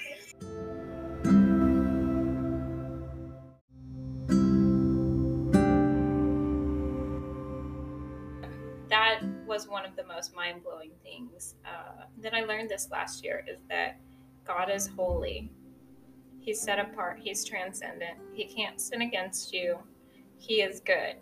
that 8.89 9.21
was 9.45 9.67
one 9.67 9.85
of 9.85 9.95
the 9.95 10.05
most 10.05 10.35
mind 10.35 10.63
blowing 10.63 10.91
things 11.03 11.55
uh, 11.65 12.05
that 12.21 12.33
I 12.33 12.41
learned 12.41 12.69
this 12.69 12.89
last 12.91 13.23
year 13.23 13.43
is 13.47 13.59
that 13.69 13.99
God 14.45 14.69
is 14.69 14.87
holy. 14.95 15.51
He's 16.39 16.61
set 16.61 16.79
apart. 16.79 17.19
He's 17.21 17.43
transcendent. 17.43 18.17
He 18.33 18.45
can't 18.45 18.79
sin 18.79 19.01
against 19.01 19.53
you. 19.53 19.79
He 20.37 20.61
is 20.61 20.79
good. 20.79 21.15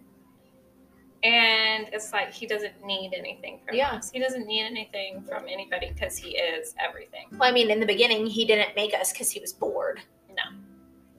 And 1.24 1.88
it's 1.94 2.12
like 2.12 2.34
he 2.34 2.46
doesn't 2.46 2.84
need 2.86 3.14
anything 3.18 3.60
from 3.66 3.76
Yeah. 3.76 3.94
us. 3.94 4.12
He 4.12 4.20
doesn't 4.20 4.46
need 4.46 4.66
anything 4.66 5.22
from 5.24 5.46
anybody 5.48 5.92
because 5.94 6.18
he 6.18 6.32
is 6.38 6.76
everything. 6.86 7.28
Well, 7.32 7.50
I 7.50 7.52
mean, 7.54 7.72
in 7.72 7.80
the 7.80 7.86
beginning, 7.86 8.26
he 8.28 8.44
didn't 8.46 8.76
make 8.76 8.94
us 8.94 9.12
because 9.14 9.32
he 9.32 9.40
was 9.40 9.54
bored. 9.54 10.02
No, 10.30 10.44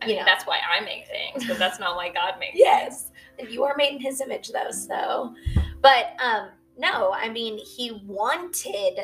I 0.02 0.05
You 0.07 0.09
mean, 0.09 0.18
know. 0.18 0.24
that's 0.26 0.44
why 0.46 0.59
I 0.59 0.80
make 0.84 1.07
things, 1.09 1.46
but 1.46 1.59
that's 1.59 1.78
not 1.80 1.96
why 1.96 2.11
God 2.11 2.34
makes 2.38 2.59
Yes. 2.59 3.12
And 3.38 3.48
you 3.48 3.64
are 3.64 3.74
made 3.76 3.94
in 3.94 4.00
his 4.00 4.20
image, 4.20 4.50
though. 4.50 4.70
So, 4.70 5.34
but 5.80 6.14
um, 6.22 6.50
no, 6.76 7.12
I 7.12 7.28
mean, 7.30 7.57
he 7.59 7.92
wanted 8.07 8.98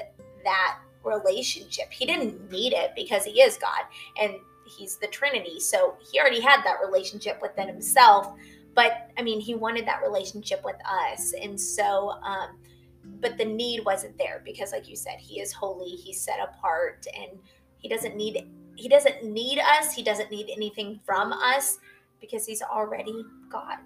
that 0.45 0.79
relationship. 1.03 1.91
He 1.91 2.05
didn't 2.05 2.51
need 2.51 2.75
it 2.75 2.93
because 2.95 3.25
he 3.25 3.41
is 3.41 3.57
God 3.57 3.85
and 4.21 4.35
he's 4.77 4.97
the 4.99 5.07
Trinity. 5.07 5.61
So 5.61 5.97
he 6.13 6.21
already 6.21 6.41
had 6.41 6.63
that 6.65 6.77
relationship 6.85 7.41
within 7.41 7.69
himself. 7.69 8.35
But 8.75 9.11
I 9.19 9.23
mean, 9.23 9.41
he 9.41 9.55
wanted 9.55 9.87
that 9.87 10.03
relationship 10.03 10.63
with 10.65 10.77
us. 10.87 11.33
And 11.41 11.61
so, 11.61 12.11
um, 12.23 12.59
but 13.21 13.37
the 13.37 13.45
need 13.45 13.85
wasn't 13.85 14.17
there 14.19 14.43
because, 14.45 14.73
like 14.73 14.89
you 14.89 14.97
said, 14.97 15.19
he 15.19 15.41
is 15.41 15.53
holy, 15.53 15.91
he's 15.91 16.21
set 16.21 16.39
apart, 16.41 17.07
and 17.17 17.39
he 17.79 17.89
doesn't 17.89 18.17
need 18.17 18.47
he 18.77 18.89
doesn't 18.89 19.25
need 19.25 19.59
us. 19.59 19.93
He 19.93 20.03
doesn't 20.03 20.31
need 20.31 20.49
anything 20.51 21.01
from 21.05 21.33
us 21.33 21.79
because 22.21 22.47
he's 22.47 22.63
already 22.63 23.25
God. 23.51 23.79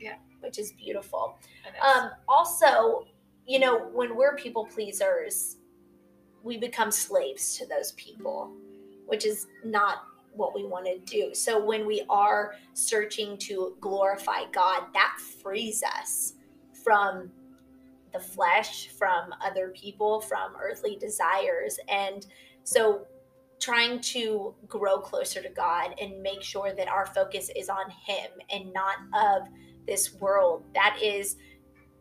Yeah. 0.00 0.16
Which 0.40 0.58
is 0.58 0.72
beautiful. 0.72 1.38
Um, 1.82 2.10
also, 2.28 3.06
you 3.46 3.58
know, 3.58 3.88
when 3.92 4.16
we're 4.16 4.36
people 4.36 4.66
pleasers, 4.66 5.58
we 6.42 6.56
become 6.56 6.90
slaves 6.90 7.56
to 7.58 7.66
those 7.66 7.92
people, 7.92 8.52
which 9.06 9.24
is 9.24 9.46
not 9.64 10.04
what 10.32 10.54
we 10.54 10.64
want 10.64 10.86
to 10.86 10.98
do. 10.98 11.34
So 11.34 11.64
when 11.64 11.86
we 11.86 12.04
are 12.08 12.54
searching 12.74 13.36
to 13.38 13.76
glorify 13.80 14.44
God, 14.52 14.84
that 14.94 15.16
frees 15.42 15.82
us 15.82 16.34
from 16.84 17.30
the 18.12 18.20
flesh, 18.20 18.88
from 18.88 19.34
other 19.44 19.72
people, 19.74 20.20
from 20.20 20.52
earthly 20.60 20.96
desires. 20.96 21.78
And 21.88 22.26
so 22.64 23.06
trying 23.60 24.00
to 24.00 24.54
grow 24.66 24.98
closer 24.98 25.42
to 25.42 25.50
God 25.50 25.94
and 26.00 26.22
make 26.22 26.42
sure 26.42 26.72
that 26.74 26.88
our 26.88 27.06
focus 27.06 27.50
is 27.54 27.68
on 27.68 27.90
Him 27.90 28.30
and 28.50 28.72
not 28.72 28.96
of 29.14 29.48
this 29.86 30.14
world, 30.14 30.64
that 30.74 30.98
is 31.02 31.36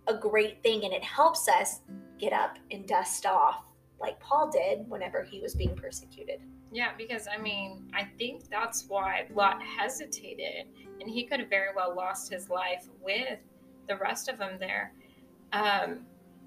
a 0.08 0.14
great 0.14 0.64
thing. 0.64 0.86
And 0.86 0.94
it 0.94 1.04
helps 1.04 1.48
us 1.48 1.82
get 2.18 2.34
up 2.34 2.58
and 2.72 2.88
dust 2.88 3.26
off 3.26 3.64
like 4.00 4.20
Paul 4.20 4.50
did 4.50 4.90
whenever 4.90 5.24
he 5.24 5.42
was 5.42 5.54
being 5.56 5.76
persecuted. 5.76 6.40
Yeah, 6.72 6.92
because 6.98 7.28
I 7.28 7.38
mean, 7.38 7.90
I 7.94 8.04
think 8.18 8.50
that's 8.50 8.86
why 8.88 9.26
Lot 9.34 9.62
hesitated, 9.62 10.68
and 11.02 11.10
he 11.10 11.24
could 11.24 11.40
have 11.40 11.50
very 11.50 11.70
well 11.76 11.96
lost 11.96 12.32
his 12.32 12.50
life 12.50 12.86
with 13.02 13.40
the 13.88 13.98
rest 13.98 14.30
of 14.30 14.38
them 14.38 14.58
there, 14.60 14.94
um, 15.52 16.06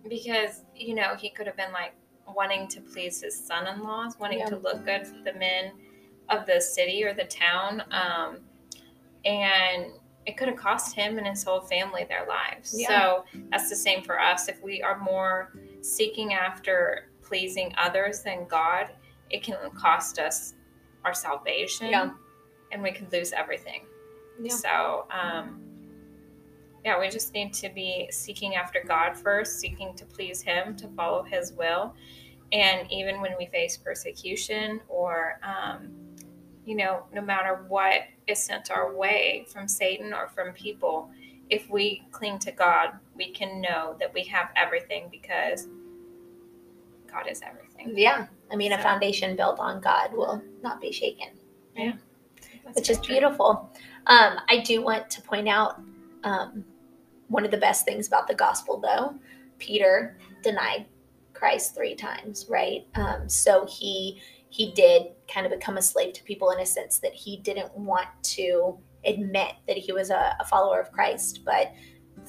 because 0.08 0.62
you 0.76 0.94
know 0.94 1.14
he 1.16 1.28
could 1.28 1.46
have 1.46 1.56
been 1.56 1.72
like 1.72 1.94
wanting 2.28 2.68
to 2.68 2.80
please 2.80 3.20
his 3.20 3.36
son-in-laws, 3.36 4.16
wanting 4.18 4.38
Yeah. 4.38 4.46
to 4.46 4.56
look 4.56 4.84
good 4.84 5.06
for 5.06 5.18
the 5.24 5.32
men 5.34 5.72
of 6.28 6.46
the 6.46 6.60
city 6.60 7.02
or 7.02 7.12
the 7.12 7.24
town, 7.24 7.82
um, 7.90 8.38
and 9.24 9.92
it 10.24 10.36
could 10.36 10.46
have 10.46 10.56
cost 10.56 10.94
him 10.94 11.18
and 11.18 11.26
his 11.26 11.42
whole 11.42 11.60
family 11.60 12.04
their 12.04 12.26
lives. 12.26 12.72
Yeah. 12.78 12.86
So 12.88 13.24
that's 13.50 13.68
the 13.68 13.74
same 13.74 14.04
for 14.04 14.20
us. 14.20 14.48
If 14.48 14.62
we 14.62 14.80
are 14.82 14.98
more 15.00 15.52
seeking 15.80 16.32
after 16.32 17.08
pleasing 17.22 17.74
others 17.76 18.22
than 18.22 18.46
God, 18.46 18.90
it 19.33 19.43
can 19.43 19.57
cost 19.74 20.18
us 20.18 20.55
our 21.05 21.14
salvation 21.14 21.89
Yeah. 21.89 22.11
and 22.70 22.83
we 22.83 22.93
could 22.93 23.12
lose 23.12 23.33
everything. 23.33 23.87
Yeah. 24.41 24.55
So, 24.55 25.07
um, 25.11 25.61
yeah, 26.85 26.99
we 26.99 27.09
just 27.09 27.33
need 27.33 27.53
to 27.55 27.68
be 27.68 28.09
seeking 28.11 28.57
after 28.57 28.83
God 28.87 29.16
first, 29.16 29.59
seeking 29.61 29.95
to 29.95 30.05
please 30.05 30.43
Him, 30.43 30.76
to 30.76 30.89
follow 30.89 31.22
His 31.22 31.53
will. 31.53 31.95
And 32.53 32.91
even 32.93 33.20
when 33.20 33.33
we 33.39 33.47
face 33.47 33.76
persecution 33.76 34.80
or, 34.89 35.41
um, 35.43 35.89
you 36.64 36.76
know, 36.76 37.05
no 37.12 37.22
matter 37.22 37.64
what 37.68 38.03
is 38.26 38.39
sent 38.39 38.70
our 38.70 38.95
way 38.95 39.47
from 39.51 39.66
Satan 39.66 40.12
or 40.12 40.28
from 40.28 40.53
people, 40.53 41.11
if 41.51 41.68
we 41.70 42.03
cling 42.12 42.39
to 42.41 42.53
God, 42.53 42.93
we 43.14 43.30
can 43.33 43.61
know 43.61 43.97
that 43.99 44.12
we 44.12 44.22
have 44.24 44.51
everything 44.57 45.09
because 45.11 45.68
God 47.12 47.28
is 47.28 47.40
everything. 47.46 47.92
Yeah. 47.96 48.26
I 48.50 48.56
mean, 48.56 48.72
a 48.72 48.78
foundation 48.78 49.36
built 49.36 49.58
on 49.58 49.80
God 49.80 50.12
will 50.12 50.42
not 50.62 50.80
be 50.80 50.90
shaken. 50.90 51.28
That's 52.64 52.76
which 52.76 52.90
is 52.90 52.98
true. 52.98 53.14
beautiful. 53.14 53.70
Um, 54.06 54.38
I 54.48 54.58
do 54.64 54.82
want 54.82 55.10
to 55.10 55.22
point 55.22 55.48
out 55.48 55.80
um, 56.24 56.64
one 57.28 57.44
of 57.44 57.50
the 57.50 57.56
best 57.56 57.84
things 57.84 58.08
about 58.08 58.28
the 58.28 58.34
gospel, 58.34 58.80
though. 58.80 59.14
Peter 59.58 60.16
denied 60.42 60.86
Christ 61.32 61.74
three 61.74 61.94
times, 61.94 62.46
right? 62.48 62.86
Um, 62.94 63.28
so 63.28 63.66
he 63.66 64.20
he 64.48 64.70
did 64.72 65.12
kind 65.32 65.46
of 65.46 65.52
become 65.52 65.78
a 65.78 65.82
slave 65.82 66.12
to 66.12 66.22
people 66.24 66.50
in 66.50 66.60
a 66.60 66.66
sense 66.66 66.98
that 66.98 67.14
he 67.14 67.38
didn't 67.38 67.74
want 67.76 68.08
to 68.22 68.78
admit 69.06 69.54
that 69.66 69.78
he 69.78 69.92
was 69.92 70.10
a, 70.10 70.36
a 70.40 70.44
follower 70.44 70.78
of 70.78 70.92
Christ, 70.92 71.40
but 71.44 71.72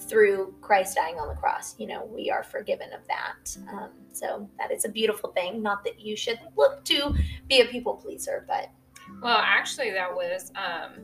through 0.04 0.54
Christ 0.62 0.96
dying 0.96 1.16
on 1.20 1.28
the 1.28 1.36
cross, 1.36 1.76
you 1.80 1.88
know, 1.88 2.06
we 2.06 2.30
are 2.30 2.44
forgiven 2.44 2.88
of 2.94 3.02
that. 3.08 3.56
Um, 3.72 3.90
so 4.12 4.50
that 4.60 4.72
is 4.72 4.86
a 4.86 4.90
beautiful 4.90 5.32
thing. 5.32 5.62
Not 5.62 5.84
that 5.86 6.00
you 6.00 6.16
should 6.16 6.40
look 6.56 6.84
to 6.86 7.14
be 7.48 7.62
a 7.62 7.66
people 7.66 7.96
pleaser, 7.96 8.46
but 8.48 8.70
Well, 9.22 9.38
actually, 9.42 9.92
that 9.92 10.14
was 10.14 10.52
um, 10.56 11.00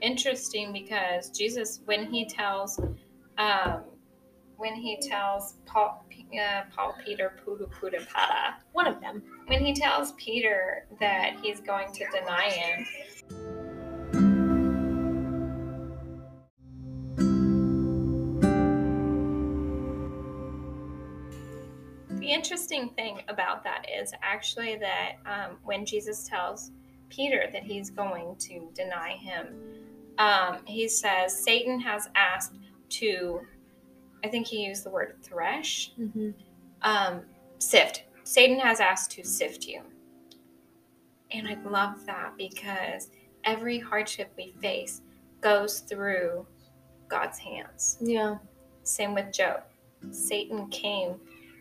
interesting 0.00 0.72
because 0.72 1.30
Jesus, 1.30 1.80
when 1.84 2.06
he 2.12 2.26
tells, 2.26 2.78
um, 3.38 3.82
when 4.56 4.74
he 4.74 4.96
tells 5.00 5.54
Paul, 5.66 6.06
uh, 6.34 6.62
Paul 6.74 6.94
Peter 7.04 7.36
Pudu 7.44 7.70
Pudu 7.70 8.06
Pada, 8.08 8.54
one 8.72 8.86
of 8.86 9.00
them. 9.00 9.22
when 9.46 9.64
he 9.64 9.72
tells 9.74 10.12
Peter 10.12 10.86
that 11.00 11.36
he's 11.42 11.60
going 11.60 11.92
to 11.92 12.04
deny 12.12 12.48
him, 12.50 12.86
interesting 22.36 22.90
thing 22.90 23.22
about 23.28 23.64
that 23.64 23.86
is 24.00 24.12
actually 24.22 24.76
that 24.76 25.12
um, 25.26 25.56
when 25.64 25.84
Jesus 25.86 26.28
tells 26.28 26.70
Peter 27.08 27.48
that 27.52 27.62
he's 27.62 27.90
going 27.90 28.36
to 28.36 28.68
deny 28.74 29.10
him, 29.12 29.54
um, 30.18 30.58
he 30.66 30.88
says, 30.88 31.36
Satan 31.42 31.80
has 31.80 32.08
asked 32.14 32.54
to, 32.90 33.40
I 34.24 34.28
think 34.28 34.46
he 34.46 34.64
used 34.64 34.84
the 34.84 34.90
word 34.90 35.16
thresh, 35.22 35.92
Mm-hmm. 35.98 36.30
um, 36.82 37.22
sift. 37.58 38.04
Satan 38.24 38.58
has 38.60 38.80
asked 38.80 39.10
to 39.12 39.24
sift 39.24 39.66
you. 39.66 39.82
And 41.32 41.48
I 41.48 41.56
love 41.68 42.04
that 42.06 42.32
because 42.36 43.10
every 43.44 43.78
hardship 43.78 44.32
we 44.36 44.54
face 44.60 45.00
goes 45.40 45.80
through 45.80 46.46
God's 47.08 47.38
hands. 47.38 47.98
Yeah. 48.00 48.36
Same 48.82 49.14
with 49.14 49.32
Job. 49.32 49.62
Satan 50.10 50.68
came 50.68 51.16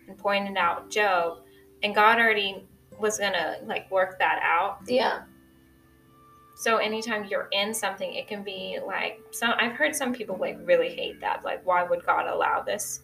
and 0.08 0.18
pointed 0.18 0.58
out 0.58 0.90
Job, 0.90 1.40
and 1.84 1.94
God 1.94 2.20
already 2.20 2.66
was 3.00 3.18
gonna 3.18 3.58
like 3.66 3.90
work 3.92 4.18
that 4.20 4.40
out. 4.44 4.80
Yeah. 4.88 5.24
So 6.58 6.78
anytime 6.78 7.26
you're 7.26 7.50
in 7.52 7.74
something, 7.74 8.14
it 8.14 8.28
can 8.28 8.42
be 8.44 8.80
like 8.86 9.20
some. 9.32 9.54
I've 9.60 9.74
heard 9.74 9.94
some 9.96 10.14
people 10.14 10.38
like 10.38 10.58
really 10.64 10.90
hate 10.96 11.20
that. 11.20 11.44
Like, 11.44 11.66
why 11.66 11.84
would 11.84 12.06
God 12.06 12.28
allow 12.28 12.62
this? 12.62 13.02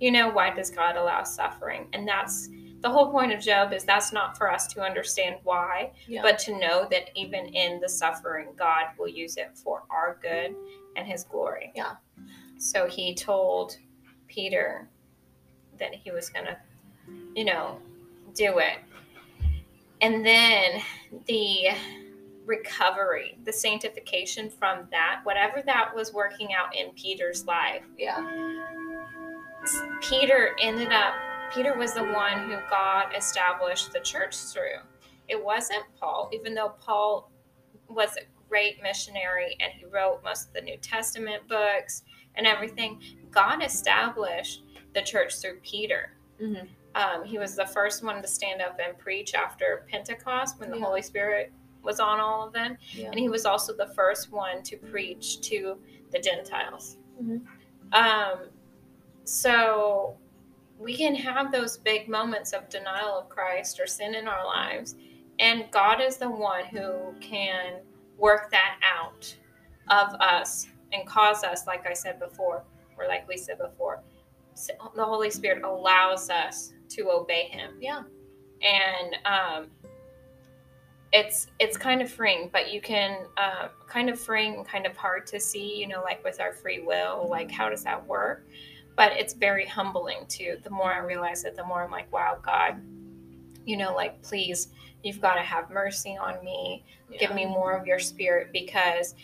You 0.00 0.10
know, 0.10 0.30
why 0.30 0.50
does 0.50 0.70
God 0.70 0.96
allow 0.96 1.22
suffering? 1.22 1.86
And 1.92 2.08
that's 2.08 2.48
the 2.80 2.90
whole 2.90 3.10
point 3.10 3.32
of 3.32 3.40
Job 3.40 3.72
is 3.72 3.84
that's 3.84 4.12
not 4.12 4.36
for 4.36 4.50
us 4.50 4.66
to 4.68 4.82
understand 4.82 5.36
why, 5.44 5.92
Yeah. 6.06 6.22
but 6.22 6.38
to 6.40 6.58
know 6.58 6.86
that 6.90 7.10
even 7.14 7.46
in 7.46 7.80
the 7.80 7.88
suffering, 7.88 8.48
God 8.56 8.86
will 8.98 9.08
use 9.08 9.36
it 9.36 9.56
for 9.56 9.84
our 9.90 10.18
good 10.20 10.54
and 10.96 11.06
His 11.06 11.24
glory. 11.24 11.72
Yeah. 11.74 11.96
So 12.58 12.86
He 12.86 13.14
told 13.14 13.76
Peter 14.28 14.88
that 15.78 15.94
He 15.94 16.10
was 16.10 16.28
gonna, 16.28 16.58
you 17.34 17.44
know, 17.44 17.78
do 18.34 18.58
it, 18.58 18.78
and 20.00 20.24
then 20.24 20.82
the 21.26 21.68
recovery, 22.44 23.38
the 23.44 23.52
sanctification 23.52 24.50
from 24.50 24.86
that, 24.90 25.20
whatever 25.24 25.62
that 25.64 25.94
was 25.94 26.12
working 26.12 26.52
out 26.52 26.76
in 26.76 26.90
Peter's 26.92 27.46
life, 27.46 27.84
yeah. 27.96 28.20
Peter 30.02 30.50
ended 30.60 30.92
up, 30.92 31.14
Peter 31.54 31.74
was 31.76 31.94
the 31.94 32.04
one 32.04 32.50
who 32.50 32.58
God 32.68 33.06
established 33.16 33.92
the 33.92 34.00
church 34.00 34.36
through. 34.36 34.82
It 35.28 35.42
wasn't 35.42 35.84
Paul, 35.98 36.28
even 36.34 36.54
though 36.54 36.74
Paul 36.80 37.32
was 37.88 38.10
a 38.16 38.26
great 38.48 38.82
missionary 38.82 39.56
and 39.60 39.72
he 39.72 39.86
wrote 39.86 40.22
most 40.22 40.48
of 40.48 40.52
the 40.52 40.60
New 40.60 40.76
Testament 40.76 41.48
books 41.48 42.02
and 42.34 42.46
everything. 42.46 43.00
God 43.30 43.62
established 43.62 44.63
the 44.94 45.02
church 45.02 45.36
through 45.40 45.58
Peter. 45.60 46.12
Mhm. 46.40 46.68
Um, 46.94 47.24
he 47.24 47.38
was 47.38 47.56
the 47.56 47.66
first 47.66 48.02
one 48.04 48.22
to 48.22 48.28
stand 48.28 48.62
up 48.62 48.78
and 48.78 48.96
preach 48.98 49.34
after 49.34 49.84
Pentecost 49.90 50.58
when 50.60 50.70
the 50.70 50.78
Yeah. 50.78 50.84
Holy 50.84 51.02
Spirit 51.02 51.52
was 51.82 52.00
on 52.00 52.20
all 52.20 52.46
of 52.46 52.52
them. 52.52 52.78
Yeah. 52.92 53.08
And 53.10 53.18
he 53.18 53.28
was 53.28 53.44
also 53.44 53.72
the 53.74 53.88
first 53.88 54.30
one 54.32 54.62
to 54.62 54.76
preach 54.76 55.40
to 55.48 55.78
the 56.10 56.18
Gentiles. 56.18 56.96
Mhm. 57.20 57.46
Um, 57.92 58.50
so 59.24 60.16
we 60.78 60.96
can 60.96 61.14
have 61.14 61.52
those 61.52 61.78
big 61.78 62.08
moments 62.08 62.52
of 62.52 62.68
denial 62.68 63.18
of 63.18 63.28
Christ 63.28 63.80
or 63.80 63.86
sin 63.86 64.14
in 64.14 64.26
our 64.28 64.44
lives, 64.44 64.96
and 65.38 65.70
God 65.70 66.00
is 66.00 66.16
the 66.16 66.30
one 66.30 66.64
who 66.66 67.14
can 67.20 67.80
work 68.18 68.50
that 68.50 68.78
out 68.82 69.36
of 69.88 70.14
us 70.20 70.68
and 70.92 71.06
cause 71.06 71.42
us, 71.44 71.66
like 71.66 71.86
I 71.86 71.92
said 71.92 72.18
before, 72.18 72.64
or 72.96 73.06
like 73.08 73.26
we 73.28 73.36
said 73.36 73.58
before, 73.58 74.02
the 74.94 75.04
Holy 75.04 75.30
Spirit 75.30 75.62
allows 75.64 76.30
us 76.30 76.72
to 76.90 77.10
obey 77.10 77.44
Him. 77.44 77.72
Yeah. 77.80 78.02
and 78.62 79.16
um, 79.26 79.70
it's 81.12 81.46
it's 81.60 81.76
kind 81.76 82.02
of 82.02 82.10
freeing 82.10 82.48
but 82.52 82.72
you 82.72 82.80
can 82.80 83.26
uh, 83.36 83.68
kind 83.86 84.10
of 84.10 84.18
freeing 84.18 84.54
and 84.54 84.66
kind 84.66 84.86
of 84.86 84.96
hard 84.96 85.26
to 85.28 85.38
see 85.38 85.76
you 85.78 85.86
know 85.86 86.02
like 86.02 86.22
with 86.24 86.40
our 86.40 86.52
free 86.52 86.80
will 86.80 87.28
like 87.30 87.50
how 87.50 87.68
does 87.68 87.84
that 87.84 88.04
work? 88.06 88.46
But 88.96 89.12
it's 89.12 89.34
very 89.34 89.66
humbling 89.66 90.24
too. 90.28 90.58
The 90.62 90.70
more 90.70 90.92
i 90.92 90.98
realize 90.98 91.44
it 91.44 91.56
the 91.56 91.64
more 91.64 91.82
i'm 91.84 91.90
like 91.90 92.12
wow 92.12 92.38
god 92.42 92.80
you 93.64 93.76
know 93.76 93.94
like 93.94 94.22
please 94.22 94.68
you've 95.02 95.20
got 95.20 95.34
to 95.34 95.42
have 95.42 95.70
mercy 95.70 96.16
on 96.16 96.42
me. 96.44 96.82
Give 97.20 97.34
me 97.34 97.44
more 97.44 97.76
of 97.76 97.86
your 97.86 97.98
spirit 97.98 98.48
because 98.52 99.14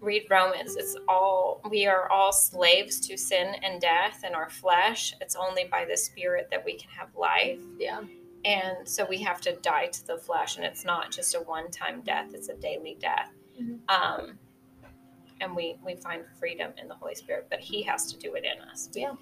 read 0.00 0.24
romans 0.30 0.76
it's 0.76 0.96
all 1.08 1.60
we 1.70 1.86
are 1.86 2.08
all 2.10 2.32
slaves 2.32 3.00
to 3.00 3.16
sin 3.16 3.54
and 3.62 3.80
death 3.80 4.20
and 4.24 4.34
our 4.34 4.48
flesh 4.50 5.14
it's 5.20 5.34
only 5.36 5.64
by 5.64 5.84
the 5.84 5.96
spirit 5.96 6.48
that 6.50 6.64
we 6.64 6.74
can 6.74 6.90
have 6.90 7.08
life 7.16 7.58
Yeah. 7.78 8.02
and 8.44 8.86
so 8.88 9.06
we 9.08 9.18
have 9.22 9.40
to 9.42 9.56
die 9.56 9.86
to 9.86 10.06
the 10.06 10.18
flesh 10.18 10.56
and 10.56 10.64
it's 10.64 10.84
not 10.84 11.10
just 11.10 11.34
a 11.34 11.40
one-time 11.40 12.02
death 12.02 12.34
it's 12.34 12.48
a 12.48 12.54
daily 12.56 12.96
death 13.00 13.30
Mhm. 13.60 13.78
um, 13.88 14.38
and 15.40 15.56
we 15.56 15.78
we 15.84 15.94
find 15.96 16.24
freedom 16.38 16.72
in 16.80 16.88
the 16.88 16.94
holy 16.94 17.14
spirit 17.14 17.46
but 17.48 17.60
he 17.60 17.82
has 17.82 18.12
to 18.12 18.18
do 18.18 18.34
it 18.34 18.44
in 18.44 18.60
us 18.68 18.90
Yeah. 18.94 19.14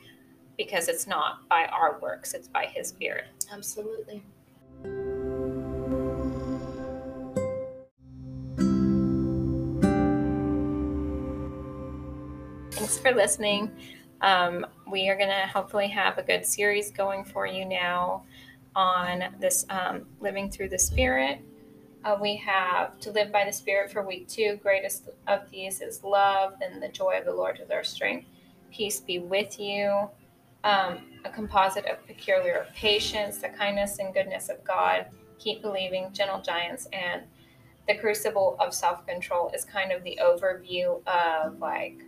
because 0.58 0.88
it's 0.88 1.06
not 1.06 1.48
by 1.48 1.66
our 1.66 1.98
works 2.00 2.34
it's 2.34 2.48
by 2.48 2.66
his 2.66 2.88
spirit 2.88 3.26
Absolutely. 3.52 4.22
Thanks 12.84 12.98
for 12.98 13.12
listening 13.12 13.70
um, 14.20 14.66
we 14.90 15.08
are 15.08 15.16
going 15.16 15.30
to 15.30 15.46
hopefully 15.46 15.88
have 15.88 16.18
a 16.18 16.22
good 16.22 16.44
series 16.44 16.90
going 16.90 17.24
for 17.24 17.46
you 17.46 17.64
now 17.64 18.22
on 18.76 19.24
this 19.40 19.64
um, 19.70 20.04
living 20.20 20.50
through 20.50 20.68
the 20.68 20.78
spirit 20.78 21.40
Uh, 22.04 22.18
we 22.20 22.36
have 22.36 22.98
to 23.00 23.10
live 23.10 23.32
by 23.32 23.44
the 23.46 23.52
Spirit 23.52 23.90
for 23.90 24.02
week 24.06 24.28
two. 24.28 24.58
Greatest 24.62 25.08
of 25.26 25.50
these 25.50 25.80
is 25.80 26.04
love, 26.04 26.54
and 26.60 26.82
the 26.82 26.88
joy 26.88 27.18
of 27.18 27.24
the 27.24 27.32
Lord 27.32 27.58
is 27.64 27.70
our 27.70 27.82
strength. 27.82 28.28
Peace 28.70 29.00
be 29.00 29.20
with 29.20 29.58
you. 29.58 30.10
Um, 30.64 30.98
a 31.24 31.30
composite 31.30 31.86
of 31.86 32.06
peculiar 32.06 32.66
patience, 32.74 33.38
the 33.38 33.48
kindness 33.48 33.98
and 34.00 34.12
goodness 34.12 34.50
of 34.50 34.62
God. 34.64 35.06
Keep 35.38 35.62
believing, 35.62 36.12
gentle 36.12 36.42
giants, 36.42 36.88
and 36.92 37.22
the 37.88 37.94
crucible 37.96 38.56
of 38.60 38.74
self 38.74 39.06
control 39.06 39.50
is 39.54 39.64
kind 39.64 39.92
of 39.92 40.04
the 40.04 40.18
overview 40.22 41.02
of 41.06 41.58
like 41.58 42.02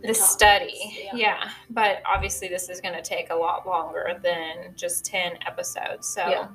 the, 0.00 0.08
The 0.08 0.14
study. 0.14 0.74
Yeah. 1.04 1.10
yeah. 1.14 1.50
But 1.70 2.02
obviously, 2.10 2.48
this 2.48 2.68
is 2.68 2.80
going 2.80 2.94
to 2.94 3.02
take 3.02 3.30
a 3.30 3.34
lot 3.36 3.66
longer 3.66 4.18
than 4.22 4.74
just 4.76 5.04
10 5.04 5.32
episodes. 5.46 6.06
So 6.08 6.26
Yeah. 6.28 6.48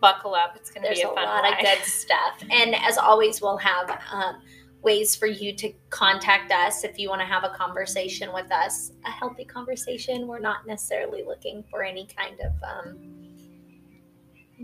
buckle 0.00 0.34
up. 0.34 0.52
It's 0.56 0.70
going 0.70 0.86
to 0.86 0.92
be 0.92 1.02
a 1.02 1.10
a 1.10 1.14
fun 1.14 1.24
lot 1.24 1.42
ride. 1.42 1.52
of 1.54 1.58
good 1.60 1.84
stuff. 1.84 2.42
And 2.50 2.74
as 2.74 2.98
always, 2.98 3.40
we'll 3.40 3.56
have 3.58 3.90
um, 4.12 4.42
ways 4.82 5.14
for 5.16 5.26
you 5.26 5.54
to 5.56 5.72
contact 5.90 6.52
us 6.52 6.84
if 6.84 6.98
you 6.98 7.08
want 7.08 7.20
to 7.22 7.26
have 7.26 7.44
a 7.44 7.48
conversation 7.50 8.32
with 8.34 8.50
us. 8.52 8.92
A 9.06 9.10
healthy 9.10 9.44
conversation. 9.44 10.26
We're 10.26 10.40
not 10.40 10.66
necessarily 10.66 11.22
looking 11.24 11.64
for 11.70 11.82
any 11.82 12.06
kind 12.06 12.38
of 12.40 12.52
um, 12.62 13.23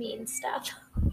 mean 0.01 0.26
stuff. 0.26 0.70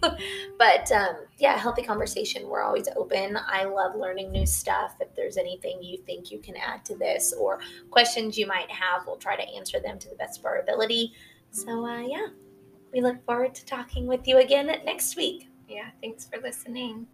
but 0.58 0.90
um, 0.90 1.16
yeah, 1.38 1.56
healthy 1.56 1.82
conversation. 1.82 2.48
We're 2.48 2.62
always 2.62 2.88
open. 2.96 3.38
I 3.46 3.64
love 3.64 3.94
learning 3.94 4.32
new 4.32 4.46
stuff. 4.46 4.96
If 5.00 5.14
there's 5.14 5.36
anything 5.36 5.80
you 5.82 5.98
think 5.98 6.32
you 6.32 6.38
can 6.40 6.56
add 6.56 6.84
to 6.86 6.96
this 6.96 7.32
or 7.38 7.60
questions 7.90 8.36
you 8.36 8.46
might 8.46 8.70
have, 8.70 9.02
we'll 9.06 9.16
try 9.16 9.36
to 9.36 9.48
answer 9.56 9.78
them 9.78 9.98
to 10.00 10.08
the 10.08 10.16
best 10.16 10.40
of 10.40 10.46
our 10.46 10.58
ability. 10.58 11.12
So, 11.50 11.86
uh, 11.86 12.00
yeah, 12.00 12.28
we 12.92 13.00
look 13.00 13.24
forward 13.24 13.54
to 13.54 13.64
talking 13.64 14.06
with 14.06 14.26
you 14.26 14.38
again 14.38 14.66
next 14.84 15.16
week. 15.16 15.48
yeah. 15.68 15.90
Thanks 16.00 16.26
for 16.26 16.40
listening. 16.40 17.06